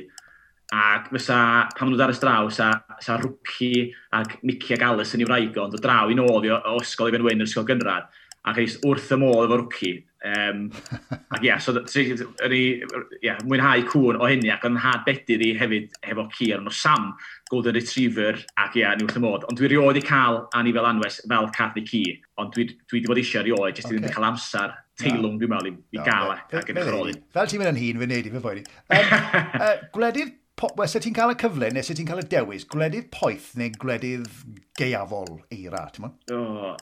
Ac 0.76 1.08
fysa, 1.14 1.40
pam 1.78 1.92
nhw'n 1.92 2.04
ar 2.04 2.12
y 2.12 2.18
straw, 2.18 2.50
sa, 2.52 2.72
sa 3.00 3.16
Rwci 3.22 3.88
ac 4.18 4.40
Nicky 4.44 4.76
ac 4.76 4.84
Alice 4.84 5.16
yn 5.16 5.24
i'w 5.24 5.32
raigo, 5.32 5.64
ond 5.64 5.78
o 5.78 5.82
draw 5.82 6.12
i 6.12 6.18
nôl 6.18 6.50
o, 6.50 6.58
o 6.74 6.80
ysgol 6.82 7.12
i 7.12 7.16
fenwyn 7.16 7.46
yr 7.46 7.48
ysgol 7.48 7.68
gynradd, 7.70 8.10
ac 8.48 8.60
eis 8.64 8.76
wrth 8.84 9.14
y 9.16 9.20
môl 9.22 9.46
efo 9.46 9.62
Rwci, 9.62 9.94
Um, 10.28 10.64
ac 11.32 11.44
ie, 11.44 11.48
yeah, 11.48 11.60
so, 11.62 11.74
ni, 12.52 12.62
yeah, 13.24 13.38
mwynhau 13.48 13.84
cwn 13.92 14.18
o 14.20 14.28
hynny 14.28 14.50
ac 14.52 14.66
yn 14.68 14.80
had 14.82 15.06
bedyr 15.06 15.44
i 15.46 15.52
hefyd 15.60 15.94
hefo 16.08 16.26
ci 16.36 16.50
ar 16.56 16.64
nhw 16.64 16.74
Sam, 16.74 17.12
Golden 17.52 17.78
Retriever 17.78 18.42
ac 18.60 18.76
ie, 18.76 18.82
yeah, 18.84 18.98
ni 18.98 19.06
wrth 19.06 19.20
y 19.20 19.24
mod. 19.24 19.46
Ond 19.48 19.60
dwi 19.60 19.72
rioed 19.72 20.02
i 20.02 20.04
cael 20.06 20.42
Annie 20.58 20.76
fel 20.76 20.90
anwes 20.90 21.22
fel 21.24 21.48
cath 21.56 21.78
i 21.80 21.86
ci, 21.88 22.04
ond 22.42 22.52
dwi, 22.56 22.68
dwi 22.88 23.00
wedi 23.00 23.12
bod 23.12 23.22
eisiau 23.22 23.46
rioed, 23.48 23.78
jyst 23.78 23.94
i 23.94 23.96
ddim 23.96 24.12
cael 24.18 24.28
amser 24.32 24.76
teilwng 24.98 25.38
dwi'n 25.38 25.54
meddwl 25.54 25.70
i, 25.70 25.76
i 25.94 26.02
gael 26.02 26.34
ac 26.34 26.74
yn 26.74 26.82
chroli. 26.82 27.16
Fel 27.36 27.50
ti'n 27.52 27.62
mynd 27.62 27.74
yn 27.76 27.82
hun, 27.84 28.02
fe 28.02 28.10
wneud 28.10 28.30
i 28.30 28.34
fe 28.34 28.44
fwyni. 28.44 28.66
Um, 28.98 29.16
uh, 29.62 29.74
gwledydd, 29.94 30.36
wel, 30.66 30.94
ti'n 31.06 31.18
cael 31.18 31.34
y 31.36 31.40
cyfle 31.44 31.72
neu 31.74 31.88
ti'n 31.88 32.10
cael 32.10 32.24
y 32.24 32.28
dewis, 32.34 32.66
gwledydd 32.74 33.10
poeth 33.14 33.52
neu 33.60 33.74
gwledydd 33.78 34.30
geiafol 34.80 35.36
eira, 35.54 35.86
ti'n 35.94 36.08
mwyn? 36.08 36.16
O, 36.34 36.74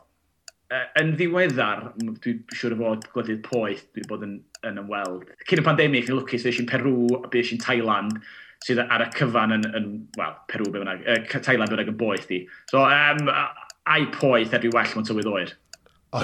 yn 1.02 1.14
ddiweddar, 1.18 1.84
dwi'n 2.24 2.42
siŵr 2.56 2.76
o 2.76 2.80
fod 2.82 3.06
gwledydd 3.14 3.44
poeth 3.46 3.84
dwi 3.90 4.02
wedi 4.02 4.10
bod 4.12 4.26
yn, 4.28 4.40
yn 4.68 4.82
ymweld. 4.82 5.30
Cyn 5.50 5.62
y 5.62 5.66
pandemig, 5.66 6.08
ni'n 6.08 6.20
lwcus, 6.20 6.46
fees 6.46 6.62
i'n 6.62 6.70
Peru 6.70 6.96
a 7.20 7.30
bys 7.32 7.52
i'n 7.56 7.62
Thailand, 7.64 8.18
sydd 8.66 8.82
ar 8.86 9.06
y 9.06 9.10
cyfan 9.16 9.54
yn, 9.58 9.68
yn 9.78 9.92
wel, 10.18 10.34
Peru 10.52 10.72
be 10.72 10.82
fynnag, 10.82 11.04
uh, 11.06 11.38
Thailand 11.38 11.74
bynnag 11.74 11.92
yn 11.92 12.00
boeth 12.00 12.26
di. 12.32 12.42
So, 12.72 12.86
um, 12.86 13.30
a'i 13.86 14.08
poeth 14.16 14.56
edrych 14.58 14.74
well 14.74 14.96
mewn 14.96 15.08
tywydd 15.08 15.30
oer. 15.32 15.54
O, 16.16 16.24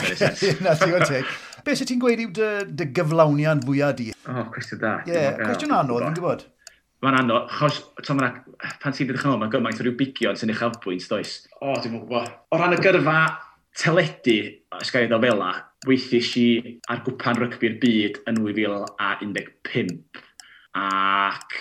na 0.63 0.75
ti 0.79 0.93
o'n 0.95 1.05
teg. 1.05 1.35
Be 1.65 1.75
sy'n 1.77 1.89
ti'n 1.89 2.01
gweud 2.01 2.23
yw 2.23 2.31
dy, 2.37 2.49
dy 2.79 2.89
gyflawniad 2.95 3.65
fwyaf 3.67 3.93
di? 3.99 4.09
O, 4.23 4.33
oh, 4.33 4.49
cwestiwn 4.55 4.81
da. 4.81 4.95
Ie, 5.05 5.13
yeah, 5.13 5.37
cwestiwn 5.41 5.75
anodd, 5.77 6.07
fi'n 6.07 6.17
gwybod. 6.17 6.47
Mae'n 7.01 7.17
anodd, 7.17 7.47
chos, 7.57 7.79
to 8.05 8.15
mae'na, 8.15 8.31
pan 8.81 8.95
ti'n 8.95 9.07
edrych 9.07 9.25
yn 9.25 9.33
ôl, 9.33 9.39
mae 9.41 9.51
gymaint 9.53 9.81
o 9.81 9.85
ryw 9.85 9.95
bigion 9.99 10.37
sy'n 10.37 10.53
eich 10.53 10.61
afbwynt, 10.65 11.07
does? 11.11 11.35
O, 11.59 11.73
oh, 11.73 11.77
dwi'n 11.81 11.97
gwybod. 11.97 12.33
O 12.53 12.61
ran 12.61 12.77
y 12.77 12.79
gyrfa, 12.81 13.17
teledu, 13.77 14.39
ysgau 14.81 15.05
iddo 15.05 15.19
fel 15.21 15.37
ddofela, 15.37 15.51
weithis 15.87 16.33
i 16.41 16.47
ar 16.91 17.01
gwpan 17.05 17.39
rygbi'r 17.39 17.79
byd 17.81 18.19
yn 18.29 18.41
2015. 18.43 19.95
Ac 20.81 21.57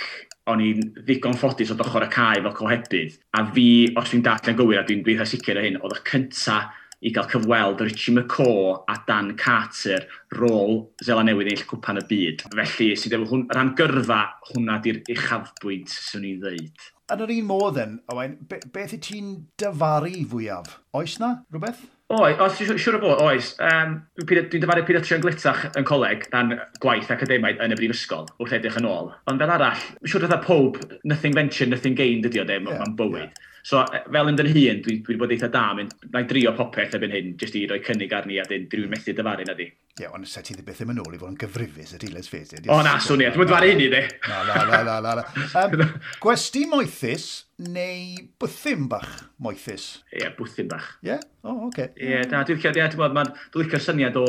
o'n 0.51 0.63
i'n 0.65 0.83
ddigon 1.05 1.39
ffodus 1.39 1.73
o 1.73 1.79
dochr 1.79 2.07
y 2.07 2.11
cae 2.13 2.43
fel 2.43 2.57
cohebydd. 2.57 3.17
A 3.39 3.45
fi, 3.55 3.71
os 3.97 4.11
fi'n 4.11 4.25
darllen 4.27 4.59
gywir, 4.59 4.83
a 4.83 4.87
dwi'n 4.87 5.03
dwi'n 5.07 5.27
sicr 5.29 5.61
o 5.61 5.65
hyn, 5.65 5.79
oedd 5.81 5.99
y 5.99 6.05
cynta 6.11 6.61
i 7.01 7.13
gael 7.17 7.29
cyfweld 7.33 7.81
Richie 7.81 8.13
McCaw 8.13 8.83
a 8.91 8.97
Dan 9.07 9.33
Carter 9.41 10.05
rôl 10.37 10.83
Zela 11.05 11.25
Newydd 11.25 11.53
eill 11.55 11.65
cwpan 11.69 12.01
y 12.03 12.05
byd. 12.11 12.45
Felly, 12.53 12.91
sydd 13.01 13.17
efo 13.17 13.31
hwn, 13.31 13.47
rhan 13.55 13.73
gyrfa, 13.79 14.21
hwnna 14.51 14.81
di'r 14.85 15.01
uchafbwynt 15.15 15.95
sy'n 15.95 16.27
ei 16.29 16.35
ddeud. 16.43 16.91
Yn 17.11 17.25
yr 17.25 17.33
un 17.39 17.49
modd 17.49 17.81
yn, 17.83 17.97
Owain, 18.13 18.37
be 18.51 18.61
beth 18.75 18.93
y 18.99 19.01
ti'n 19.07 19.33
dyfaru 19.59 20.13
fwyaf? 20.31 20.77
Oes 21.01 21.17
na 21.23 21.39
rhywbeth? 21.49 21.89
Oes, 22.11 22.41
os 22.43 22.57
ti'n 22.59 22.75
siŵr 22.75 22.97
o 22.97 23.01
bod, 23.05 23.21
oes. 23.23 23.53
Um, 23.63 23.93
dwi'n 24.19 24.49
dwi 24.51 24.59
dyfaru 24.63 24.83
pyd 24.87 24.97
o 24.99 25.03
trio'n 25.05 25.21
glitach 25.23 25.61
yn 25.79 25.85
coleg 25.87 26.25
dan 26.33 26.57
gwaith 26.83 27.13
academaidd 27.15 27.63
yn 27.63 27.71
y 27.71 27.79
brifysgol 27.79 28.27
wrth 28.43 28.57
edrych 28.57 28.81
yn 28.81 28.89
ôl. 28.91 29.13
Ond 29.31 29.39
fel 29.39 29.53
arall, 29.55 29.85
siŵr 30.03 30.27
oedd 30.27 30.35
pob, 30.43 30.81
nothing 31.07 31.37
venture, 31.39 31.71
nothing 31.71 31.95
gain 31.95 32.25
dydi 32.25 32.43
o 32.43 32.47
ddim 32.49 32.67
yeah, 32.67 32.83
yn 32.83 32.97
bywyd. 32.99 33.29
Yeah. 33.29 33.47
So, 33.63 33.83
e, 33.95 34.01
fel 34.09 34.31
yn 34.31 34.41
dyn 34.41 34.49
hun, 34.51 34.81
dwi, 34.83 34.97
dwi 35.05 35.15
wedi 35.15 35.21
bod 35.21 35.35
eitha 35.37 35.51
da, 35.53 35.63
mynd, 35.77 35.93
na 36.11 36.23
i 36.25 36.27
drio 36.27 36.51
popeth 36.57 36.97
erbyn 36.97 37.15
hyn, 37.15 37.35
jyst 37.39 37.59
i 37.61 37.67
roi 37.71 37.79
cynnig 37.85 38.15
arni 38.17 38.41
a 38.41 38.47
dyn, 38.49 38.67
dwi'n 38.73 38.91
methu 38.91 39.15
dyfaru 39.15 39.47
na 39.47 39.55
di. 39.59 39.69
Ie, 39.69 40.03
yeah, 40.03 40.15
ond 40.17 40.27
sa 40.27 40.43
ti 40.43 40.57
beth 40.57 40.81
ddim 40.81 40.95
yn 40.95 41.03
ôl 41.05 41.15
i 41.15 41.21
fod 41.21 41.31
yn 41.31 41.39
gyfrifus 41.39 41.95
y 41.95 42.01
dilys 42.03 42.31
fe. 42.33 42.43
O 42.73 42.81
na, 42.87 42.97
swnio, 43.05 43.31
dwi'n 43.37 43.51
dyfaru 43.53 43.71
hynny, 43.71 43.91
di. 43.93 44.03
Na, 44.27 44.43
na, 44.49 44.83
na, 44.83 44.99
na, 45.05 45.15
na. 45.21 45.27
Um, 45.63 45.85
gwesti 46.25 46.65
moethus, 46.73 47.29
neu 47.61 48.29
bwthyn 48.41 48.87
bach 48.91 49.09
moethus? 49.43 50.01
Ie, 50.11 50.23
yeah, 50.23 50.35
bwthyn 50.37 50.71
bach. 50.71 50.93
Ie? 51.03 51.13
Yeah? 51.13 51.25
O, 51.43 51.51
oh, 51.51 51.57
oce. 51.69 51.75
Okay. 51.75 51.91
Ie, 51.99 52.13
yeah, 52.15 52.29
na, 52.31 52.45
dwi'n 52.47 52.61
licio, 52.61 52.73
dwi'n 52.73 53.17
ma, 53.17 53.27
dwi 53.53 53.67
licio 53.67 53.83
syniad 53.85 54.17
o... 54.21 54.27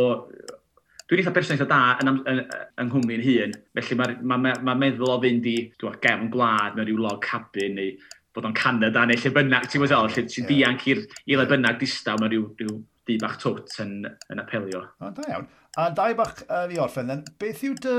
Dwi'n 1.12 1.20
eitha 1.20 1.34
person 1.36 1.58
eitha 1.58 1.68
da 1.68 1.80
yn, 2.00 2.08
yn, 2.12 2.20
yn, 2.32 2.42
yng 2.80 2.90
Nghymru'n 2.92 3.24
hun, 3.26 3.56
felly 3.76 3.98
mae 4.00 4.14
ma, 4.24 4.38
ma, 4.40 4.54
ma 4.70 4.76
meddwl 4.80 5.12
o 5.12 5.18
fynd 5.24 5.48
i 5.52 5.56
dwi, 5.76 5.94
gefn 6.04 6.30
gwlad 6.32 6.78
mewn 6.78 6.88
rhyw 6.88 7.02
log 7.04 7.20
cabin 7.26 7.76
neu 7.76 7.96
bod 8.32 8.48
o'n 8.48 8.56
Canada 8.56 9.04
neu 9.04 9.20
lle 9.20 9.34
bynnag, 9.36 9.68
ti'n 9.68 9.84
meddwl, 9.84 10.08
lle 10.08 10.24
ti'n 10.24 10.46
yeah. 10.46 10.52
dianc 10.54 10.88
i'r 10.94 11.42
le 11.42 11.48
bynnag 11.52 11.82
distaw 11.82 12.16
mewn 12.22 12.32
rhyw, 12.32 12.46
rhyw 12.62 12.78
di 13.10 13.18
bach 13.20 13.36
twt 13.42 13.82
yn, 13.84 13.98
yn 14.32 14.44
apelio. 14.44 14.86
O, 15.04 15.12
da 15.18 15.28
iawn. 15.28 15.50
A 15.80 15.90
dau 15.96 16.16
bach 16.16 16.46
uh, 16.48 16.64
fi 16.72 16.80
orffen, 16.84 17.12
then, 17.12 17.26
beth 17.40 17.64
yw 17.68 17.76
dy 17.80 17.98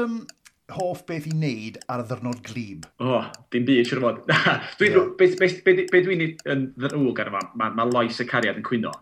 hoff 0.76 1.04
beth 1.08 1.26
i 1.30 1.32
wneud 1.34 1.78
ar 1.92 2.02
y 2.02 2.06
ddyrnod 2.08 2.42
glib? 2.46 2.86
O, 3.02 3.18
oh, 3.18 3.26
dim 3.52 3.66
byd, 3.68 3.88
siwr 3.88 4.02
fod. 4.02 4.22
dwi, 4.78 4.88
yeah. 4.90 5.10
Be, 5.18 5.28
be, 5.40 5.50
be, 5.66 5.74
be 5.92 6.04
dwi'n 6.04 6.24
yn 6.26 6.64
ddrwg 6.76 7.22
ar 7.24 7.32
yma, 7.32 7.42
mae 7.60 7.76
ma 7.78 7.88
loes 7.88 8.20
y 8.22 8.28
cariad 8.28 8.60
yn 8.60 8.66
cwyno. 8.66 8.94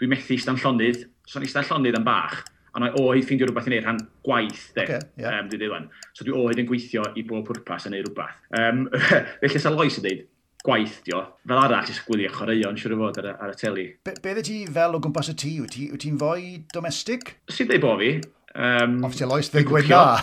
Dwi'n 0.00 0.12
methu 0.12 0.36
istan 0.36 0.58
llonydd, 0.60 1.04
so 1.28 1.42
ni 1.42 1.48
istan 1.50 1.66
llonydd 1.68 2.00
yn 2.00 2.06
bach, 2.06 2.42
a 2.74 2.82
na 2.82 2.90
oed 3.00 3.24
ffeindio 3.26 3.48
rhywbeth 3.48 3.68
i 3.68 3.72
wneud 3.72 3.86
rhan 3.86 4.02
gwaith, 4.26 4.66
de, 4.76 4.84
okay, 4.84 5.00
yeah. 5.20 5.38
um, 5.40 5.48
dwi 5.50 5.60
ddewan. 5.60 5.88
So 6.14 6.26
dwi 6.26 6.36
oed 6.38 6.60
yn 6.62 6.68
gweithio 6.68 7.06
i 7.18 7.24
bob 7.26 7.46
pwrpas 7.48 7.88
yn 7.88 7.96
neud 7.96 8.08
rhywbeth. 8.08 8.36
Um, 8.60 8.84
felly, 9.42 9.62
sa 9.62 9.72
loes 9.74 9.98
yn 10.00 10.06
dweud, 10.06 10.26
gwaith 10.64 10.98
dio, 11.06 11.22
fel 11.48 11.62
arall 11.62 11.88
i 11.88 11.96
sgwylio 11.96 12.32
chwaraeon 12.34 12.78
siwr 12.78 12.96
o 12.96 13.00
fod 13.04 13.22
ar, 13.22 13.30
ar 13.36 13.54
y 13.54 13.58
teli. 13.60 13.86
Be, 14.06 14.16
be 14.22 14.44
ti 14.46 14.60
fel 14.70 14.96
o 14.96 15.00
gwmpas 15.02 15.32
y 15.32 15.38
tŷ? 15.42 15.54
Wyt 15.64 15.78
ti'n 15.78 16.02
ti 16.04 16.12
fwy 16.20 16.52
domestig? 16.74 17.34
Sydd 17.50 17.74
ei 17.74 17.82
bo 17.82 17.96
fi. 18.00 18.18
Um, 18.54 19.00
Ofti 19.06 19.28
Lois, 19.28 19.50
ddigwydd 19.52 19.90
na. 19.90 20.20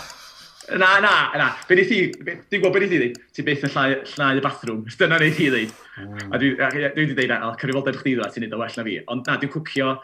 Na, 0.76 1.00
na, 1.00 1.32
na. 1.36 1.48
Be 1.68 1.76
wneud 1.76 1.88
ti... 1.88 1.98
Dwi'n 2.12 2.60
gwybod 2.60 2.74
be 2.74 2.80
wneud 2.82 2.92
ti 2.92 3.00
ddeud. 3.00 3.20
Ti 3.34 3.44
beth 3.46 3.62
yn 3.64 3.72
llnau, 3.72 4.00
llnau 4.12 4.40
y 4.40 4.44
bathroom. 4.44 4.80
Dyna 5.00 5.20
wneud 5.20 5.36
ti 5.38 5.46
ddeud. 5.52 5.76
Mm. 5.98 6.24
A 6.28 6.40
dwi 6.40 6.50
wedi 6.58 7.14
dweud, 7.14 7.36
al, 7.38 7.54
cyfrifoldeb 7.60 8.00
chdi 8.02 8.16
ddweud, 8.16 8.34
ti'n 8.34 8.44
neud 8.44 8.56
o 8.56 8.60
well 8.60 8.74
na 8.76 8.84
fi. 8.88 8.96
Ond 9.14 9.30
na, 9.30 9.36
dwi'n 9.40 9.52
cwcio, 9.54 9.94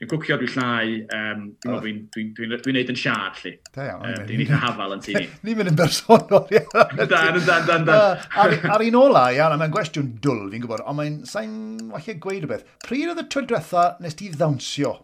dwi'n 0.00 0.10
cwcio, 0.14 0.38
dwi'n 0.40 0.52
llnau, 0.54 0.94
um, 1.18 1.42
dwi'n 1.60 1.74
oh. 1.76 1.82
dwi 1.84 1.92
dwi, 2.16 2.24
dwi, 2.38 2.60
dwi 2.64 2.74
neud 2.76 2.92
yn 2.94 3.00
siar, 3.02 3.34
lli. 3.42 3.52
Da 3.74 3.88
iawn. 3.90 4.06
Um, 4.08 4.22
dwi'n 4.30 4.44
eitha 4.46 4.60
hafal 4.62 4.94
yn 4.96 5.02
tini. 5.04 5.26
Ni'n 5.44 5.58
mynd 5.58 5.72
yn 5.74 5.80
bersonol, 5.82 6.46
iawn. 6.56 6.94
Da, 7.02 7.24
da, 7.36 7.58
da, 7.68 7.76
da. 7.90 7.98
Ar 8.46 8.86
un 8.86 8.96
ola, 9.02 9.26
iawn, 9.36 9.58
mae'n 9.60 9.74
gwestiwn 9.74 10.14
dwl, 10.24 10.46
fi'n 10.54 10.64
gwybod, 10.64 10.86
ond 10.88 11.00
mae'n 11.02 11.18
sain, 11.28 11.52
walle 11.92 12.16
gweud 12.24 12.46
rhywbeth. 12.46 12.64
Pryd 12.86 13.12
oedd 13.12 13.20
y 13.20 13.26
tro 13.28 13.44
diwetha 13.44 13.84
nes 14.00 14.16
ti 14.16 14.32
ddawnsio? 14.32 14.96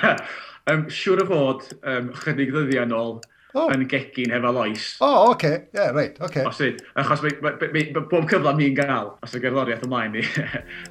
um, 0.72 0.88
siwr 0.88 1.26
o 1.26 1.28
fod, 1.28 1.68
um, 1.82 2.08
chydig 2.24 2.56
ddyddiau 2.56 2.88
nôl, 2.88 3.20
oh. 3.54 3.68
yn 3.74 3.84
gegin 3.90 4.34
efo 4.36 4.52
loes. 4.54 4.88
O, 5.00 5.06
oh, 5.06 5.30
oce, 5.30 5.34
okay. 5.34 5.60
yeah, 5.74 5.92
right, 5.96 6.16
oce. 6.20 6.30
Okay. 6.30 6.46
Os 6.48 6.62
i, 6.64 6.72
achos 7.02 7.24
bob 7.98 8.30
cyfle 8.30 8.56
mi'n 8.58 8.78
gael, 8.78 9.14
os 9.22 9.36
y 9.36 9.42
gerddoriaeth 9.44 9.86
ymlaen 9.88 10.16
ni, 10.16 10.24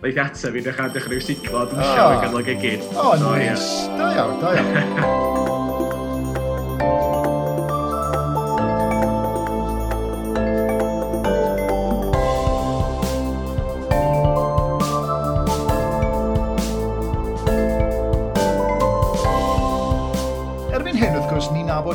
leith 0.05 0.22
ateb 0.26 0.57
fi, 0.57 0.66
ddechrau 0.68 0.95
dechrau 0.95 1.20
i'w 1.20 1.28
siglo, 1.28 1.66
dwi'n 1.72 1.84
siarad 1.84 2.16
oh. 2.16 2.24
gyda'r 2.28 2.47
gegin. 2.53 2.88
O, 2.93 3.12
oh, 3.12 3.12
so, 3.18 3.28
nice, 3.28 3.70
Yeah. 3.82 3.99
da 3.99 4.16
iawn, 4.16 4.39
da 4.41 4.55
iawn. 4.59 5.28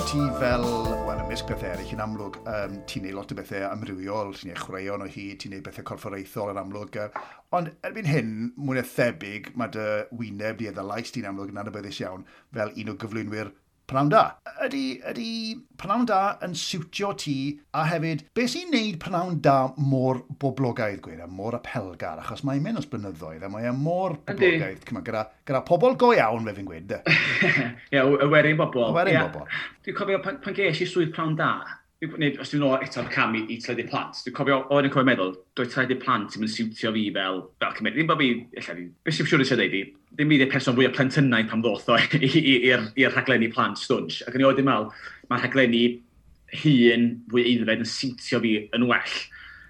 ti 0.07 0.21
fel, 0.39 0.63
wel, 1.03 1.21
ymysg 1.25 1.49
bethau 1.51 1.73
eraill 1.73 1.95
yn 1.97 2.03
amlwg, 2.05 2.37
um, 2.47 2.75
ti'n 2.87 3.03
neud 3.03 3.17
lot 3.17 3.33
o 3.35 3.37
bethau 3.41 3.65
amrywiol, 3.73 4.29
ti'n 4.39 4.53
neud 4.53 4.61
chwaraeon 4.61 5.03
o 5.03 5.09
hyd, 5.11 5.41
ti'n 5.43 5.57
neud 5.57 5.65
bethau 5.67 5.87
corfforaethol 5.89 6.53
yn 6.53 6.61
amlwg. 6.61 6.99
Uh, 7.03 7.25
ond 7.59 7.73
erbyn 7.89 8.07
hyn, 8.07 8.31
mwyn 8.55 8.79
na 8.79 8.85
thebyg, 8.87 9.51
mae 9.59 9.73
dy 9.75 9.87
wyneb 10.21 10.61
di 10.61 10.69
edrych 10.71 10.87
lais 10.87 11.11
ti'n 11.11 11.27
amlwg 11.27 11.51
yn 11.51 11.59
anabyddus 11.65 11.99
iawn 12.05 12.23
fel 12.55 12.71
un 12.71 12.93
o 12.93 12.95
gyflwynwyr 13.03 13.51
pnawn 13.91 14.11
da. 14.11 14.23
Ydy, 14.67 14.83
ydy 15.11 15.31
pnawn 15.81 16.07
da 16.09 16.21
yn 16.45 16.55
siwtio 16.59 17.13
ti 17.21 17.37
a 17.77 17.85
hefyd, 17.91 18.25
beth 18.37 18.53
sy'n 18.55 18.73
neud 18.75 18.99
pnawn 19.03 19.39
da 19.45 19.57
mor 19.79 20.23
boblogaidd 20.43 21.03
gwed 21.05 21.23
a 21.23 21.29
mor 21.31 21.57
apelgar, 21.59 22.21
achos 22.23 22.45
mae'n 22.47 22.65
mynd 22.65 22.83
os 22.83 22.89
blynyddoedd 22.91 23.47
a 23.47 23.51
mae'n 23.53 23.79
mor 23.79 24.19
boblogaidd, 24.27 24.85
cyma, 24.89 25.05
gyda, 25.07 25.27
gyda 25.47 25.63
pobl 25.69 25.99
go 26.01 26.13
iawn 26.17 26.47
fe 26.49 26.57
fi'n 26.59 26.71
gweud. 26.71 26.95
Ie, 26.99 27.65
yeah, 27.95 28.07
y 28.07 28.31
werin 28.33 28.59
bobl. 28.61 28.89
Y 28.89 28.97
werin 28.97 29.19
yeah. 29.19 29.31
bobl. 29.31 29.51
Dwi'n 29.87 29.99
cofio 29.99 30.23
pan, 30.25 30.41
pan 30.43 30.57
ges 30.57 30.83
i 30.83 30.89
swydd 30.91 31.15
pnawn 31.15 31.39
da, 31.39 31.53
neu, 32.21 32.33
os 32.43 32.51
dwi'n 32.53 32.65
ôl 32.67 32.85
eto'r 32.85 33.11
cam 33.13 33.35
i, 33.39 33.43
i 33.53 33.59
tledu 33.63 33.85
plant, 33.91 34.19
dwi'n 34.25 34.37
cofio, 34.37 34.59
o'n 34.73 34.89
i'n 34.89 34.93
cofio 34.93 35.09
meddwl, 35.09 35.35
dwi'n 35.59 35.71
tledu 35.73 35.99
plant 36.03 36.37
yn 36.39 36.51
siwtio 36.51 36.93
fi 36.95 37.05
fel, 37.15 37.43
fel 37.63 37.77
cymryd. 37.79 37.97
Ddim 37.99 38.11
bod 38.11 38.21
fi, 38.23 38.31
illa 38.57 38.77
fi, 38.79 38.87
beth 39.07 39.19
sy'n 39.19 39.31
siŵr 39.31 39.45
eisiau 39.45 39.61
dweud 39.61 39.77
i, 39.79 39.83
ddim 40.15 40.33
bydd 40.33 40.47
y 40.47 40.51
person 40.53 40.77
fwy 40.79 40.89
o 40.89 40.95
plentynau 40.97 41.47
pam 41.51 41.65
ddoth 41.65 41.91
o 41.93 42.01
i'r 42.23 43.15
rhaglenni 43.15 43.53
plant 43.53 43.81
stwnch. 43.83 44.23
Ac 44.27 44.39
yn 44.39 44.45
i 44.45 44.49
oed 44.49 44.63
i'n 44.63 44.69
meddwl, 44.69 44.91
mae'r 45.31 45.47
rhaglenni 45.47 45.85
hun 46.63 47.09
fwy 47.33 47.47
eiddfed 47.51 47.83
yn 47.83 47.91
siwtio 47.91 48.43
fi 48.45 48.59
yn 48.77 48.87
well 48.91 49.17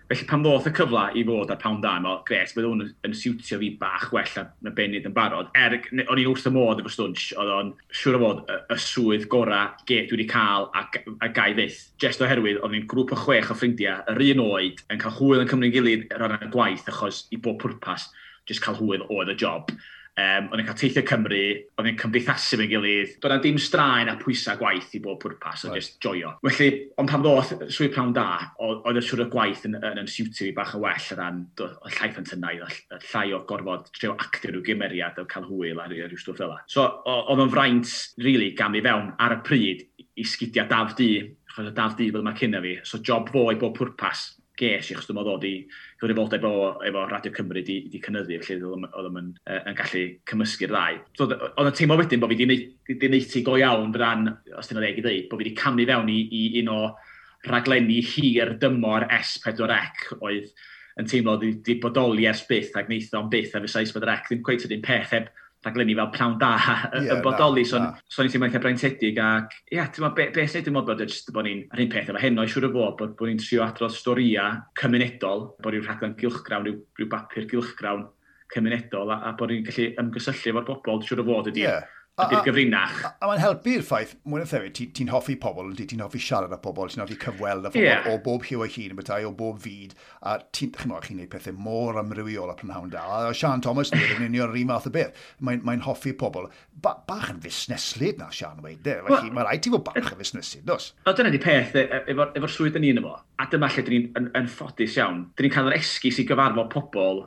Felly 0.07 0.23
pan 0.31 0.43
ddoth 0.45 0.69
y 0.69 0.71
cyfle 0.71 1.01
i 1.19 1.23
fod 1.27 1.51
ar 1.51 1.59
pound 1.59 1.81
da, 1.83 1.97
mae'n 1.99 2.21
gres, 2.29 2.53
bydd 2.55 2.67
hwn 2.69 2.83
yn 3.09 3.15
siwtio 3.19 3.57
fi 3.59 3.73
bach 3.81 4.05
well 4.15 4.45
na 4.63 4.71
Benid 4.77 5.09
yn 5.09 5.15
barod. 5.17 5.49
Er, 5.59 5.75
o'n 6.05 6.21
i'n 6.23 6.29
wrth 6.31 6.47
y 6.47 6.53
modd 6.55 6.79
efo 6.79 6.93
stwns, 6.95 7.25
oedd 7.35 7.51
o'n 7.51 7.73
siŵr 7.91 8.19
o 8.19 8.21
fod 8.23 8.45
y, 8.45 8.59
y 8.71 8.77
swydd 8.85 9.27
gorau 9.33 9.73
get 9.91 10.15
wedi 10.15 10.29
cael 10.31 10.69
a, 10.79 10.85
a 11.27 11.31
gau 11.35 11.57
fyth. 11.59 11.81
Just 11.99 12.23
oherwydd, 12.23 12.63
o'n 12.63 12.79
i'n 12.79 12.87
grŵp 12.87 13.17
o 13.17 13.19
chwech 13.25 13.51
o 13.51 13.59
ffrindiau, 13.59 14.05
yr 14.15 14.23
un 14.29 14.45
oed, 14.45 14.85
yn 14.95 15.03
cael 15.03 15.17
hwyl 15.19 15.43
yn 15.43 15.51
Cymru'n 15.51 15.75
gilydd 15.75 16.07
ar 16.15 16.39
y 16.39 16.53
gwaith, 16.55 16.87
achos 16.95 17.25
i 17.35 17.43
bob 17.43 17.59
pwrpas, 17.65 18.07
just 18.47 18.63
cael 18.63 18.79
hwyl 18.79 19.03
oedd 19.11 19.35
y 19.35 19.39
job. 19.43 19.75
Um, 20.17 20.47
o'n 20.49 20.63
i'n 20.63 20.65
cael 20.65 20.79
teithio 20.81 21.03
Cymru, 21.05 21.39
o'n 21.77 21.89
i'n 21.91 21.97
cymdeithasu 22.01 22.57
fe'n 22.57 22.71
gilydd, 22.71 23.11
doedd 23.21 23.35
na 23.35 23.43
dim 23.45 23.59
straen 23.61 24.09
a 24.09 24.15
pwysau 24.17 24.57
gwaith 24.57 24.95
i 24.97 25.01
bob 25.05 25.19
pwrpas, 25.21 25.67
o'n 25.67 25.75
right. 25.75 25.83
just 25.85 25.99
joio. 26.01 26.31
Felly, 26.47 26.69
ond 26.97 27.11
pan 27.11 27.25
ddoth 27.27 27.51
swydd 27.69 27.93
prawn 27.93 28.15
da, 28.17 28.25
oedd 28.65 28.97
y 28.97 29.03
siwr 29.05 29.27
o 29.27 29.29
gwaith 29.35 29.67
yn, 29.69 29.77
yn, 29.77 30.01
yn 30.01 30.09
siwtio 30.09 30.47
fi 30.47 30.55
bach 30.57 30.73
yn 30.79 30.85
well 30.87 31.11
o 31.13 31.19
ran 31.19 31.43
y 31.67 31.93
llai 31.99 32.09
ffantynau, 32.15 32.63
y 32.65 33.01
llai 33.11 33.27
o 33.37 33.43
gorfod 33.51 33.93
treo 33.99 34.15
actio 34.17 34.55
rhyw 34.55 34.65
gymeriad 34.71 35.21
o 35.21 35.27
cael 35.29 35.51
hwyl 35.51 35.85
ar 35.85 35.93
rhyw 35.93 36.23
stwff 36.23 36.41
fel 36.41 36.57
So, 36.73 36.87
oedd 37.13 37.45
o'n 37.45 37.53
fraint, 37.53 37.93
really, 38.25 38.55
gam 38.57 38.81
i 38.81 38.85
fewn 38.89 39.13
ar 39.21 39.37
y 39.37 39.41
pryd 39.45 39.85
i 40.17 40.25
sgidiau 40.25 40.65
daf 40.73 40.97
di, 40.97 41.11
achos 41.51 41.69
y 41.69 41.77
daf 41.77 42.01
di 42.01 42.09
fel 42.15 42.25
mae 42.25 42.41
cyn 42.41 42.57
fi, 42.65 42.79
so 42.89 43.05
job 43.05 43.29
fo 43.37 43.51
i 43.53 43.61
bob 43.61 43.77
pwrpas 43.77 44.31
ges 44.61 44.91
i, 44.91 44.95
achos 44.97 45.09
dwi'n 45.09 45.21
ddod 45.21 45.47
i 45.47 45.55
gyfrifoldeb 46.01 46.47
efo, 46.47 46.71
efo 46.89 47.03
Radio 47.11 47.33
Cymru 47.37 47.63
di, 47.67 47.79
di 47.93 48.01
cynyddu, 48.03 48.39
felly 48.45 48.71
oedd 48.87 49.11
yn, 49.21 49.33
yn 49.57 49.77
gallu 49.79 50.05
cymysgu'r 50.31 50.73
ddau. 50.73 51.01
So, 51.19 51.29
oedd 51.29 51.71
yn 51.71 51.77
teimlo 51.81 51.99
wedyn 52.01 52.23
bod 52.23 52.33
fi 52.33 52.47
wedi 52.47 53.11
neiti 53.13 53.45
go 53.47 53.59
iawn 53.61 53.93
fydan, 53.95 54.31
os 54.57 54.71
dyna 54.71 54.85
ddeg 54.85 55.03
i 55.03 55.07
ddeud, 55.07 55.29
bod 55.31 55.43
fi 55.43 55.47
wedi 55.47 55.57
camu 55.59 55.89
fewn 55.89 56.13
i, 56.13 56.21
i 56.27 56.47
un 56.63 56.73
o 56.73 56.81
raglenni 57.47 58.01
hir 58.05 58.57
dymor 58.63 59.07
S4C 59.21 60.17
oedd 60.21 60.51
yn 60.97 61.09
teimlo 61.11 61.37
wedi 61.41 61.77
bodoli 61.83 62.25
ers 62.29 62.45
byth 62.49 62.77
ac 62.79 62.89
wneithio'n 62.89 63.29
byth 63.33 63.57
a 63.57 63.63
fysa 63.65 63.85
S4C 63.85 64.31
ddim 64.31 64.45
cweith 64.47 64.65
yr 64.69 64.79
un 64.79 64.87
peth 64.87 65.13
heb 65.13 65.29
rhaglenni 65.65 65.97
fel 65.99 66.11
pnawn 66.15 66.37
da 66.41 66.51
yeah, 66.61 66.85
yn 66.99 67.07
yeah, 67.09 67.23
bodoli, 67.25 67.65
so 67.69 67.81
na. 67.83 67.93
so 68.09 68.23
ni'n 68.23 68.35
teimlo'n 68.35 68.53
cael 68.55 68.65
braintedig 68.65 69.21
ac 69.23 69.57
ia, 69.71 69.79
yeah, 69.79 69.89
ti'n 69.93 70.09
be, 70.17 70.29
be 70.35 70.47
sy'n 70.47 70.63
edrych 70.63 70.73
yn 70.73 70.79
bod 70.91 71.03
jyst 71.05 71.33
bod 71.35 71.49
ni'n 71.49 71.65
ar 71.73 71.83
un 71.85 71.91
peth 71.93 72.13
efo 72.13 72.23
heno 72.23 72.45
i 72.47 72.53
siwr 72.53 72.69
o 72.69 72.73
fod 72.77 72.99
bod, 73.01 73.17
bod 73.19 73.33
ni'n 73.33 73.43
trio 73.43 73.65
adrodd 73.67 73.97
storia 73.97 74.51
cymunedol, 74.79 75.49
bod 75.63 75.77
ni'n 75.77 75.87
rhaglen 75.89 76.17
gylchgrawn, 76.21 76.69
rhyw, 76.69 76.79
rhyw 77.01 77.11
bapur 77.13 77.51
gylchgrawn 77.51 78.07
cymunedol 78.53 79.11
a, 79.11 79.21
a 79.27 79.35
bod 79.39 79.55
ni'n 79.55 79.67
gallu 79.67 79.91
ymgysylltu 80.05 80.53
efo'r 80.53 80.69
bobl, 80.71 81.03
siwr 81.07 81.25
o 81.25 81.29
fod 81.33 81.55
ydy. 81.55 81.67
Yeah 81.67 81.85
ydy'r 82.17 82.47
gyfrinach. 82.47 83.01
A, 83.05 83.11
a, 83.11 83.27
a 83.27 83.29
mae'n 83.29 83.43
helpu'r 83.43 83.83
ffaith, 83.85 84.15
mwyn 84.25 84.45
y 84.47 84.49
thewi, 84.49 84.71
ti'n 84.73 84.93
ti 84.97 85.05
hoffi 85.11 85.35
pobl, 85.41 85.67
ynddi, 85.69 85.85
ti'n 85.91 86.01
hoffi 86.01 86.21
siarad 86.23 86.55
â 86.55 86.59
pobl, 86.63 86.89
ti'n 86.89 87.03
hoffi 87.03 87.19
cyfweld 87.21 87.69
â 87.69 87.73
pobl 87.75 87.85
yeah. 87.85 88.09
o 88.09 88.17
bob 88.25 88.47
hiw 88.49 88.65
a 88.65 88.69
hun, 88.73 88.95
bethau, 88.97 89.27
o 89.29 89.35
bob 89.37 89.59
fyd, 89.61 89.93
a 90.25 90.39
ti'n 90.57 90.73
chi 90.73 90.87
chi'n 90.89 90.95
gwneud 91.19 91.33
pethau 91.35 91.59
mor 91.61 92.01
amrywiol 92.01 92.53
a 92.53 92.57
prynhawn 92.57 92.89
da, 92.95 93.05
a 93.29 93.35
Sian 93.37 93.61
Thomas 93.65 93.93
ni, 93.93 94.01
yn 94.17 94.25
union 94.31 94.49
yr 94.49 94.57
un 94.63 94.73
math 94.73 94.89
o 94.89 94.95
beth, 94.97 95.21
mae'n 95.45 95.61
mae 95.69 95.83
hoffi 95.85 96.15
pobl, 96.17 96.49
ba, 96.73 96.97
bach 97.09 97.29
yn 97.35 97.45
fusneslyd 97.45 98.23
na 98.23 98.31
Sian 98.33 98.65
wedi, 98.65 98.97
well, 99.05 99.31
mae 99.37 99.49
rhaid 99.51 99.67
ti 99.67 99.77
fod 99.77 99.85
bach 99.91 100.01
yn 100.01 100.21
fusneslyd, 100.25 100.65
dos? 100.73 100.95
O, 101.05 101.13
dyna 101.13 101.35
di 101.35 101.43
peth, 101.43 101.77
e, 101.77 101.85
e, 101.85 102.03
efo'r 102.15 102.33
efo 102.41 102.53
swydd 102.57 102.81
yn 102.81 102.89
un 102.95 102.97
yn 102.97 103.05
efo, 103.05 103.17
a 103.37 103.51
dyma 103.53 103.69
lle 103.75 103.85
dyn 103.85 104.09
ni'n 104.09 104.35
yn 104.41 104.53
ffodus 104.57 104.97
iawn, 104.97 105.27
dyn 105.37 105.51
ni'n 105.51 105.59
cael 105.59 105.69
yr 105.69 105.81
esgus 105.83 106.25
i 106.25 106.29
gyfarfod 106.29 106.73
pobl 106.73 107.27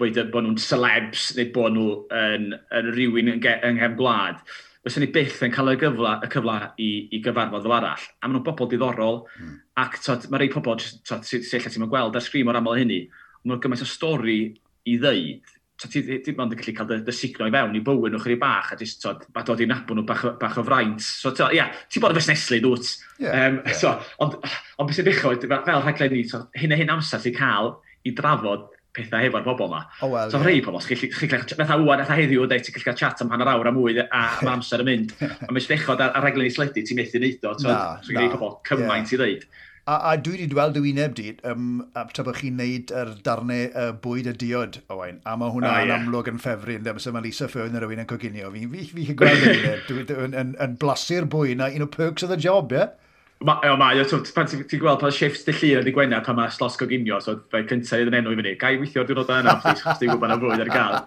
bod, 0.00 0.18
bod 0.32 0.46
nhw'n 0.46 0.58
celebs 0.64 1.30
neu 1.36 1.52
bod 1.54 1.76
nhw 1.76 1.86
yn, 2.16 2.50
yn 2.78 2.90
rhywun 2.94 3.32
yng, 3.34 3.46
yng 3.52 3.78
nghefn 3.78 3.96
gwlad, 4.00 4.42
fyddwn 4.86 5.04
ni 5.04 5.10
byth 5.12 5.42
yn 5.44 5.54
cael 5.54 5.74
y 5.74 5.76
gyfle, 5.80 6.16
y 6.24 6.32
cyfle 6.32 6.56
i, 6.80 6.90
i 7.12 7.22
gyfarfod 7.24 7.66
fel 7.66 7.76
arall. 7.76 8.08
A 8.20 8.26
maen 8.26 8.38
nhw'n 8.38 8.46
bobl 8.48 8.70
diddorol, 8.70 9.22
mm. 9.36 9.54
ac 9.82 10.00
tod, 10.04 10.26
mae 10.32 10.42
rei 10.42 10.52
pobl 10.52 10.80
sy'n 10.80 11.20
lle 11.20 11.62
ti'n 11.68 11.88
gweld 11.92 12.16
ar 12.16 12.24
sgrim 12.24 12.48
o'r 12.50 12.60
aml 12.62 12.78
hynny, 12.80 13.02
maen 13.42 13.54
nhw'n 13.54 13.64
gymaint 13.64 13.84
o 13.84 13.88
stori 13.88 14.40
i 14.88 14.96
ddeud, 15.00 15.56
so 15.80 15.88
ti 15.88 16.02
ddim 16.04 16.40
ond 16.42 16.52
yn 16.52 16.60
gallu 16.60 16.74
cael 16.76 16.88
dy, 16.90 17.12
signo 17.16 17.46
i 17.48 17.52
fewn 17.54 17.76
i 17.78 17.80
bywyd 17.84 18.12
nhw 18.12 18.20
chyri 18.20 18.36
bach 18.40 18.74
a 18.74 18.76
jyst 18.80 19.00
tod, 19.04 19.22
ba 19.32 19.44
dod 19.48 19.62
i 19.64 19.68
nabod 19.68 19.96
nhw 19.96 20.04
bach, 20.08 20.26
bach 20.40 20.58
o 20.60 20.64
fraint. 20.66 21.00
So, 21.00 21.32
ia, 21.32 21.52
yeah, 21.56 21.78
ti 21.88 22.02
bod 22.02 22.12
yn 22.12 22.20
fesneslu, 22.20 22.58
dwt. 22.64 22.90
Yeah, 23.20 23.46
um, 23.46 23.62
yeah. 23.62 23.78
So, 23.78 23.94
ond, 24.20 24.36
ond 24.76 24.90
beth 24.90 24.98
sy'n 24.98 25.08
ddechrau, 25.08 25.40
fel 25.40 25.84
rhaglen 25.84 26.12
ni, 26.12 26.26
so, 26.28 26.42
hyn 26.60 26.76
a 26.76 26.80
hyn 26.80 26.92
amser 26.92 27.24
ti'n 27.24 27.36
cael 27.38 27.72
i 28.04 28.12
drafod 28.16 28.68
pethau 28.96 29.22
hefo'r 29.22 29.46
bobl 29.46 29.68
yma. 29.68 29.80
Oh, 30.02 30.08
well, 30.08 30.30
so, 30.30 30.38
yeah. 30.38 30.46
rhai 30.46 30.60
pobl, 30.64 30.82
chi'n 30.82 31.30
gallu... 31.30 31.56
Fatha 31.60 31.78
wwan, 31.78 32.02
fatha 32.02 32.18
heddiw, 32.18 32.44
dweud, 32.50 32.66
ti'n 32.66 32.76
gallu 32.76 32.96
chat 32.98 33.22
am 33.24 33.32
hanner 33.34 33.52
awr 33.52 33.70
am 33.70 33.78
mwy, 33.78 33.96
a 34.02 34.20
am 34.42 34.52
amser 34.56 34.82
yn 34.84 34.90
mynd. 34.90 35.16
a 35.22 35.48
mae'n 35.48 35.66
ddechod 35.66 36.02
ar, 36.02 36.14
ar 36.18 36.26
reglen 36.26 36.50
i 36.50 36.54
sledu, 36.54 36.82
ti'n 36.86 36.98
methu 36.98 37.22
neud 37.22 37.46
o. 37.46 37.56
Na, 37.66 37.80
so, 38.02 38.14
na. 38.16 38.28
pobl 38.34 38.56
cymaint 38.68 39.12
yeah. 39.12 39.16
i 39.16 39.20
ddeud. 39.22 39.50
A, 39.90 39.94
a 40.10 40.16
dwi 40.20 40.36
wedi 40.36 40.46
gweld 40.52 40.74
dy 40.76 40.82
wyneb 40.84 41.14
di, 41.18 41.30
um, 41.48 41.80
a 41.98 42.04
tra 42.12 42.22
bod 42.26 42.36
chi'n 42.38 42.58
neud 42.58 42.92
yr 42.94 43.12
darnau 43.26 43.68
uh, 43.70 43.92
bwyd 44.04 44.28
y 44.30 44.34
diod, 44.42 44.80
Owain, 44.92 45.22
a 45.26 45.36
mae 45.40 45.54
hwnna 45.54 45.72
yn 45.84 45.90
yeah. 45.90 46.02
amlwg 46.02 46.30
yn 46.30 46.42
ffefru, 46.42 46.76
yn 46.78 46.86
dweud, 46.86 47.06
mae 47.14 47.24
Lisa 47.24 47.48
Fern 47.50 47.74
yn 47.74 47.82
rhywun 47.82 48.02
yn 48.04 48.10
coginio. 48.10 48.50
fi'n 48.54 48.70
fi, 48.74 48.84
fi, 48.90 49.06
fi 49.08 49.16
gweld 49.22 49.46
y 49.46 49.54
wyneb, 49.54 50.10
yn, 50.26 50.36
yn, 50.42 50.52
yn 50.66 50.76
blasu'r 50.82 51.30
bwyd 51.30 51.62
na, 51.62 51.70
un 51.74 51.86
o 51.86 51.88
perks 51.90 52.26
of 52.26 52.30
the 52.30 52.38
job, 52.38 52.74
ie? 52.74 52.82
Yeah? 52.82 53.09
Ma, 53.40 53.54
o, 53.64 53.76
mae, 53.80 54.02
so, 54.04 54.18
pan 54.36 54.48
ti'n 54.50 54.66
ti 54.68 54.76
gweld 54.76 55.00
pan 55.00 55.12
shifts 55.16 55.46
dy 55.46 55.54
llun 55.56 55.78
ydy 55.80 55.94
gwener 55.96 56.20
pan 56.26 56.36
mae 56.36 56.50
slos 56.52 56.74
goginio, 56.76 57.22
so 57.24 57.38
fe 57.48 57.62
cyntaf 57.70 58.02
iddyn 58.02 58.18
enw 58.18 58.34
i 58.34 58.36
fyny, 58.36 58.50
gai 58.60 58.74
weithio'r 58.82 59.06
diwrnod 59.08 59.32
yna, 59.32 59.54
please, 59.62 59.80
chos 59.80 59.96
ti'n 59.96 60.10
gwybod 60.12 60.28
na 60.28 60.36
fwyd 60.42 60.64
ar 60.66 60.72
gael. 60.74 60.98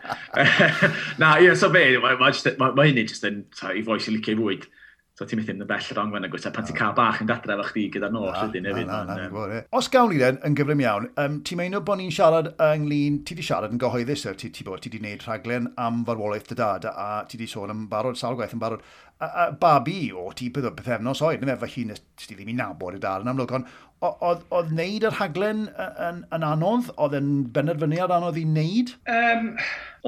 Na, 1.22 1.36
ie, 1.38 1.52
so 1.54 1.70
fe, 1.76 1.84
mae 2.02 2.18
ma, 2.18 2.32
ma, 2.58 2.72
ma 2.74 2.88
hynny 2.88 3.04
jyst 3.06 3.28
yn, 3.30 3.44
i 3.70 3.86
foes 3.86 4.10
i 4.10 4.16
licio 4.16 4.34
i 4.34 4.40
fwyd. 4.40 4.66
So 5.14 5.28
ti'n 5.30 5.38
mynd 5.38 5.62
yn 5.62 5.68
bell 5.70 5.88
rong 5.94 6.10
fan 6.10 6.26
agos, 6.26 6.48
a 6.50 6.52
pan 6.54 6.66
ti'n 6.66 6.74
cael 6.74 6.94
bach 6.98 7.20
yn 7.22 7.28
gadra 7.30 7.54
efo 7.54 7.68
chdi 7.68 7.84
gyda 7.94 8.08
nos 8.10 8.40
ydyn 8.48 8.66
hefyd. 8.66 8.90
E. 8.90 9.60
Os 9.78 9.90
gawn 9.94 10.10
ni 10.10 10.18
then, 10.18 10.40
yn 10.48 10.56
gyflym 10.58 10.82
iawn, 10.82 11.06
um, 11.22 11.36
ti'n 11.46 11.60
meino 11.60 11.84
bod 11.86 12.00
ni'n 12.00 12.10
siarad 12.16 12.50
ynglyn, 12.58 13.20
ti 13.22 13.38
di 13.38 13.46
siarad 13.46 13.76
yn 13.76 13.82
gyhoeddus, 13.84 14.26
er, 14.32 14.40
ti, 14.42 14.50
ti, 14.50 14.66
bod, 14.66 14.82
ti 14.82 14.90
di 14.90 14.98
wneud 15.04 15.22
rhaglen 15.28 15.70
am 15.78 16.02
farwolaeth 16.08 16.50
dy 16.50 16.58
dad, 16.58 16.90
a 16.90 17.08
ti 17.30 17.38
di 17.38 17.46
sôn 17.52 17.76
am 17.76 17.86
barod, 17.94 18.18
sawl 18.18 18.40
gwaith 18.42 18.58
yn 18.58 18.66
barod. 18.66 18.82
A, 19.22 19.30
a, 19.30 19.48
babi 19.54 20.10
o 20.10 20.32
ti 20.34 20.50
bydd 20.50 20.72
o 20.72 20.76
bethefnos 20.82 21.22
oed, 21.22 21.46
neu 21.46 21.62
fe 21.62 21.70
chi'n 21.76 21.94
ti 21.94 22.34
ddim 22.34 22.50
i 22.50 22.58
nabod 22.58 22.98
y 22.98 23.06
dad 23.06 23.22
yn 23.22 23.30
amlwg, 23.36 23.54
ond 23.60 23.70
oedd 24.10 24.48
wneud 24.74 25.06
yr 25.12 25.14
rhaglen 25.14 25.68
yn, 25.78 26.24
yn 26.34 26.48
anodd, 26.50 26.90
oedd 26.98 27.22
yn 27.22 27.36
benderfyniad 27.54 28.18
anodd 28.18 28.42
i 28.42 28.50
wneud? 28.50 28.98
Um, 29.06 29.52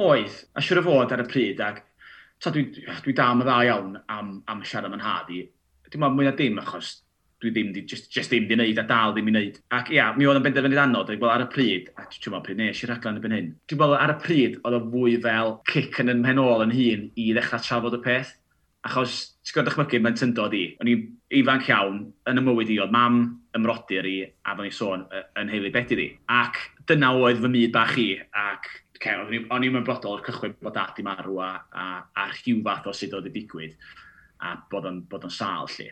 oedd, 0.01 0.47
a 0.57 0.65
siwr 0.65 0.81
o 0.81 0.89
fod 0.89 1.13
ar 1.13 1.21
y 1.21 1.29
pryd, 1.29 1.61
ac 1.61 1.85
so 2.45 2.53
dwi, 2.53 2.67
dwi 3.03 3.15
dal 3.17 3.41
y 3.41 3.47
dda 3.47 3.57
iawn 3.65 3.97
am, 4.11 4.37
am 4.51 4.61
siarad 4.63 4.91
am 4.91 4.99
yn 4.99 5.03
had 5.03 5.33
i. 5.33 5.41
Dwi'n 5.89 6.03
meddwl 6.03 6.17
mwy 6.19 6.27
na 6.27 6.35
dim 6.37 6.61
achos 6.61 6.91
dwi 7.41 7.51
ddim 7.51 7.71
di, 7.73 7.83
just, 7.89 8.07
just 8.13 8.31
ddim 8.31 8.47
di 8.47 8.55
wneud 8.57 8.79
a 8.81 8.85
dal 8.87 9.15
ddim 9.15 9.29
i 9.31 9.33
wneud. 9.33 9.59
Ac 9.75 9.89
ia, 9.93 10.11
mi 10.15 10.27
oedd 10.29 10.39
yn 10.39 10.45
benderfynu 10.45 10.79
anodd, 10.81 11.09
dwi'n 11.09 11.19
meddwl 11.19 11.33
ar 11.33 11.45
y 11.45 11.49
pryd, 11.55 11.91
a 11.97 12.05
dwi'n 12.05 12.35
meddwl 12.35 12.45
pryd 12.45 12.61
nes 12.61 12.81
i 12.81 12.89
raglen 12.89 13.19
yn 13.19 13.35
hyn, 13.37 13.51
dwi'n 13.65 13.81
meddwl 13.81 13.97
ar 13.97 14.13
y 14.13 14.17
pryd 14.21 14.57
oedd 14.61 14.77
o 14.77 14.81
fwy 14.93 15.15
fel 15.25 15.53
cic 15.71 16.01
yn 16.03 16.13
ymhenol 16.13 16.65
yn 16.67 16.75
hun 16.75 17.07
i 17.17 17.27
ddechrau 17.33 17.65
trafod 17.65 17.97
y 17.97 18.01
peth. 18.05 18.35
Achos, 18.85 19.17
ti'n 19.41 19.55
gwybod 19.55 19.71
dychmygu, 19.71 19.99
mae'n 20.05 20.17
tyndod 20.19 20.53
i. 20.53 20.63
O'n 20.81 20.89
i 20.91 20.95
ifanc 21.39 21.69
iawn, 21.71 22.01
yn 22.29 22.41
y 22.41 22.43
mywyd 22.45 22.71
i, 22.75 22.79
oedd 22.83 22.93
mam 22.93 23.19
ymrodir 23.57 24.05
i, 24.05 24.17
a 24.45 24.53
fo'n 24.53 24.69
i 24.69 24.73
sôn, 24.73 25.07
yn 25.41 25.49
heili 25.49 25.71
beth 25.73 25.93
i. 25.95 26.09
Ac 26.29 26.59
dyna 26.89 27.09
oedd 27.17 27.41
fy 27.41 27.49
myd 27.49 27.73
bach 27.73 27.95
i, 28.01 28.11
ac 28.37 28.69
okay, 28.95 29.17
o'n 29.17 29.65
i'n 29.65 29.69
ymwybodol 29.71 30.17
o'r 30.17 30.23
cychwyn 30.25 30.55
bod 30.63 30.75
dad 30.77 31.01
i 31.01 31.05
marw 31.05 31.41
a, 31.43 31.51
a, 31.73 31.85
a 32.05 32.27
rhyw 32.31 32.61
fath 32.65 32.89
o 32.89 32.95
sut 32.95 33.15
oedd 33.17 33.29
y 33.29 33.33
digwydd, 33.35 33.75
a 34.45 34.55
bod 34.71 34.87
o'n, 34.89 35.01
bod 35.09 35.27
on 35.27 35.33
sal, 35.33 35.69
lle. 35.75 35.89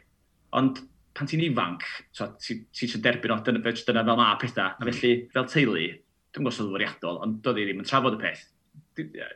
Ond 0.60 0.80
pan 1.18 1.30
ti'n 1.30 1.44
ifanc, 1.50 1.86
so, 2.16 2.30
ti'n 2.42 2.64
ti, 2.70 2.90
ti 2.90 3.02
derbyn 3.02 3.36
o 3.36 3.40
dyna, 3.46 3.62
dyna 3.64 4.06
fel 4.06 4.20
ma 4.20 4.32
pethau, 4.42 4.70
a 4.70 4.86
mm. 4.86 4.94
felly 4.94 5.14
fel 5.34 5.50
teulu, 5.50 5.86
dwi'n 6.34 6.42
gwybod 6.42 6.58
sy'n 6.58 6.72
fwriadol, 6.72 7.22
ond 7.26 7.42
doedd 7.46 7.62
i 7.62 7.68
ddim 7.68 7.84
yn 7.84 7.90
trafod 7.90 8.18
y 8.18 8.22
peth 8.24 8.48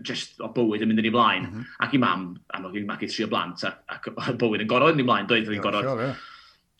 just 0.05 0.41
o 0.43 0.51
bywyd 0.55 0.83
yn 0.85 0.91
mynd 0.91 1.03
yn 1.03 1.09
ei 1.09 1.13
flaen. 1.13 1.47
Mm 1.47 1.53
-hmm. 1.53 1.71
Ac 1.85 1.95
i 1.95 2.01
mam, 2.01 2.27
amlwg 2.57 2.81
i'n 2.81 2.89
magu 2.89 3.09
tri 3.11 3.25
o 3.25 3.31
blant, 3.31 3.63
ac, 3.67 4.11
ac 4.11 4.11
bywyd 4.41 4.65
yn 4.65 4.71
gorfod 4.73 4.97
yn 4.97 5.03
ei 5.03 5.09
flaen, 5.09 5.31
doedd, 5.31 5.47
oedd 5.47 5.57
hi'n 5.57 5.65
gorfod, 5.65 5.89
sure, 5.89 6.11
yeah. 6.11 6.27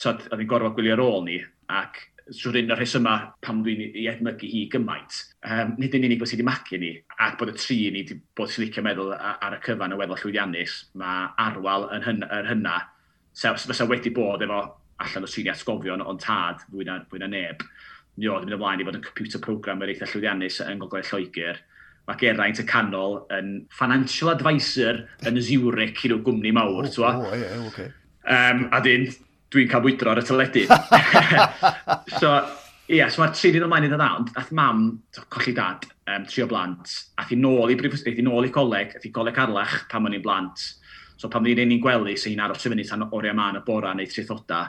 tod, 0.03 0.28
oedd 0.30 0.43
hi'n 0.43 0.53
gorfod 0.53 0.78
gwylio 0.78 0.97
ar 0.97 1.03
ôl 1.05 1.25
ni, 1.25 1.41
ac 1.67 2.03
trwy'r 2.28 2.59
un 2.59 2.73
o'r 2.73 2.82
rhesymau 2.82 3.28
pam 3.43 3.61
dwi'n 3.63 3.84
ei 3.88 4.07
edmygu 4.11 4.49
hi 4.51 4.63
gymaint, 4.71 5.19
um, 5.47 5.73
nid 5.80 5.95
yn 5.95 6.07
unig 6.09 6.19
bod 6.19 6.30
sydd 6.30 6.41
wedi 6.41 6.47
magu 6.49 6.80
ni, 6.82 6.91
ac 7.23 7.38
bod 7.39 7.53
y 7.53 7.55
tri 7.55 7.78
ni 7.91 8.01
wedi 8.01 8.17
bod 8.36 8.51
sy'n 8.51 8.65
licio 8.65 8.84
meddwl 8.84 9.13
ar 9.15 9.55
y 9.55 9.61
cyfan 9.63 9.95
y 9.95 9.99
weddol 9.99 10.19
llwyddiannus, 10.21 10.75
mae 10.99 11.30
arwal 11.45 11.88
yn 11.95 12.03
hynna, 12.07 12.30
yn 12.41 12.49
hynna 12.51 12.75
fysa 13.38 13.88
wedi 13.88 14.11
bod 14.15 14.43
efo 14.43 14.59
allan 15.05 15.28
o 15.28 15.32
sy'n 15.32 15.51
atgofion 15.53 16.03
ond 16.03 16.23
tad 16.23 16.63
fwy 16.67 16.88
na, 16.88 16.99
fwy 17.09 17.21
na 17.21 17.32
neb. 17.32 17.63
Mi 18.17 18.28
oedd 18.28 18.43
yn 18.43 18.49
mynd 18.49 18.57
ymlaen 18.57 18.82
i 18.82 18.88
fod 18.88 18.97
yn 18.97 19.05
computer 19.05 19.41
program 19.43 19.84
yr 19.86 19.93
eitha 19.93 20.09
llwyddiannus 20.09 20.59
yng 20.65 20.82
Ngogledd 20.82 21.11
Lloegr, 21.11 21.59
mae 22.08 22.20
Geraint 22.22 22.60
y 22.62 22.66
canol 22.68 23.18
yn 23.36 23.49
financial 23.76 24.32
advisor 24.32 25.01
yn 25.28 25.39
y 25.39 25.43
Zurich 25.43 26.05
i'r 26.08 26.16
gwmni 26.24 26.53
mawr, 26.55 26.88
oh, 26.88 27.08
oh, 27.10 27.34
yeah, 27.36 27.66
okay. 27.68 27.89
um, 28.24 28.64
a 28.72 28.80
dyn, 28.84 29.10
dwi'n 29.51 29.68
cael 29.72 29.84
bwydro 29.84 30.14
ar 30.14 30.22
y 30.22 30.24
teledu. 30.28 30.64
so, 32.22 32.32
ie, 32.88 33.01
yeah, 33.01 33.12
so 33.12 33.24
mae'r 33.24 33.36
tri 33.36 33.51
dyn 33.51 33.68
ymlaen 33.68 33.89
i 33.89 33.91
ddod 33.91 34.05
ond 34.08 34.32
ath 34.39 34.53
mam, 34.55 34.88
so, 35.16 35.26
colli 35.34 35.51
dad, 35.58 35.84
um, 36.08 36.24
tri 36.32 36.45
o 36.45 36.49
blant, 36.51 36.95
ath 37.20 37.36
i 37.36 37.39
nôl 37.39 37.76
i 37.76 37.78
brifysgol, 37.80 38.16
i 38.16 38.24
nôl 38.24 38.47
i 38.47 38.53
coleg, 38.55 38.95
ath 38.95 39.08
i 39.08 39.12
coleg 39.12 39.43
arlach 39.43 39.82
pan 39.91 40.08
o'n 40.08 40.16
i'n 40.16 40.24
blant. 40.24 40.64
So 41.20 41.28
pan 41.34 41.43
ni'n 41.43 41.60
ein 41.66 41.80
gwely, 41.84 42.16
sy'n 42.16 42.38
hi'n 42.38 42.45
aros 42.45 42.64
i 42.64 42.72
fyny 42.72 42.88
tan 42.88 43.10
oriau 43.10 43.36
man 43.36 43.60
y 43.60 43.66
bora 43.68 43.91
neu 43.97 44.08
trithoda, 44.08 44.64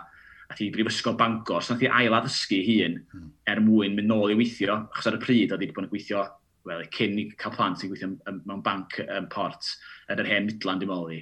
ath 0.49 0.65
i 0.65 0.73
brifysgol 0.75 1.15
Bangor, 1.15 1.63
so 1.63 1.77
nath 1.77 1.87
i 1.87 1.91
ail 2.01 2.19
addysgu 2.19 2.59
hun 2.67 2.99
hmm. 2.99 3.33
er 3.47 3.63
mwyn 3.63 3.95
mynd 3.95 4.11
nôl 4.11 4.33
i 4.33 4.39
weithio, 4.39 4.81
achos 4.89 5.11
ar 5.13 5.21
y 5.21 5.23
pryd 5.23 5.53
oedd 5.53 5.61
i 5.63 5.69
wedi 5.69 5.77
bod 5.77 5.87
yn 5.87 5.93
gweithio 5.93 6.25
wel, 6.67 6.85
cyn 6.95 7.19
i 7.21 7.27
cael 7.39 7.55
plant 7.55 7.85
i 7.85 7.91
gweithio 7.91 8.15
mewn 8.47 8.65
banc 8.65 8.99
yn 9.05 9.29
port 9.33 9.71
yn 10.13 10.23
yr 10.23 10.29
hen 10.29 10.49
Midland, 10.49 10.85
i 10.85 10.89
Moli. 10.89 11.21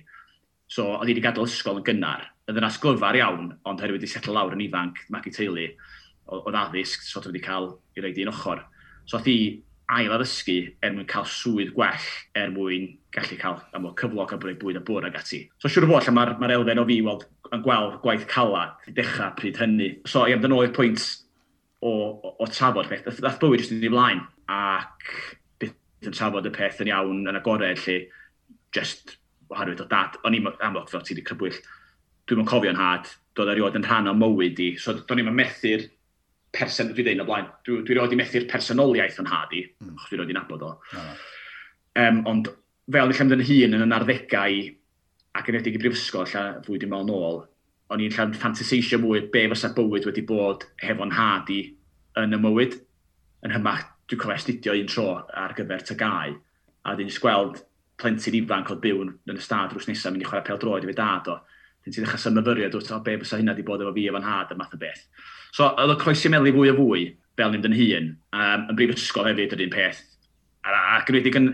So, 0.72 0.88
oedd 0.96 1.10
i 1.10 1.14
wedi 1.14 1.22
gadael 1.24 1.46
ysgol 1.46 1.80
yn 1.80 1.86
gynnar. 1.86 2.26
Yn 2.46 2.56
ddynas 2.56 2.80
glyfar 2.82 3.18
iawn, 3.18 3.52
ond 3.68 3.82
herwydd 3.82 4.02
wedi 4.02 4.10
setlo 4.10 4.34
lawr 4.34 4.56
yn 4.56 4.64
ifanc, 4.66 4.98
mac 5.14 5.28
i 5.28 5.34
teulu, 5.34 5.68
oedd 6.32 6.58
addysg, 6.58 7.06
so 7.06 7.20
oedd 7.20 7.30
wedi 7.30 7.44
cael 7.44 7.70
i 7.96 8.02
reid 8.02 8.18
un 8.22 8.32
ochr. 8.32 8.62
So, 9.06 9.18
oedd 9.18 9.30
i 9.30 9.38
ail 9.94 10.14
addysgu 10.16 10.56
er 10.82 10.94
mwyn 10.94 11.06
cael 11.10 11.26
swydd 11.30 11.70
gwell, 11.76 12.08
er 12.38 12.50
mwyn 12.54 12.88
gallu 13.14 13.38
cael 13.38 13.60
am 13.78 13.86
o 13.86 13.92
cyflog 13.98 14.34
a 14.34 14.40
bwyd 14.42 14.58
bwyd 14.62 14.80
a 14.80 14.82
bwyd 14.86 15.06
ag 15.06 15.20
ati. 15.20 15.44
So, 15.62 15.70
siwr 15.70 15.86
o 15.86 15.92
fod, 15.92 16.10
mae'r 16.16 16.34
ma, 16.40 16.50
elfen 16.56 16.82
o 16.82 16.86
fi 16.88 16.98
weld, 17.06 17.28
yn 17.54 17.62
gweld 17.62 18.00
gwaith 18.02 18.26
cala, 18.30 18.64
i 18.90 18.94
dechrau 18.96 19.36
pryd 19.38 19.62
hynny. 19.62 19.92
So, 20.10 20.26
i 20.26 20.34
amdano 20.34 20.64
i'r 20.66 20.74
pwynt 20.74 21.04
o, 21.78 21.92
o, 21.92 22.34
o 22.42 22.50
trafod 22.50 22.90
peth, 22.90 23.06
dath 23.22 23.38
bywyd 23.42 23.62
jyst 23.62 23.76
yn 23.76 23.86
ei 23.86 23.94
flaen 23.94 24.26
ac 24.52 25.10
bydd 25.60 26.10
yn 26.10 26.16
trafod 26.16 26.48
y 26.48 26.52
peth 26.54 26.82
yn 26.84 26.92
iawn 26.92 27.24
yn 27.26 27.38
agored 27.38 27.82
lle 27.86 27.98
just 28.74 29.16
oherwydd 29.52 29.84
o 29.84 29.88
dad, 29.90 30.18
o'n 30.26 30.36
i'n 30.36 30.48
amlwg 30.64 30.90
fel 30.90 31.04
ti 31.06 31.14
wedi 31.14 31.24
crybwyll, 31.26 31.58
dwi'n 32.26 32.42
yn 32.42 32.48
cofio'n 32.50 32.80
had, 32.80 33.10
dod 33.38 33.50
erioed 33.52 33.78
yn 33.78 33.86
rhan 33.86 34.10
o 34.10 34.14
mywyd 34.16 34.60
i, 34.62 34.72
so 34.80 34.96
do'n 34.98 35.22
i'n 35.22 35.32
methu'r 35.34 35.86
person, 36.56 36.90
dwi 36.94 37.04
ddeun 37.06 37.22
o 37.22 37.26
blaen, 37.28 37.48
dwi, 37.66 37.82
dwi 37.86 37.94
erioed 37.96 38.14
i 38.16 38.20
methu'r 38.20 38.48
personoliaeth 38.50 39.20
yn 39.22 39.30
had 39.30 39.54
i, 39.54 39.62
mm. 39.82 39.94
chos 40.00 40.10
dwi 40.10 40.18
erioed 40.18 40.32
i'n 40.34 40.40
abod 40.42 40.64
o. 40.66 40.72
Mm. 40.92 41.12
Um, 42.02 42.22
ond 42.32 42.50
fel 42.92 43.12
ni'n 43.12 43.36
yn 43.38 43.46
hun 43.48 43.78
yn 43.78 43.86
yn 43.86 43.96
arddegau 43.96 44.62
ac 45.36 45.50
yn 45.50 45.60
edrych 45.60 45.78
i 45.78 45.82
brifysgol, 45.82 46.26
lle 46.32 46.46
fwy 46.66 46.80
dim 46.82 46.96
ond 46.96 47.12
ôl, 47.14 47.42
o'n 47.92 48.02
i'n 48.02 48.14
llawn 48.14 48.34
ffantaseisio 48.34 48.98
mwy 49.02 49.26
be 49.32 49.44
fysa 49.52 49.70
bywyd 49.76 50.08
wedi 50.08 50.24
bod 50.26 50.66
hefo'n 50.82 51.14
had 51.14 51.50
i 51.54 51.60
yn 52.18 52.34
y 52.34 52.40
mywyd, 52.40 52.80
yn 53.46 53.54
hymach 53.54 53.84
dwi'n 54.06 54.20
cofio 54.22 54.36
astudio 54.36 54.74
un 54.76 54.90
tro 54.90 55.08
ar 55.16 55.54
gyfer 55.56 55.84
tygau, 55.90 56.36
a 56.86 56.94
dwi'n 56.94 57.12
gweld 57.22 57.62
plentyn 58.00 58.36
ifanc 58.38 58.70
oedd 58.70 58.82
byw 58.84 59.04
yn, 59.04 59.12
y 59.32 59.42
stad 59.42 59.72
drws 59.72 59.88
nesaf, 59.88 60.12
mynd 60.12 60.24
i 60.24 60.28
chwarae 60.28 60.44
pel 60.46 60.60
droed 60.62 60.84
i 60.84 60.90
fe 60.90 60.96
dad 60.96 61.30
o. 61.32 61.38
Dyn 61.84 61.94
ti'n 61.94 62.04
dechrau 62.04 62.20
symyfyriad 62.20 62.74
o, 62.76 62.82
o 62.82 62.98
be 63.06 63.16
fysa 63.22 63.40
hynna 63.40 63.54
wedi 63.54 63.64
bod 63.66 63.82
efo 63.82 63.94
fi 63.96 64.08
efo'n 64.10 64.26
had 64.26 64.52
y 64.52 64.58
math 64.58 64.74
o 64.76 64.80
beth. 64.80 65.06
So, 65.54 65.70
oedd 65.70 65.94
y 65.94 65.96
croesi 66.02 66.30
melu 66.32 66.52
fwy 66.54 66.72
o 66.72 66.76
fwy, 66.76 67.06
fel 67.38 67.54
ni'n 67.54 67.64
dyn 67.64 67.76
hun, 67.78 68.10
um, 68.36 68.66
yn 68.70 68.78
brif 68.78 68.94
ysgol 68.96 69.28
hefyd 69.30 69.54
yr 69.56 69.64
un 69.66 69.72
peth. 69.72 70.02
A, 70.66 70.74
a 70.74 71.00
wedi'i 71.08 71.32
yn, 71.40 71.48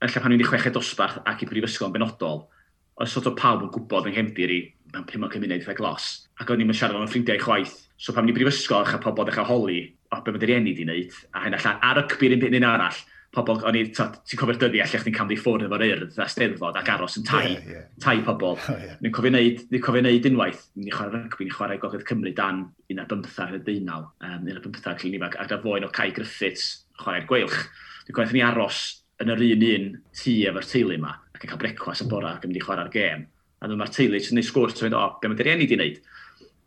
yn 0.00 0.12
lle 0.12 0.22
pan 0.22 0.32
ni'n 0.32 0.44
i 0.44 0.48
chweched 0.48 0.76
dosbarth 0.76 1.20
ac 1.28 1.44
i 1.44 1.50
brif 1.50 1.68
ysgol 1.68 1.90
yn 1.90 1.98
benodol, 1.98 2.46
oedd 2.94 3.10
sort 3.10 3.28
o 3.28 3.34
pawb 3.36 3.66
yn 3.66 3.72
gwybod 3.74 4.08
yng 4.08 4.16
Nghemdir 4.16 4.54
i 4.54 4.60
mewn 4.94 5.06
pum 5.10 5.26
o 5.26 5.30
cymuned 5.32 5.58
eitha 5.58 5.74
glos. 5.76 6.28
Ac 6.40 6.50
o'n 6.54 6.62
i'n 6.62 6.72
siarad 6.72 6.96
o'n 7.00 7.10
ffrindiau 7.10 7.40
chwaith. 7.42 7.74
So 7.98 8.14
pan 8.14 8.26
ni'n 8.28 8.36
brifysgol, 8.36 8.86
eich 8.86 8.94
a 8.94 9.00
pobl 9.02 9.28
eich 9.30 9.40
a 9.42 9.46
holi, 9.48 9.80
o 10.14 10.22
be 10.24 10.34
mae'n 10.34 10.46
rieni 10.48 10.76
di 10.76 10.86
wneud, 10.86 11.18
a 11.34 11.44
hyn 11.44 11.58
allan, 11.58 11.82
ar 11.90 12.00
y 12.02 12.06
cybir 12.12 12.36
un 12.36 12.44
byd 12.44 12.58
un 12.60 12.68
arall, 12.70 13.02
pobl, 13.34 13.60
o'n 13.66 13.76
i, 13.78 13.82
ti'n 13.90 14.38
cofio'r 14.38 14.58
dyddi 14.60 14.80
lle 14.80 15.00
chdi'n 15.02 15.14
camdi 15.14 15.36
ffwrdd 15.38 15.66
efo'r 15.66 15.84
urdd 15.88 16.18
a 16.22 16.26
steddfod 16.30 16.78
ac 16.78 16.90
aros 16.94 17.18
yn 17.18 17.26
tai, 17.26 17.44
yeah, 17.50 17.68
yeah. 17.72 17.86
tai 18.02 18.16
pobl. 18.26 18.54
Oh, 18.74 18.78
yeah. 18.80 18.96
Ni'n 19.02 19.12
cofio 19.14 19.32
wneud, 19.32 19.64
ni'n 19.72 19.82
cofio 19.82 20.02
wneud 20.02 20.28
unwaith, 20.30 20.62
ni'n 20.78 20.94
chwarae 20.94 21.20
rygbi, 21.24 21.46
ni'n 21.46 21.56
chwarae 21.56 21.80
gogledd 21.82 22.06
Cymru 22.08 22.32
dan 22.36 22.62
un 22.92 23.02
ar 23.02 23.08
bymthag 23.10 23.56
y 23.58 23.60
deunaw, 23.66 24.06
um, 24.28 24.48
15 24.48 25.02
llun 25.02 25.16
ifanc, 25.18 25.38
ac 25.42 25.50
da 25.50 25.58
foen 25.62 25.86
o 25.86 25.90
Cai 25.94 26.14
Griffiths, 26.14 26.68
chwarae'r 27.02 27.28
gweilch. 27.30 27.58
Ni'n 28.06 28.18
cofio 28.18 28.38
ni 28.38 28.44
aros 28.46 28.82
yn 29.22 29.34
yr 29.34 29.44
un 29.50 29.66
un 29.70 29.88
tŷ 30.14 30.34
efo'r 30.50 30.68
teulu 30.70 30.98
yma, 30.98 31.14
ac 31.34 31.46
yn 31.46 31.52
cael 31.52 31.62
brecwas 31.62 32.04
yn 32.04 32.10
bora 32.10 32.34
ac 32.34 32.46
yn 32.46 32.52
mynd 32.52 32.60
i 32.60 32.64
chwarae'r 32.64 32.92
gêm. 32.94 33.26
A 33.62 33.70
dyma'r 33.70 33.92
teulu 33.94 34.20
sy'n 34.20 34.38
neud 34.38 34.48
sgwrs, 34.48 34.78
dwi'n 34.78 34.90
mynd, 34.90 34.98
o, 35.00 35.18
be 35.20 35.30
mae'n 35.30 35.40
dy 35.40 35.48
rieni 35.48 35.68
di 35.70 35.78
wneud? 35.78 36.00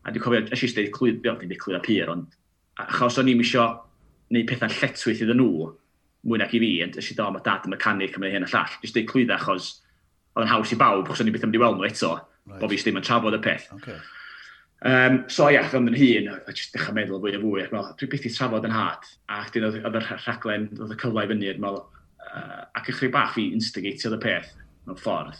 A 0.03 0.13
dwi'n 0.13 0.23
cofio, 0.23 0.43
eisiau 0.47 0.75
dweud 0.75 0.93
clwyd, 0.95 1.23
dwi'n 1.23 1.43
dweud 1.43 1.63
clwyd 1.63 1.79
a 1.79 1.83
pyr, 1.83 2.11
ond 2.13 2.37
achos 2.83 3.17
o'n 3.19 3.31
i'n 3.31 3.39
misio 3.39 3.65
neud 4.33 4.47
pethau'n 4.49 4.73
lletwyth 4.75 5.23
iddyn 5.23 5.39
nhw, 5.41 5.69
mwy 6.27 6.41
nag 6.41 6.53
i 6.53 6.61
fi, 6.61 6.71
ond 6.83 6.99
ysio 6.99 7.17
do, 7.17 7.29
mae 7.33 7.45
dad 7.45 7.65
yn 7.67 7.73
mecanic 7.73 8.17
yn 8.17 8.23
mynd 8.23 8.35
hyn 8.35 8.47
a 8.47 8.51
llall, 8.51 8.77
jyst 8.83 8.97
dweud 8.97 9.09
clwydda 9.11 9.37
achos 9.37 9.69
oedd 10.35 10.45
yn 10.45 10.51
haws 10.51 10.73
i 10.75 10.77
bawb, 10.79 11.07
achos 11.07 11.23
o'n 11.23 11.31
i 11.31 11.33
beth 11.33 11.45
yn 11.47 11.51
mynd 11.51 11.59
i 11.59 11.63
weld 11.63 11.79
nhw 11.79 11.87
eto, 11.87 12.13
right. 12.19 12.61
bob 12.61 12.73
i 12.73 12.79
ddim 12.81 12.99
yn 12.99 13.05
trafod 13.07 13.37
y 13.37 13.41
peth. 13.43 13.67
Okay. 13.77 13.99
Um, 14.87 15.23
so 15.33 15.47
ia, 15.49 15.63
fel 15.71 15.87
yn 15.89 15.97
hun, 15.97 16.27
a 16.35 16.53
jyst 16.53 16.75
dechrau 16.75 16.93
meddwl 16.97 17.21
fwy 17.23 17.33
a 17.33 17.41
fwy, 17.41 17.63
ac 17.65 17.93
dwi 18.01 18.09
beth 18.11 18.27
i 18.29 18.33
trafod 18.33 18.67
yn 18.67 18.75
had, 18.75 19.07
A 19.33 19.45
dyn 19.53 19.69
oedd 19.69 19.79
y 19.79 20.01
rhaglen, 20.03 20.67
oedd 20.77 20.93
y 20.93 20.99
cyfle 21.01 21.23
i 21.23 21.31
fyny, 21.31 21.53
uh, 21.63 22.63
ac 22.77 22.91
ychydig 22.91 23.13
bach 23.15 23.33
fi 23.37 23.47
instigatio 23.55 24.13
y 24.13 24.19
peth 24.21 24.51
mewn 24.85 24.99
ffordd, 24.99 25.39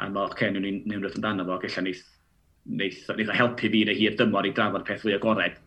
a 0.00 0.08
mae, 0.08 0.24
oce, 0.24 0.36
okay, 0.36 0.54
nhw'n 0.54 0.80
rhywbeth 0.86 1.18
amdano 1.18 1.44
fo, 1.48 1.58
ac 1.58 1.66
eich 1.68 1.80
neith, 1.84 2.06
neith, 2.64 3.02
neith 3.18 3.34
helpu 3.36 3.72
fi 3.74 3.82
neu 3.88 3.98
hir 3.98 4.16
dymor 4.16 4.48
i 4.48 4.54
drafod 4.56 4.86
peth 4.88 5.04
fwy 5.04 5.18
agored 5.18 5.58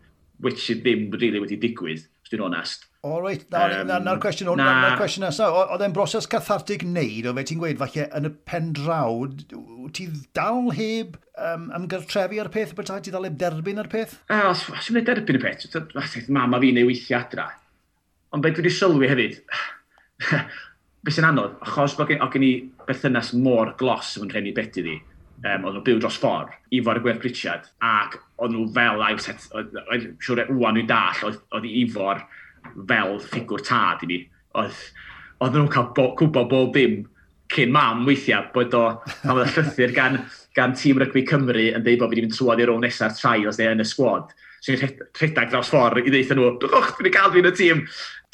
which 0.42 0.60
sydd 0.64 0.82
ddim 0.84 1.06
really 1.14 1.40
wedi 1.42 1.58
digwydd, 1.60 2.06
os 2.24 2.32
dwi'n 2.32 2.44
onest. 2.48 2.88
O, 3.04 3.18
reit. 3.20 3.44
Na'r 3.52 3.82
na, 3.84 3.98
na 4.00 4.14
cwestiwn 4.20 4.54
na, 4.56 4.66
na 4.80 4.92
cwestiwn 4.96 5.26
nesaf. 5.26 5.52
Oedd 5.74 5.82
e'n 5.84 5.94
broses 5.96 6.28
cathartig 6.30 6.86
neud, 6.88 7.26
o 7.28 7.34
fe 7.36 7.44
ti'n 7.50 7.60
gweud, 7.60 7.76
falle, 7.82 8.06
yn 8.16 8.28
y 8.30 8.32
pen 8.48 8.70
draw, 8.76 9.26
ti 9.92 10.06
dal 10.36 10.70
heb 10.72 11.18
um, 11.36 11.68
ymgyrtrefu 11.76 12.40
ar 12.40 12.48
peth, 12.54 12.72
beth 12.78 12.94
ti 13.04 13.12
dal 13.12 13.28
heb 13.28 13.36
derbyn 13.40 13.82
ar 13.82 13.90
peth? 13.92 14.16
E, 14.32 14.40
os 14.48 14.64
yw'n 14.88 15.02
ei 15.02 15.06
derbyn 15.10 15.36
y 15.36 15.42
peth, 15.42 15.66
fath 15.92 16.30
mam 16.32 16.56
a 16.56 16.62
fi 16.64 16.72
neu 16.72 16.88
weithio 16.88 17.20
adra. 17.20 17.50
Ond 18.32 18.46
beth 18.46 18.62
wedi 18.62 18.72
sylwi 18.72 19.12
hefyd, 19.12 19.42
beth 21.04 21.18
sy'n 21.18 21.28
anodd, 21.28 21.60
achos 21.68 21.98
bod 22.00 22.08
gen, 22.08 22.24
i 22.40 22.54
berthynas 22.88 23.34
mor 23.36 23.76
glos 23.80 24.16
yn 24.16 24.32
rhenni 24.32 24.56
beth 24.56 24.80
iddi, 24.80 24.96
um, 25.44 25.64
oedd 25.66 25.76
nhw'n 25.76 25.86
byw 25.86 26.02
dros 26.02 26.18
ffordd, 26.20 26.52
Ifo 26.74 26.92
ar 26.92 27.00
y 27.00 27.16
Pritchard, 27.20 27.66
ac 27.84 28.18
oedd 28.42 28.54
nhw 28.54 28.68
fel 28.76 29.02
a'i 29.04 29.18
set, 29.22 29.48
oedd 29.54 30.06
siwr 30.24 30.44
e 30.44 30.46
wwan 30.52 30.78
nhw'n 30.78 30.90
dall, 30.90 31.24
oedd, 31.28 31.40
oedd 31.56 31.66
Ifo'r 31.70 32.22
e, 32.22 32.28
fel 32.88 33.18
ffigwr 33.26 33.64
tad 33.66 34.04
i 34.06 34.10
mi. 34.10 34.20
Oedd, 34.60 34.80
oedd 35.44 35.58
nhw'n 35.58 35.72
cael 35.74 35.90
bo, 35.96 36.08
gwybod 36.18 36.48
bob 36.52 36.72
dim 36.76 37.02
cyn 37.52 37.72
mam 37.74 38.06
weithiau, 38.08 38.48
bod 38.54 38.74
o, 38.78 38.86
pan 39.20 39.36
oedd 39.36 39.52
y 39.52 39.52
llythyr 39.58 39.94
gan, 39.94 40.18
gan 40.56 40.74
tîm 40.78 41.00
rygbi 41.02 41.26
Cymru 41.28 41.68
yn 41.76 41.84
dweud 41.84 42.00
bod 42.00 42.10
fi 42.10 42.16
wedi 42.16 42.26
mynd 42.26 42.36
trwad 42.38 42.62
i'r 42.62 42.72
rôl 42.72 42.82
nesaf 42.82 43.18
trai 43.18 43.44
os 43.48 43.60
neu 43.60 43.74
yn 43.74 43.84
y 43.84 43.88
sgwad. 43.88 44.32
So 44.64 44.72
ni'n 44.72 44.80
rhedeg 44.80 45.50
dros 45.52 45.70
ffordd 45.72 46.00
i 46.00 46.10
ddeitha 46.10 46.36
nhw, 46.38 46.54
dwi'n 46.62 47.14
cael 47.14 47.32
fi'n 47.34 47.50
y 47.50 47.54
tîm. 47.58 47.82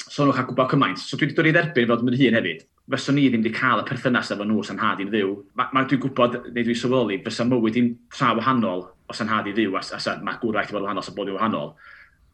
So 0.07 0.23
nhw'n 0.23 0.37
cael 0.37 0.47
gwybod 0.49 0.71
cymaint. 0.71 1.03
So 1.03 1.19
dwi 1.19 1.27
wedi 1.27 1.37
dod 1.37 1.49
i 1.49 1.55
dderbyn 1.57 1.91
fod 1.91 2.05
yn 2.07 2.15
hun 2.21 2.39
hefyd 2.39 2.63
fyswn 2.91 3.17
ni 3.17 3.27
ddim 3.29 3.43
wedi 3.43 3.53
cael 3.55 3.81
y 3.81 3.85
perthynas 3.87 4.31
efo 4.33 4.45
nhw 4.47 4.63
sy'n 4.67 4.81
had 4.81 5.01
i'n 5.03 5.11
ddiw. 5.11 5.33
Mae 5.59 5.75
ma 5.75 5.83
dwi'n 5.87 6.01
gwybod, 6.03 6.37
neu 6.51 6.65
dwi'n 6.67 6.79
sylweddoli, 6.81 7.19
fysa 7.25 7.45
mywyd 7.47 7.79
i'n 7.81 7.91
tra 8.13 8.33
wahanol 8.37 8.85
os 9.11 9.21
yn 9.23 9.31
had 9.31 9.49
i 9.49 9.55
ddiw, 9.55 9.75
a, 9.79 9.81
a 9.81 10.15
mae 10.25 10.39
gwraeth 10.41 10.71
i 10.71 10.75
fod 10.75 10.85
wahanol, 10.85 11.05
sa'n 11.05 11.17
bod 11.17 11.31
i 11.31 11.35
wahanol. 11.35 11.73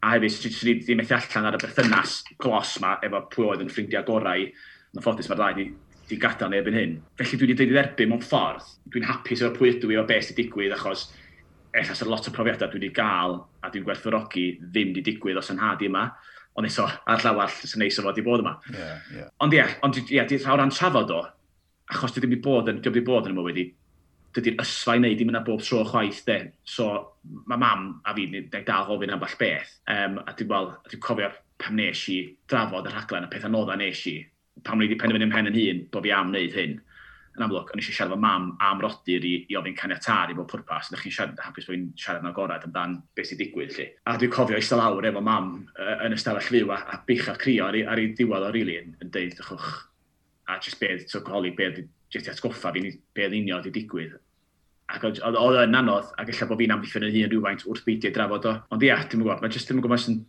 A 0.06 0.14
hefyd, 0.16 0.34
swn 0.54 0.72
i 0.72 0.78
ddim 0.82 1.02
methu 1.02 1.18
allan 1.18 1.50
ar 1.50 1.58
y 1.58 1.62
berthynas 1.64 2.20
glos 2.42 2.76
yma 2.80 2.98
efo 3.06 3.24
pwy 3.34 3.48
oedd 3.52 3.64
yn 3.66 3.72
ffrindiau 3.74 4.06
gorau, 4.08 4.48
yn 4.94 5.06
ffodus 5.06 5.30
mae'r 5.32 5.42
ddau 5.42 5.70
wedi 6.08 6.20
gadael 6.22 6.52
neu 6.54 6.62
erbyn 6.62 6.78
hyn. 6.78 6.98
Felly 7.20 7.40
dwi 7.40 7.50
wedi 7.50 7.58
dweud 7.60 7.74
i 7.74 7.78
dderbyn 7.78 8.12
mewn 8.14 8.24
ffordd, 8.24 8.68
dwi'n 8.94 9.08
hapus 9.10 9.42
efo 9.44 9.56
pwy 9.58 9.74
ydw 9.74 9.94
i 9.94 10.00
o 10.00 10.06
beth 10.08 10.30
sy'n 10.30 10.38
digwydd, 10.38 10.76
achos 10.78 11.10
efallai 11.78 12.10
lot 12.10 12.30
o 12.30 12.34
profiadau 12.34 12.72
dwi 12.72 12.80
wedi 12.82 12.94
gael 12.96 13.42
a 13.62 13.72
dwi'n 13.74 13.86
gwerthfawrogi 13.86 14.48
ddim 14.62 14.94
wedi 14.94 15.04
digwydd 15.12 15.42
os 15.42 15.52
yn 15.54 15.62
had 15.62 15.84
i 15.84 15.90
yma 15.90 16.08
ond 16.58 16.68
eto, 16.68 16.86
ar 16.88 17.24
llawall, 17.24 17.58
sy'n 17.70 17.84
neis 17.84 18.00
o 18.02 18.06
fod 18.06 18.18
i 18.18 18.24
bod 18.26 18.42
yma. 18.42 18.56
Yeah, 18.74 19.10
yeah. 19.14 19.34
Ond 19.46 19.54
ie, 19.54 19.66
ond 19.86 20.00
ie, 20.02 20.22
di 20.26 20.40
llawr 20.42 20.64
an 20.64 20.74
trafod 20.74 21.14
o, 21.14 21.20
achos 21.94 22.16
dwi 22.16 22.24
ddim 22.24 22.34
wedi 22.34 22.46
bod 22.48 22.72
yn, 22.72 22.80
dwi 22.82 22.94
wedi 22.96 23.06
bod 23.06 23.30
yn 23.30 23.36
yma 23.36 23.46
wedi, 23.46 23.68
dydy'r 24.38 24.62
ysfa 24.64 24.96
i 24.98 25.02
wneud 25.02 25.22
i 25.22 25.28
mynd 25.28 25.44
bob 25.46 25.62
tro 25.66 25.84
chwaith, 25.88 26.24
de. 26.28 26.40
So, 26.68 26.90
mae 27.50 27.62
mam 27.62 27.86
a 28.06 28.16
fi, 28.18 28.26
wedi 28.34 28.64
dal 28.66 28.88
gofyn 28.90 29.14
am 29.14 29.22
ball 29.22 29.38
beth, 29.40 29.78
um, 29.94 30.18
a 30.26 30.34
dwi'n 30.34 30.52
well, 30.52 30.74
dwi 30.90 31.02
cofio 31.04 31.30
pam 31.62 31.78
nes 31.78 32.04
i 32.14 32.20
drafod 32.50 32.90
y 32.90 32.94
rhaglen, 32.94 33.30
y 33.30 33.32
peth 33.34 33.48
anodd 33.50 33.74
a 33.74 33.78
nes 33.80 34.04
i, 34.10 34.18
pam 34.66 34.82
wedi 34.82 34.98
penderfynu 35.00 35.30
ymhen 35.30 35.52
yn 35.52 35.60
hun, 35.62 35.86
bod 35.94 36.06
fi 36.06 36.14
am 36.18 36.34
wneud 36.34 36.58
hyn 36.58 36.78
yn 37.38 37.46
amlwg, 37.46 37.72
o'n 37.72 37.82
eisiau 37.82 37.96
siarad 37.96 38.14
efo 38.16 38.22
mam 38.22 38.48
am 38.66 38.80
rodir 38.82 39.26
i, 39.28 39.34
i 39.52 39.58
ofyn 39.60 39.76
caniatad 39.78 40.32
i 40.34 40.38
bod 40.38 40.50
pwrpas, 40.50 40.90
ydych 40.90 41.04
chi'n 41.06 41.16
siarad, 41.18 41.42
hapus 41.46 41.68
bod 41.68 41.76
fi'n 41.76 41.90
siarad 42.02 42.24
yn 42.24 42.32
agorad 42.32 42.66
amdan 42.66 42.96
beth 43.16 43.30
sy'n 43.30 43.42
digwydd. 43.42 43.76
Lli. 43.78 43.86
A 44.10 44.16
dwi'n 44.18 44.34
cofio 44.34 44.58
eistedd 44.58 44.82
lawr 44.82 45.10
efo 45.12 45.22
mam 45.24 45.52
uh, 45.78 45.94
yn 46.08 46.18
ystafell 46.18 46.50
fyw 46.50 46.74
a, 46.74 46.80
a 46.96 47.02
bych 47.08 47.30
a 47.30 47.36
crio 47.38 47.68
ar, 47.70 47.78
ar 47.94 48.02
ei 48.02 48.14
diwedd 48.18 48.48
o 48.48 48.54
rili 48.56 48.80
yn, 48.82 48.96
yn 49.04 49.14
deud, 49.14 49.36
dychwch, 49.38 49.68
a 50.48 50.58
jyst 50.64 50.80
beth, 50.82 51.06
so 51.12 51.22
holi, 51.28 51.54
beth, 51.58 51.84
jyst 52.14 52.32
i 52.32 52.34
atgoffa 52.34 52.74
fi, 52.74 52.90
beth 53.16 53.38
unio 53.38 53.62
wedi 53.62 53.76
digwydd. 53.78 54.18
Ac 54.88 55.04
oedd 55.04 55.62
yn 55.62 55.78
anodd, 55.78 56.14
ac 56.16 56.32
efallai 56.32 56.50
bod 56.50 56.64
fi'n 56.64 56.74
amddiffyn 56.78 57.06
yn 57.06 57.16
hun 57.18 57.32
rhywfaint 57.34 57.66
wrth 57.68 57.86
beidio 57.86 58.14
drafod 58.16 58.48
o. 58.48 58.54
Ond 58.72 58.86
ia, 58.86 58.94
yeah, 58.96 59.08
dim 59.12 59.22
yn 59.22 59.28
gwybod, 59.28 59.44
mae 59.44 59.52
jyst 59.54 59.70
dim 59.70 59.82
yn 59.82 59.84
gwybod 59.84 60.04
sy'n 60.06 60.22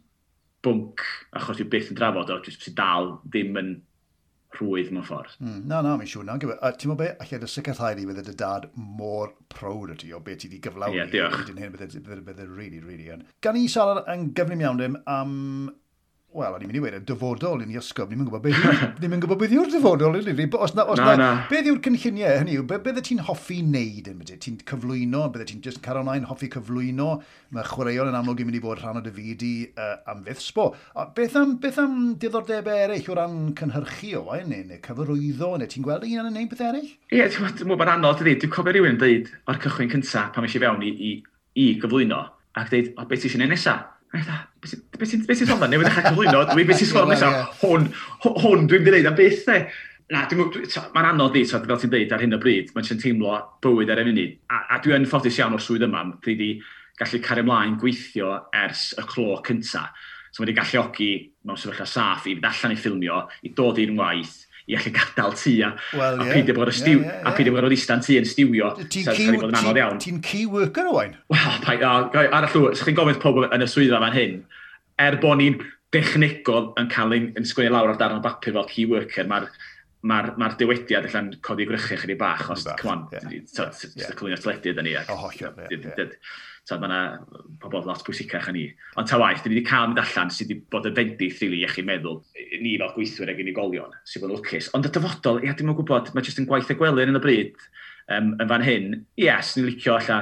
bwnc, 0.66 1.04
achos 1.38 1.61
dwi 1.61 1.68
byth 1.70 1.92
yn 1.92 2.00
drafod 2.00 2.32
o, 2.34 2.40
jyst 2.42 2.66
sy'n 2.66 2.74
dal 2.80 3.12
ddim 3.30 3.61
yn 3.62 3.76
rhwydd 4.57 4.92
mewn 4.94 5.05
ffordd. 5.05 5.34
Mm. 5.42 5.59
Na, 5.70 5.80
na, 5.84 5.96
mi'n 6.01 6.09
siŵr 6.09 6.24
na. 6.24 6.38
Ti'n 6.40 6.55
meddwl 6.55 6.96
beth, 7.03 7.18
allai 7.24 7.40
dy 7.42 7.51
sicrhau 7.53 7.96
ni 7.99 8.07
fydde 8.09 8.24
dy 8.28 8.36
dad 8.42 8.68
mor 8.76 9.34
proud 9.53 9.92
o 9.92 9.99
ti 9.99 10.12
o 10.16 10.22
beth 10.24 10.40
ti 10.42 10.49
wedi 10.49 10.62
gyflawni. 10.64 10.96
Ie, 10.96 11.03
yeah, 11.03 11.12
diolch. 11.12 11.44
Dyn 11.51 11.61
hyn 11.62 11.74
bydde, 11.74 11.90
bydde, 12.07 12.24
bydde, 12.30 12.49
really, 12.49 12.80
really 12.84 13.11
yn. 13.12 13.26
Gan 13.44 13.61
i 13.61 13.66
siarad 13.70 14.09
yn 14.14 14.30
gyfnum 14.38 14.64
iawn 14.64 14.80
ddim 14.80 14.96
am 15.05 15.36
Wel, 16.37 16.53
o'n 16.53 16.61
i'n 16.61 16.68
mynd 16.68 16.76
i 16.76 16.81
wedi, 16.83 16.99
dyfodol 17.09 17.62
yn 17.64 17.70
ei 17.72 17.79
ysgol, 17.81 18.11
ni'n 18.12 18.26
gwybod 18.29 18.43
beth 18.45 18.59
yw'r 19.09 19.39
be 19.41 19.47
yw 19.49 19.62
dyfodol 19.72 20.18
yn 20.20 20.26
ei 20.29 20.49
os 20.61 20.74
na, 20.76 20.85
os 20.93 21.01
na, 21.01 21.14
na, 21.16 21.29
beth 21.49 21.70
yw'r 21.70 21.79
cynlluniau 21.87 22.43
hynny, 22.43 22.59
yw, 22.61 22.66
beth 22.68 23.01
ti'n 23.07 23.22
hoffi 23.24 23.62
wneud 23.64 24.11
yn 24.12 24.18
bydde, 24.20 24.37
ti'n 24.45 24.59
cyflwyno, 24.68 25.22
bydde 25.33 25.47
ti'n 25.49 25.64
just 25.64 25.81
caronau'n 25.87 26.29
hoffi 26.29 26.51
cyflwyno, 26.53 27.09
mae 27.57 27.66
chwaraeon 27.70 28.12
yn 28.12 28.20
amlwg 28.20 28.45
yn 28.45 28.51
mynd 28.51 28.61
i 28.61 28.62
fod 28.66 28.85
rhan 28.85 29.01
o 29.01 29.05
dy 29.07 29.14
fyd 29.16 29.47
i 29.49 29.55
uh, 29.72 29.97
am 30.12 30.22
sbo. 30.45 30.68
A 31.01 31.09
beth 31.16 31.41
am, 31.41 31.57
beth 31.64 31.81
am 31.81 31.99
diddordebau 32.20 32.85
eraill 32.85 33.09
o 33.09 33.16
ran 33.16 33.43
cynhyrchu 33.57 34.18
o, 34.20 34.29
eh, 34.37 34.45
neu, 34.45 34.66
neu, 34.68 34.74
neu 34.74 34.85
cyfarwyddo, 34.85 35.53
neu 35.57 35.72
ti'n 35.72 35.89
gweld 35.89 36.05
un 36.12 36.29
yn 36.29 36.33
neud 36.37 36.53
beth 36.53 36.66
eraill? 36.68 36.93
Ie, 37.09 37.22
yeah, 37.22 37.33
ti'n 37.33 37.64
mwyn 37.64 37.81
bod 37.81 37.97
anodd 37.97 38.20
ydy, 38.26 38.37
dwi'n 38.45 38.53
cofio 38.53 38.76
rhywun 38.76 38.99
yn 38.99 39.01
dweud 39.01 39.33
o'r 39.49 39.64
cychwyn 39.64 39.97
cyntaf 39.97 40.35
pan 40.37 40.45
eisiau 40.45 40.68
fewn 40.68 40.85
i, 40.85 40.93
i, 40.93 41.14
i 41.57 41.70
gyflwyno, 41.81 42.26
ac 42.61 42.74
dweud, 42.74 42.99
o 43.01 43.09
beth 43.09 43.24
ti'n 43.24 43.33
eisiau 43.33 43.57
nesaf? 43.57 43.95
Beth 44.12 45.11
sy'n 45.11 45.44
sôn 45.44 45.61
fan? 45.61 45.70
Newid 45.72 45.90
eich 45.90 46.00
cyflwyno, 46.00 46.46
dwi 46.52 46.64
beth 46.68 46.80
sy'n 46.80 46.90
sôn 46.90 47.12
nesaf, 47.12 47.61
hwn, 47.61 47.86
hwn, 48.24 48.66
dwi'n 48.70 48.82
mynd 48.84 48.88
i 48.88 49.02
ddeud 49.02 49.11
am 49.11 49.18
beth 49.18 49.52
e. 49.52 49.61
Na, 50.09 50.22
mae'n 50.94 51.11
anodd 51.11 51.36
i, 51.36 51.44
fel 51.44 51.66
ti'n 51.68 51.92
dweud 51.92 52.14
ar 52.16 52.24
hyn 52.24 52.36
o 52.36 52.40
bryd, 52.40 52.72
mae'n 52.72 52.88
sy'n 52.88 53.02
teimlo 53.02 53.34
bywyd 53.64 53.92
ar 53.92 54.00
y 54.00 54.06
munud. 54.09 54.38
A, 54.48 54.62
a 54.72 54.80
dwi'n 54.84 55.04
ffodus 55.09 55.36
iawn 55.42 55.59
o'r 55.59 55.64
swydd 55.64 55.84
yma, 55.84 56.06
dwi 56.24 56.32
wedi 56.34 56.50
gallu 56.98 57.20
cario 57.22 57.44
ymlaen 57.44 57.76
gweithio 57.82 58.32
ers 58.56 58.90
y 58.98 59.04
clo 59.11 59.36
cynta. 59.46 59.84
So 60.32 60.40
mae 60.40 60.48
wedi 60.48 60.56
galluogi 60.56 61.11
mewn 61.44 61.61
sefyllfa 61.61 61.86
saff 61.88 62.26
i 62.26 62.34
fynd 62.38 62.48
allan 62.48 62.74
i 62.74 62.80
ffilmio, 62.80 63.20
i 63.44 63.52
dod 63.56 63.80
i'n 63.84 63.96
waith, 64.00 64.47
i 64.68 64.76
allu 64.76 64.92
gadael 64.92 65.34
tu 65.40 65.54
a, 65.64 65.70
well, 65.96 66.18
yeah, 66.18 66.30
a 66.30 66.34
peidio 66.34 66.54
bod 66.56 66.70
yeah, 66.74 66.88
yeah, 67.00 67.22
a 67.24 67.32
peidio 67.36 67.54
bod 67.56 67.72
istan 67.72 68.02
tu 68.04 68.18
yn 68.18 68.28
stiwio. 68.28 68.74
Ti'n 70.02 70.20
key, 70.24 70.44
worker 70.52 70.90
o 70.90 70.98
wain? 70.98 71.16
Wel, 71.32 71.48
ar 71.80 72.48
y 72.48 72.52
llw, 72.52 72.74
sa'ch 72.74 72.84
chi'n 72.90 72.98
gofyn 72.98 73.20
pob 73.22 73.40
yn 73.46 73.64
y 73.64 73.70
swyddfa 73.70 74.02
fan 74.04 74.16
hyn, 74.18 74.36
er 75.06 75.18
bod 75.22 75.40
ni'n 75.40 75.58
dechnegol 75.94 76.72
yn 76.80 76.92
cael 76.92 77.16
ein, 77.16 77.32
yn 77.38 77.48
sgwini 77.48 77.72
lawr 77.72 77.94
ar 77.94 78.00
darn 78.00 78.20
o 78.20 78.24
bapur 78.24 78.56
fel 78.58 78.68
key 78.68 78.84
worker, 78.90 79.28
mae'r 79.30 79.48
mae'r 80.08 80.28
ma 80.38 80.52
dywediad 80.54 81.08
allan 81.08 81.32
codi 81.42 81.66
grychu 81.66 81.96
chydig 81.98 82.20
bach, 82.20 82.44
os, 82.52 82.68
come 82.78 82.92
on, 82.92 83.06
yeah, 83.10 83.24
yeah, 83.32 83.72
yeah. 83.96 84.12
tyledu 84.14 84.70
ydyn 84.70 84.86
ni. 84.86 84.94
O, 85.10 85.30
yeah, 85.40 85.64
yeah 85.72 86.12
ta, 86.68 86.78
mae 86.78 86.90
yna 86.90 87.00
pobl 87.62 87.86
lot 87.88 88.02
pwysicach 88.06 88.48
a 88.50 88.54
ni. 88.54 88.66
Ond 89.00 89.08
ta 89.08 89.18
waith, 89.20 89.42
dyn 89.44 89.54
ni 89.54 89.58
wedi 89.58 89.68
cael 89.68 89.88
mynd 89.90 90.02
allan 90.02 90.32
sydd 90.34 90.50
wedi 90.52 90.66
bod 90.72 90.88
yn 90.90 90.96
fendith 90.96 91.40
rili 91.42 91.62
iechyd 91.64 91.88
meddwl, 91.88 92.20
ni 92.62 92.76
fel 92.80 92.92
gweithwyr 92.96 93.32
ag 93.32 93.40
unigolion 93.44 93.96
sydd 94.04 94.24
bod 94.24 94.34
yn 94.34 94.36
lwcus. 94.36 94.68
Ond 94.76 94.88
y 94.88 94.92
dyfodol, 94.94 95.40
ia, 95.46 95.56
dim 95.56 95.72
yn 95.72 95.78
gwybod, 95.78 96.12
mae 96.14 96.26
jyst 96.26 96.42
yn 96.42 96.48
gwaith 96.50 96.70
y 96.74 96.78
gwely 96.78 97.06
yn 97.06 97.18
y 97.18 97.24
bryd 97.24 97.64
um, 98.14 98.34
yn 98.36 98.52
fan 98.52 98.66
hyn. 98.66 98.92
Ia, 99.20 99.38
yes, 99.38 99.54
ni'n 99.56 99.68
licio 99.70 99.96
alla 99.96 100.20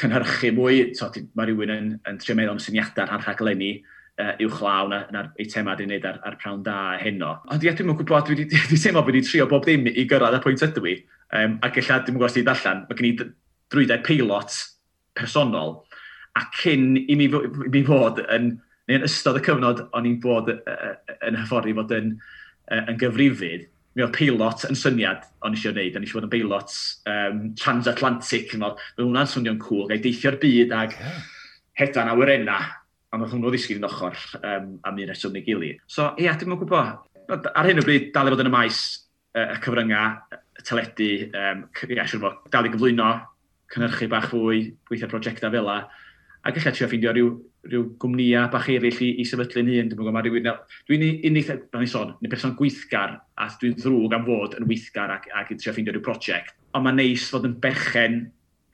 cynhyrchu 0.00 0.52
mwy, 0.56 0.82
so, 0.98 1.10
mae 1.38 1.48
rhywun 1.48 1.74
yn, 1.74 1.88
yn 2.08 2.20
trio 2.22 2.36
meddwl 2.38 2.56
am 2.56 2.62
syniadau 2.62 3.06
ar 3.06 3.24
rhaglenni, 3.24 3.72
uh, 4.20 4.34
uwchlaw 4.46 4.90
na'r 4.90 5.14
na 5.14 5.24
eitema 5.40 5.76
di'n 5.78 5.90
neud 5.92 6.06
ar, 6.08 6.20
ar 6.26 6.36
prawn 6.40 6.64
da 6.66 6.96
heno. 7.00 7.36
Ond 7.52 7.64
ia, 7.66 7.74
dwi'n 7.76 7.94
gwybod, 7.94 8.28
dwi 8.28 8.42
wedi 8.42 8.80
teimlo 8.82 9.04
bod 9.04 9.14
wedi 9.14 9.24
trio 9.26 9.46
bob 9.50 9.66
dim 9.66 9.88
i 9.90 10.06
gyrraedd 10.08 10.38
y 10.40 10.42
pwynt 10.44 10.66
ydw 10.66 10.90
i. 10.90 10.96
Um, 11.36 11.56
ac 11.66 11.78
illa, 11.80 12.00
dwi'n 12.02 12.16
gwybod 12.16 12.30
os 12.30 12.36
dwi'n 12.36 12.48
darllen, 12.48 12.84
mae 12.88 12.98
gen 12.98 13.10
i 13.10 13.14
drwydau 13.70 14.04
peilot 14.06 14.58
personol, 15.18 15.80
a 16.38 16.46
cyn 16.60 16.94
i 17.00 17.16
mi, 17.18 17.28
mi 17.30 17.82
fod 17.86 18.22
yn, 18.30 18.52
neu 18.88 19.00
yn 19.00 19.06
ystod 19.06 19.38
y 19.40 19.44
cyfnod 19.44 19.84
o'n 19.96 20.08
i'n 20.08 20.20
bod 20.22 20.50
yn 20.52 21.38
hyfforddi 21.38 21.74
fod 21.76 21.94
yn, 21.96 22.14
yn 22.80 22.98
gyfrifydd, 23.00 23.66
mi 23.96 24.04
oedd 24.04 24.14
peilot 24.14 24.64
yn 24.68 24.78
syniad 24.78 25.24
o'n 25.42 25.56
eisiau 25.56 25.74
gwneud, 25.74 25.96
o'n 25.98 26.06
eisiau 26.06 26.20
bod 26.20 26.28
yn 26.28 26.34
peilot 26.34 26.74
um, 27.10 27.40
transatlantic, 27.58 28.52
fel 28.54 29.06
hwnna'n 29.06 29.30
swnio'n 29.30 29.62
cool, 29.62 29.88
gael 29.90 30.02
deithio'r 30.04 30.38
byd 30.42 30.74
ag 30.78 30.94
yeah. 30.94 31.24
hedan 31.80 32.12
awyrenna, 32.12 32.60
a 33.10 33.18
mae 33.18 33.30
hwnnw 33.32 33.50
ddisgyn 33.50 33.80
yn 33.80 33.88
ochr 33.88 34.14
um, 34.38 34.76
am 34.86 35.00
un 35.02 35.10
reswm 35.10 35.34
neu 35.34 35.42
gili. 35.46 35.72
So, 35.90 36.12
ia, 36.22 36.36
dim 36.38 36.54
yn 36.54 36.60
gwybod, 36.60 37.40
ar 37.50 37.66
hyn 37.66 37.82
o 37.82 37.86
bryd, 37.86 38.12
dal 38.14 38.30
i 38.30 38.34
fod 38.34 38.44
yn 38.44 38.52
y 38.52 38.54
maes 38.54 38.84
y 39.34 39.48
cyfryngau, 39.64 40.38
y 40.38 40.66
teledu, 40.66 41.10
um, 41.42 41.66
ia, 41.90 42.06
siwr 42.06 42.22
fod, 42.22 42.40
dal 42.54 42.70
i 42.70 42.72
gyflwyno 42.72 43.10
cynhyrchu 43.74 44.08
bach 44.10 44.30
fwy, 44.32 44.62
gweithio 44.88 45.08
prosiectau 45.10 45.52
fel 45.54 45.66
la, 45.66 45.78
ac 46.46 46.56
eich 46.56 46.68
trio 46.72 46.88
ffeindio 46.88 47.12
rhyw, 47.14 47.30
rhyw 47.68 47.86
gwmnïau 48.00 48.48
bach 48.52 48.68
eraill 48.72 49.00
i, 49.04 49.10
i 49.20 49.26
sefydlu'n 49.28 49.70
hun. 49.70 49.90
Dwi'n 49.92 50.00
gwybod, 50.00 50.26
rhywun... 50.26 50.50
Dwi'n 50.88 51.06
unig, 51.28 51.48
fel 51.50 51.82
ni 51.82 51.88
sôn, 51.90 52.14
neu 52.20 52.32
person 52.32 52.54
gweithgar, 52.58 53.18
a 53.36 53.48
dwi'n 53.60 53.76
ddrwg 53.78 54.16
am 54.16 54.28
fod 54.28 54.56
yn 54.58 54.68
weithgar 54.70 55.12
ac, 55.16 55.28
ac 55.36 55.52
trio 55.56 55.74
ffeindio 55.74 55.96
rhyw 55.96 56.04
prosiect. 56.06 56.54
Ond 56.76 56.86
mae'n 56.86 57.00
neis 57.02 57.26
fod 57.32 57.48
yn 57.48 57.58
berchen 57.62 58.22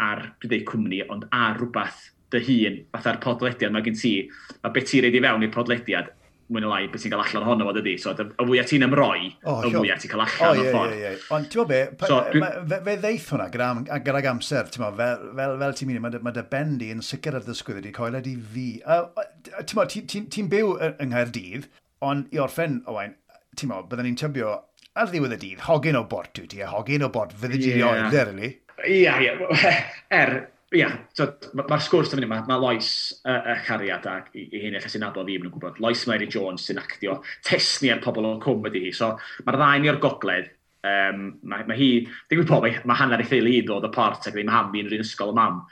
ar, 0.03 0.29
dwi'n 0.43 0.53
dweud 0.53 0.69
cwmni, 0.71 1.03
ond 1.11 1.27
ar 1.35 1.59
rhywbeth 1.59 2.13
dy 2.35 2.43
hun, 2.47 2.79
fatha'r 2.95 3.21
podlediad 3.23 3.75
mae 3.75 3.85
gen 3.87 3.99
ti, 3.99 4.15
a 4.63 4.71
beth 4.75 4.89
ti'n 4.91 5.05
reid 5.07 5.19
i 5.19 5.23
fewn 5.25 5.47
i'r 5.47 5.55
podlediad, 5.55 6.13
mwy 6.53 6.63
na 6.63 6.71
lai, 6.71 6.83
beth 6.91 7.03
sy'n 7.03 7.13
cael 7.13 7.23
allan 7.25 7.47
ohono 7.47 7.67
fo, 7.69 7.75
dydy. 7.77 7.95
So, 8.01 8.13
y 8.15 8.47
fwyaf 8.47 8.69
ti'n 8.71 8.87
ymroi, 8.87 9.31
oh, 9.51 9.65
y 9.67 9.73
fwyaf 9.75 10.03
ti'n 10.03 10.13
cael 10.13 10.25
allan 10.27 10.61
o'r 10.63 10.71
ffordd. 10.71 10.95
Yeah. 11.01 11.25
Ond, 11.37 11.49
ti'n 11.53 11.69
be, 11.71 11.81
so, 12.07 12.21
fe, 12.31 12.79
fe 12.89 12.97
ddeith 13.03 13.31
hwnna 13.33 13.49
gyda, 13.55 13.99
gyda 14.07 14.23
amser, 14.31 14.71
ti'n 14.71 14.87
fel, 14.87 15.01
fel, 15.41 15.57
fel 15.63 15.77
ti'n 15.81 15.91
mynd, 15.91 16.05
mae 16.05 16.23
ma 16.29 16.35
dy 16.37 16.47
bendi 16.53 16.93
yn 16.95 17.03
sicr 17.07 17.39
ar 17.41 17.47
ddysgwydd 17.47 17.81
wedi 17.81 17.95
coel 17.97 18.21
ydi 18.21 18.37
fi. 18.55 18.69
Ti'n 18.85 19.67
gwybod, 19.73 19.93
ti'n 19.95 20.09
ti, 20.13 20.25
ti 20.33 20.47
byw 20.55 20.77
yng 20.93 21.13
Nghaerdydd, 21.13 21.69
ond 22.07 22.31
i 22.35 22.43
orffen, 22.43 22.81
Owain, 22.91 23.17
ti'n 23.59 23.73
meddwl, 23.73 23.89
byddwn 23.91 24.11
ni'n 24.11 24.21
tybio 24.23 24.55
ar 24.97 25.11
ddiwedd 25.11 25.37
y 25.37 25.41
dydd, 25.43 25.65
hogyn 25.67 25.99
o 25.99 26.05
bort, 26.09 26.33
dwi 26.37 26.49
ti, 26.51 26.63
e, 26.63 26.69
hogyn 26.71 27.05
o 27.05 27.11
bort, 27.13 27.35
fyddi 27.37 27.61
yeah. 27.61 27.77
di 27.77 27.85
oed, 27.85 28.15
really. 28.15 28.53
Ie, 28.87 29.03
yeah, 29.03 29.21
ie. 29.21 29.73
Er, 30.21 30.37
ia, 30.75 30.89
mae'r 31.21 31.69
ma 31.71 31.79
sgwrs 31.79 32.11
yn 32.11 32.19
fyny, 32.19 32.29
mae 32.31 32.43
ma 32.49 32.57
Lois 32.59 32.89
uh, 33.23 33.37
uh, 33.37 33.61
cariad 33.67 34.07
ac 34.11 34.33
i, 34.35 34.49
i 34.51 34.63
hyn 34.65 34.75
eich 34.79 34.89
sy'n 34.91 35.05
nabod 35.05 35.29
fi, 35.29 35.37
yn 35.39 35.53
gwybod, 35.53 35.79
Lois 35.83 36.03
Mary 36.11 36.27
Jones 36.27 36.67
sy'n 36.67 36.81
actio 36.83 37.21
tesni 37.47 37.93
ar 37.95 38.03
pobl 38.03 38.27
o'n 38.27 38.43
cwm 38.43 38.67
ydy 38.73 38.89
hi. 38.89 38.93
So, 38.97 39.13
mae'r 39.47 39.61
ddau 39.61 39.83
ni 39.83 39.93
o'r 39.93 40.01
gogledd, 40.03 40.51
um, 40.91 41.29
mae, 41.47 41.69
mae 41.69 41.79
hi, 41.79 41.91
digwyd 42.33 42.51
pob, 42.51 42.67
mae, 42.67 42.81
mae 42.89 42.99
hanner 42.99 43.23
ei 43.23 43.31
theulu 43.31 43.55
hi 43.55 43.63
ddod 43.63 43.87
o 43.87 43.93
port 43.95 44.27
ac 44.27 44.35
ddim 44.35 44.51
ham 44.51 44.75
i'n 44.75 44.91
rhan 44.91 45.07
ysgol 45.07 45.31
y 45.35 45.39
mam. 45.39 45.63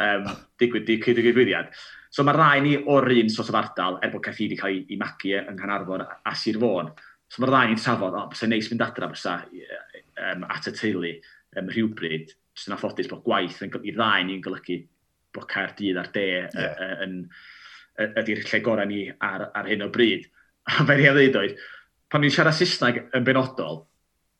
Um, 0.00 0.28
digwyd 0.58 0.86
di 0.88 0.96
cyd 1.04 1.18
digwyddiad. 1.20 1.70
So 2.10 2.24
mae'r 2.26 2.40
ddau 2.40 2.62
ni 2.64 2.74
o'r 2.90 3.06
un 3.20 3.30
sos 3.30 3.52
o 3.52 3.54
ardal, 3.54 4.00
er 4.02 4.10
bod 4.10 4.24
caeth 4.24 4.34
Cathy 4.34 4.48
wedi 4.48 4.58
cael 4.58 4.78
ei, 4.80 4.84
ei 4.90 4.98
magu 4.98 5.30
e 5.30 5.44
yng 5.44 5.58
Nghanarfon 5.60 6.02
a 6.02 6.34
Sir 6.34 6.58
Fôn. 6.58 6.90
So 7.30 7.44
mae'r 7.44 7.52
ddau 7.52 7.70
ni'n 7.70 7.82
trafod, 7.84 8.16
o, 8.16 8.24
oh, 8.24 8.30
bysau 8.32 8.50
neis 8.50 8.70
mynd 8.72 8.82
adra 8.82 9.10
bysa 9.12 9.36
um, 9.44 10.46
at 10.50 10.66
y 10.66 10.74
teulu 10.74 11.12
um, 11.12 11.68
rhywbryd 11.70 12.32
jyst 12.56 12.70
yn 12.70 12.76
affodus 12.76 13.10
bod 13.10 13.24
gwaith 13.26 13.60
yn, 13.64 13.72
i 13.84 13.94
ddau 13.94 14.26
ni'n 14.26 14.42
golygu 14.44 14.80
bod 15.34 15.46
Caerdydd 15.50 16.00
a'r 16.00 16.10
de 16.14 16.26
yeah. 16.30 16.96
yn, 17.04 17.20
ydy'r 18.22 18.42
lle 18.46 18.62
gorau 18.64 18.88
ni 18.88 19.04
ar, 19.10 19.48
ar 19.54 19.68
hyn 19.70 19.86
o 19.86 19.90
bryd. 19.92 20.26
A 20.70 20.84
fe 20.86 20.96
ni 20.98 21.08
a 21.08 21.14
ddeud 21.16 21.38
oedd, 21.40 21.56
pan 22.10 22.24
ni'n 22.24 22.34
siarad 22.34 22.56
Saesneg 22.56 23.04
yn 23.16 23.26
benodol, 23.26 23.84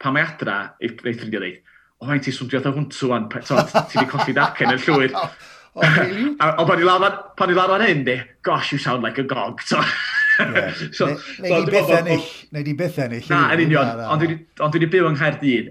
pan 0.01 0.17
mae 0.17 0.27
adra, 0.27 0.59
ei 0.83 0.93
ffrindio 0.97 1.43
ddeud, 1.43 1.63
o 2.01 2.09
fain 2.09 2.23
ti 2.25 2.33
i 2.33 2.37
swndio'n 2.37 2.75
hwntw 2.75 3.15
an, 3.17 3.31
ti 3.31 3.55
wedi 3.55 4.11
colli 4.11 4.37
dacen 4.37 4.77
yn 4.77 4.85
llwyr. 4.87 5.17
O, 5.73 5.83
really? 5.83 6.33
o, 6.41 6.65
pan 6.67 6.81
i 7.53 7.55
lawr 7.55 7.77
ar 7.77 7.85
hyn, 7.85 8.01
di, 8.03 8.17
gosh, 8.43 8.73
you 8.73 8.79
sound 8.79 9.05
like 9.05 9.19
a 9.19 9.23
gog. 9.23 9.63
So, 10.41 10.47
yeah. 10.55 10.73
so, 10.91 11.07
Neu 11.45 11.67
di 11.67 11.73
byth 11.75 11.91
ennill. 11.93 12.29
Neu 12.55 12.63
di 12.65 12.73
byth 12.73 12.95
ennill. 13.05 13.27
Na, 13.29 13.41
yn 13.53 13.61
union. 13.67 13.91
Ond 14.09 14.23
dwi 14.23 14.79
wedi 14.79 14.87
byw 14.89 15.11
yng 15.11 15.19
Nghaerdydd, 15.19 15.67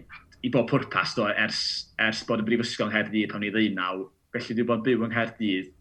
i 0.45 0.51
bob 0.53 0.69
pwrpas 0.69 1.15
do, 1.17 1.27
ers, 1.29 1.61
ers 1.99 2.23
bod 2.27 2.43
y 2.43 2.47
brifysgol 2.47 2.87
yng 2.87 2.93
Nghaerdydd 2.93 3.33
pan 3.33 3.45
i 3.45 3.51
ddeunaw, 3.53 4.05
felly 4.35 4.55
dwi 4.57 4.65
bod 4.69 4.83
byw 4.85 5.05
yng 5.05 5.13
Nghaerdydd 5.13 5.71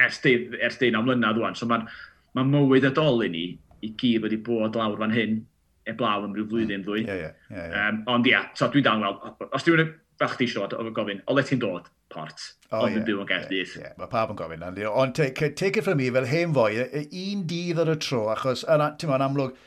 ers, 0.00 0.20
deud, 0.24 0.56
ers 0.60 0.78
deunaw 0.80 1.04
mlynedd 1.04 1.40
rwan. 1.40 1.56
So 1.58 1.68
mae'n 1.70 1.88
ma 2.36 2.44
mywyd 2.48 2.88
y 2.88 2.92
dol 2.96 3.24
i 3.26 3.30
ni 3.32 3.46
i 3.82 3.90
gyd 3.98 4.24
wedi 4.24 4.38
bod 4.44 4.78
lawr 4.78 5.00
fan 5.00 5.14
hyn, 5.14 5.40
e 5.88 5.94
blaw 5.98 6.22
yn 6.26 6.36
rhyw 6.36 6.46
flwyddyn 6.50 6.84
ddwy. 6.86 7.02
Yeah, 7.06 7.18
yeah, 7.18 7.34
yeah, 7.50 7.66
yeah. 7.66 7.88
Um, 7.88 8.04
ond 8.12 8.28
ia, 8.28 8.36
yeah, 8.36 8.52
so 8.58 8.68
dwi 8.70 8.84
dan 8.86 9.02
weld, 9.02 9.24
os 9.50 9.66
dwi'n 9.66 9.90
fel 10.20 10.30
chdi 10.36 10.48
siod 10.52 10.76
o 10.78 10.86
gofyn, 10.94 11.22
o 11.26 11.34
le 11.34 11.44
ti'n 11.46 11.60
dod, 11.62 11.88
port, 12.12 12.44
oh, 12.70 12.84
ond 12.84 13.00
yn 13.00 13.06
byw 13.08 13.24
yn 13.24 13.28
Gerdydd. 13.30 13.74
Yeah, 13.74 13.88
yeah. 13.88 13.96
Mae 13.98 14.10
pawb 14.12 14.34
yn 14.34 14.38
gofyn, 14.38 14.64
ond 14.88 15.16
take, 15.18 15.52
take 15.58 15.80
it 15.80 15.86
from 15.86 15.98
me 15.98 16.08
fel 16.14 16.28
hen 16.30 16.54
fwy, 16.56 16.86
un 17.24 17.44
dydd 17.50 17.82
ar 17.82 17.92
y 17.96 17.98
tro, 18.06 18.24
achos 18.32 18.64
ti'n 18.68 19.10
meddwl 19.10 19.26
amlwg, 19.26 19.58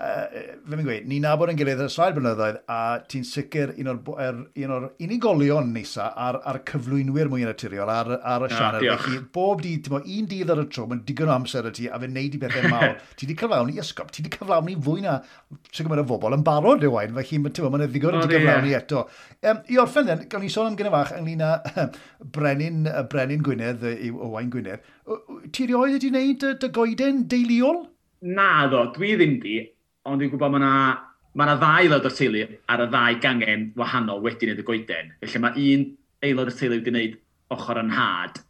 uh, 0.00 0.24
fe 0.64 0.76
mi'n 0.78 0.86
gweud, 0.86 1.06
ni'n 1.10 1.24
nabod 1.26 1.52
yn 1.52 1.58
gilydd 1.58 1.82
y 1.84 1.88
slaid 1.92 2.16
blynyddoedd 2.16 2.60
a 2.72 2.78
ti'n 3.10 3.26
sicr 3.26 3.74
un 3.74 3.90
o'r, 3.92 4.00
er, 4.24 4.38
un 4.64 4.74
o'r 4.76 4.86
unigolion 5.04 5.72
nisa 5.74 6.08
ar, 6.26 6.40
ar 6.48 6.60
cyflwynwyr 6.70 7.30
mwy 7.32 7.44
naturiol 7.46 7.92
ar, 7.92 8.12
ar 8.18 8.46
y 8.46 8.50
sianel. 8.52 8.86
Ah, 8.94 8.98
Felly, 9.04 9.20
bob 9.34 9.62
dydd, 9.64 9.90
mo, 9.92 10.00
un 10.00 10.30
dydd 10.30 10.52
ar 10.54 10.62
y 10.64 10.66
tro, 10.72 10.86
mae'n 10.90 11.02
digon 11.08 11.30
o 11.30 11.34
amser 11.36 11.68
y 11.68 11.74
ti 11.76 11.88
a 11.88 12.00
fe 12.00 12.08
wneud 12.08 12.38
i 12.38 12.42
bethau 12.44 12.72
mawr. 12.72 12.96
ti 13.16 13.28
wedi 13.28 13.38
cyflawni 13.42 13.76
ysgop, 13.84 14.12
ti 14.14 14.24
wedi 14.24 14.34
cyflawni 14.36 14.76
fwy 14.86 15.04
na 15.04 15.18
sy'n 15.70 15.88
gymryd 15.88 16.04
o 16.04 16.08
bobl 16.14 16.38
yn 16.38 16.46
barod 16.46 16.86
rhywun, 16.86 17.16
felly 17.20 17.42
mae'n 17.44 17.86
ddigon 17.90 18.18
wedi 18.20 18.40
cyflawni 18.40 18.74
yeah. 18.74 18.84
eto. 18.84 19.04
Um, 19.40 19.62
I 19.68 19.80
orffen 19.82 20.08
then, 20.08 20.24
gael 20.32 20.44
ni 20.44 20.52
sôn 20.52 20.70
am 20.70 20.78
gyda 20.78 20.94
fach 20.94 21.14
ynglyn 21.18 21.44
â 21.44 21.52
Brenin, 22.34 22.88
Brenin 23.12 23.44
Gwynedd, 23.44 23.84
Owain 24.16 24.50
Gwynedd. 24.52 24.84
Ti 25.50 25.66
rioed 25.66 25.96
wedi 25.96 26.10
gwneud 26.10 26.48
dy 26.62 26.72
goeden 26.74 27.24
deiliol? 27.30 27.84
Na 28.20 28.66
ddo, 28.68 28.90
dwi 28.94 29.14
ddim 29.16 29.38
di 29.42 29.60
ond 30.08 30.20
dwi'n 30.20 30.32
gwybod 30.32 30.52
mae 30.54 30.62
yna 30.62 30.74
ma 31.38 31.46
na 31.46 31.56
ddau 31.58 31.78
aelod 31.80 32.06
o'r 32.08 32.16
teulu 32.16 32.44
ar 32.72 32.84
y 32.84 32.86
ddau 32.90 33.18
gangen 33.22 33.66
wahanol 33.78 34.22
wedi 34.24 34.48
wneud 34.48 34.62
y 34.62 34.66
goeden. 34.66 35.12
Felly 35.22 35.42
mae 35.44 35.66
un 35.74 35.84
aelod 36.26 36.50
o'r 36.50 36.56
teulu 36.58 36.78
wedi 36.78 36.94
wneud 36.94 37.18
ochr 37.54 37.80
yn 37.82 37.92
had, 37.94 38.40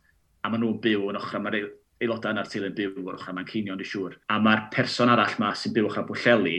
a 0.44 0.50
maen 0.50 0.62
nhw'n 0.64 0.80
byw 0.84 1.10
yn 1.10 1.18
ochr, 1.20 1.40
mae'r 1.42 1.58
aelodau 2.00 2.34
yna'r 2.34 2.50
teulu 2.52 2.70
yn 2.70 2.76
byw 2.78 2.94
yn 3.02 3.16
ochr 3.16 3.32
yma'n 3.34 3.48
ceinio, 3.50 3.76
dwi'n 3.76 3.90
siŵr. 3.90 4.16
A 4.32 4.38
mae'r 4.40 4.66
person 4.72 5.12
arall 5.12 5.36
yma 5.36 5.50
sy'n 5.58 5.74
byw 5.76 5.90
ochr 5.90 6.06
bwlleli 6.08 6.56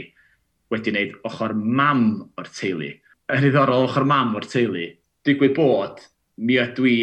wedi 0.71 0.93
wneud 0.93 1.17
ochr 1.29 1.55
mam 1.57 2.05
o'r 2.37 2.51
teulu. 2.59 2.91
Yn 3.31 3.43
ddiddorol 3.45 3.87
ochr 3.87 4.05
mam 4.07 4.35
o'r 4.37 4.47
teulu. 4.51 4.85
Digwydd 5.25 5.57
bod, 5.57 6.05
mi 6.41 6.59
ydw 6.61 6.87
i 6.89 6.95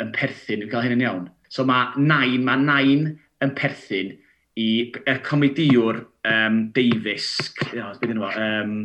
yn 0.00 0.12
perthyn, 0.12 0.62
dwi'n 0.62 0.72
cael 0.72 0.86
hyn 0.86 0.96
yn 0.98 1.06
iawn. 1.06 1.26
So 1.48 1.64
mae 1.68 1.96
nain, 1.96 2.44
mae 2.44 2.60
nain 2.60 3.08
yn 3.44 3.52
perthyn 3.56 4.16
i 4.56 4.68
er 5.04 5.20
comediwr 5.24 6.00
um, 6.24 6.60
Davis, 6.72 7.34
oh, 7.76 7.92
beth 8.00 8.12
yna 8.12 8.30
um, 8.40 8.76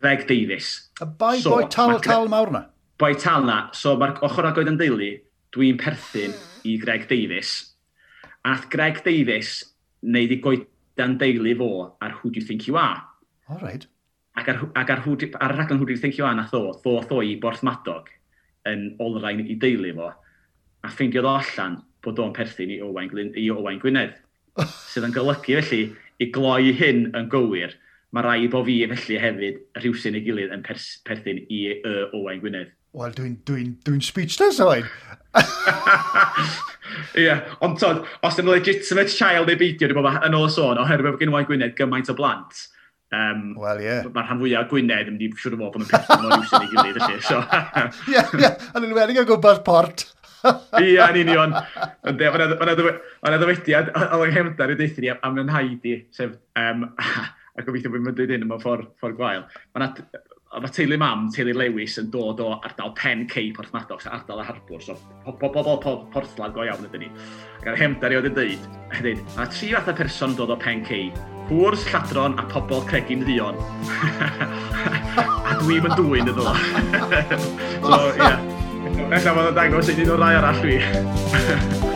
Greg 0.00 0.26
Davis. 0.28 0.90
A 1.00 1.06
bai 1.06 1.38
so, 1.40 1.54
boi 1.54 1.68
tal 1.70 2.00
tal 2.02 2.28
mawr 2.32 2.50
na? 2.54 2.64
Boi 2.98 3.14
tal 3.14 3.46
na. 3.46 3.60
So 3.76 3.94
mae'r 4.00 4.18
ochr 4.26 4.48
agoed 4.48 4.70
yn 4.72 4.78
deulu, 4.80 5.12
dwi'n 5.54 5.78
perthyn 5.80 6.32
hmm. 6.32 6.64
i 6.66 6.76
Greg 6.82 7.06
Davis. 7.10 7.54
A 8.42 8.54
nath 8.54 8.66
Greg 8.72 9.02
Davis 9.04 9.58
wneud 10.02 10.34
i 10.34 10.40
goedan 10.42 11.18
deulu 11.20 11.54
fo 11.60 11.72
ar 12.00 12.16
Who 12.18 12.30
Do 12.30 12.40
You 12.40 12.46
Think 12.46 12.66
You 12.68 12.80
Are. 12.80 13.02
All 13.48 13.60
right. 13.62 13.86
Ac 14.40 14.48
ar, 14.48 14.64
ac 14.78 14.90
ar, 14.94 15.04
hwdi, 15.04 15.28
ar 15.36 15.54
rhaglen 15.54 15.78
Who 15.78 15.86
Do 15.86 15.94
You 15.94 16.00
Think 16.00 16.18
You 16.18 16.26
Are 16.26 16.38
na 16.38 16.48
tho, 16.50 16.70
tho 16.82 16.96
tho 17.06 17.20
i 17.22 17.36
Borth 17.40 17.62
Madog 17.66 18.08
yn 18.68 18.90
olrain 19.00 19.44
i 19.44 19.56
deulu 19.60 19.92
fo. 19.98 20.10
A 20.80 20.90
ffeindio 20.90 21.22
ddo 21.22 21.36
allan 21.36 21.78
bod 22.00 22.18
o'n 22.22 22.34
perthyn 22.34 22.72
i 22.72 22.80
Owain, 22.82 23.12
i 23.36 23.46
Owain 23.52 23.80
Gwynedd 23.82 24.16
sydd 24.90 25.06
yn 25.08 25.14
golygu 25.14 25.60
felly 25.60 25.82
i 26.20 26.28
gloi 26.34 26.72
hyn 26.76 27.06
yn 27.16 27.30
gywir, 27.32 27.76
mae 28.14 28.26
rai 28.26 28.48
bo 28.52 28.62
fi 28.66 28.80
felly 28.90 29.20
hefyd 29.22 29.62
rhywsyn 29.80 30.18
ei 30.18 30.24
gilydd 30.26 30.54
yn 30.56 30.64
pers, 30.66 30.90
perthyn 31.06 31.40
i 31.48 31.62
y 31.72 31.94
Owain 32.16 32.42
Gwynedd. 32.42 32.74
Wel, 32.98 33.14
dwi'n 33.14 33.36
dwi 33.46 33.68
dwi, 33.86 34.00
speechless 34.02 34.58
oed. 34.64 34.88
Ie, 37.14 37.22
yeah. 37.22 37.44
ond 37.62 37.78
tod, 37.78 38.02
os 38.26 38.38
yn 38.42 38.50
legitimate 38.50 39.14
child 39.14 39.46
neu 39.46 39.58
beidio, 39.60 39.86
dwi'n 39.86 40.02
bod 40.02 40.26
yn 40.26 40.36
ôl 40.36 40.50
sôn, 40.50 40.80
oherwydd 40.82 41.14
bod 41.14 41.22
gen 41.22 41.32
Owain 41.32 41.48
Gwynedd 41.48 41.76
gymaint 41.78 42.10
o 42.10 42.18
blant, 42.18 42.66
Um, 43.10 43.56
Wel, 43.58 43.80
ie. 43.82 43.86
Yeah. 43.88 44.04
Mae'r 44.14 44.28
rhan 44.28 44.38
fwyaf 44.38 44.66
Gwynedd 44.70 45.08
yn 45.10 45.16
mynd 45.16 45.24
i 45.26 45.42
siwr 45.42 45.56
o 45.56 45.58
fod 45.58 45.80
yn 45.80 45.88
pethau 45.90 46.28
o'r 46.28 46.36
rhywsyn 46.36 46.62
ei 46.62 46.68
gilydd, 46.70 47.00
felly. 47.02 47.40
Ie, 48.14 48.22
ie, 48.38 48.50
yn 48.78 48.86
enwedig 48.86 49.18
o 49.18 49.24
gwmpas 49.26 49.58
port. 49.66 50.04
Ia, 50.84 51.10
yn 51.10 51.20
union. 51.24 51.54
Ond 52.08 52.24
yna 52.24 53.36
ddywediad, 53.40 53.92
o 54.14 54.22
yng 54.24 54.34
Nghemdar 54.34 54.72
i 54.72 54.78
deithio 54.78 55.04
ni 55.04 55.12
am 55.14 55.38
yn 55.42 55.52
haid 55.52 55.86
i, 55.88 55.98
sef, 56.14 56.34
um, 56.58 56.88
a 57.56 57.66
gobeithio 57.66 57.92
bod 57.92 58.02
yn 58.02 58.18
dweud 58.18 58.34
hyn 58.34 58.48
yma 58.48 58.60
ffordd 58.62 58.90
ffor 59.00 59.16
gwael. 59.18 59.46
Mae 60.50 60.72
teulu 60.74 60.96
mam, 60.98 61.28
teulu 61.30 61.54
Lewis, 61.54 61.94
yn 62.00 62.08
dod 62.10 62.40
o 62.42 62.48
ardal 62.56 62.90
Pen 62.98 63.22
Cei 63.30 63.52
Porthmadogs, 63.54 64.08
ardal 64.10 64.42
y 64.42 64.46
Harbwr, 64.48 64.82
so 64.82 64.96
pobl 65.38 65.78
porthlad 66.10 66.56
go 66.56 66.66
iawn 66.66 66.88
ydyn 66.88 67.06
ni. 67.06 67.10
Ac 67.60 67.70
ar 67.70 67.78
Hemdar 67.78 68.14
i 68.14 68.18
oedd 68.18 68.30
yn 68.32 68.34
dweud, 68.38 68.66
dweud, 68.96 69.22
mae 69.36 69.52
tri 69.54 69.70
fath 69.76 69.92
o 69.92 69.96
person 70.02 70.34
dod 70.38 70.50
o 70.50 70.58
Pen 70.58 70.82
Cei, 70.88 71.12
hwrs, 71.52 71.86
lladron 71.92 72.38
a 72.42 72.48
pobl 72.50 72.82
cregin 72.90 73.22
ddion. 73.28 73.58
a 75.50 75.58
dwi'n 75.62 75.86
yn 75.86 75.98
dwy'n 75.98 76.32
y 76.34 76.38
ddo. 76.40 76.54
so, 77.82 78.06
ia. 78.16 78.24
Yeah. 78.24 78.49
Ella 78.98 79.36
bod 79.36 79.52
o'n 79.52 79.56
dangos 79.60 79.92
i 79.92 79.98
ddyn 79.98 80.16
o'r 80.16 80.24
rai 80.24 80.34
arall 80.40 80.60
fi. 80.64 81.86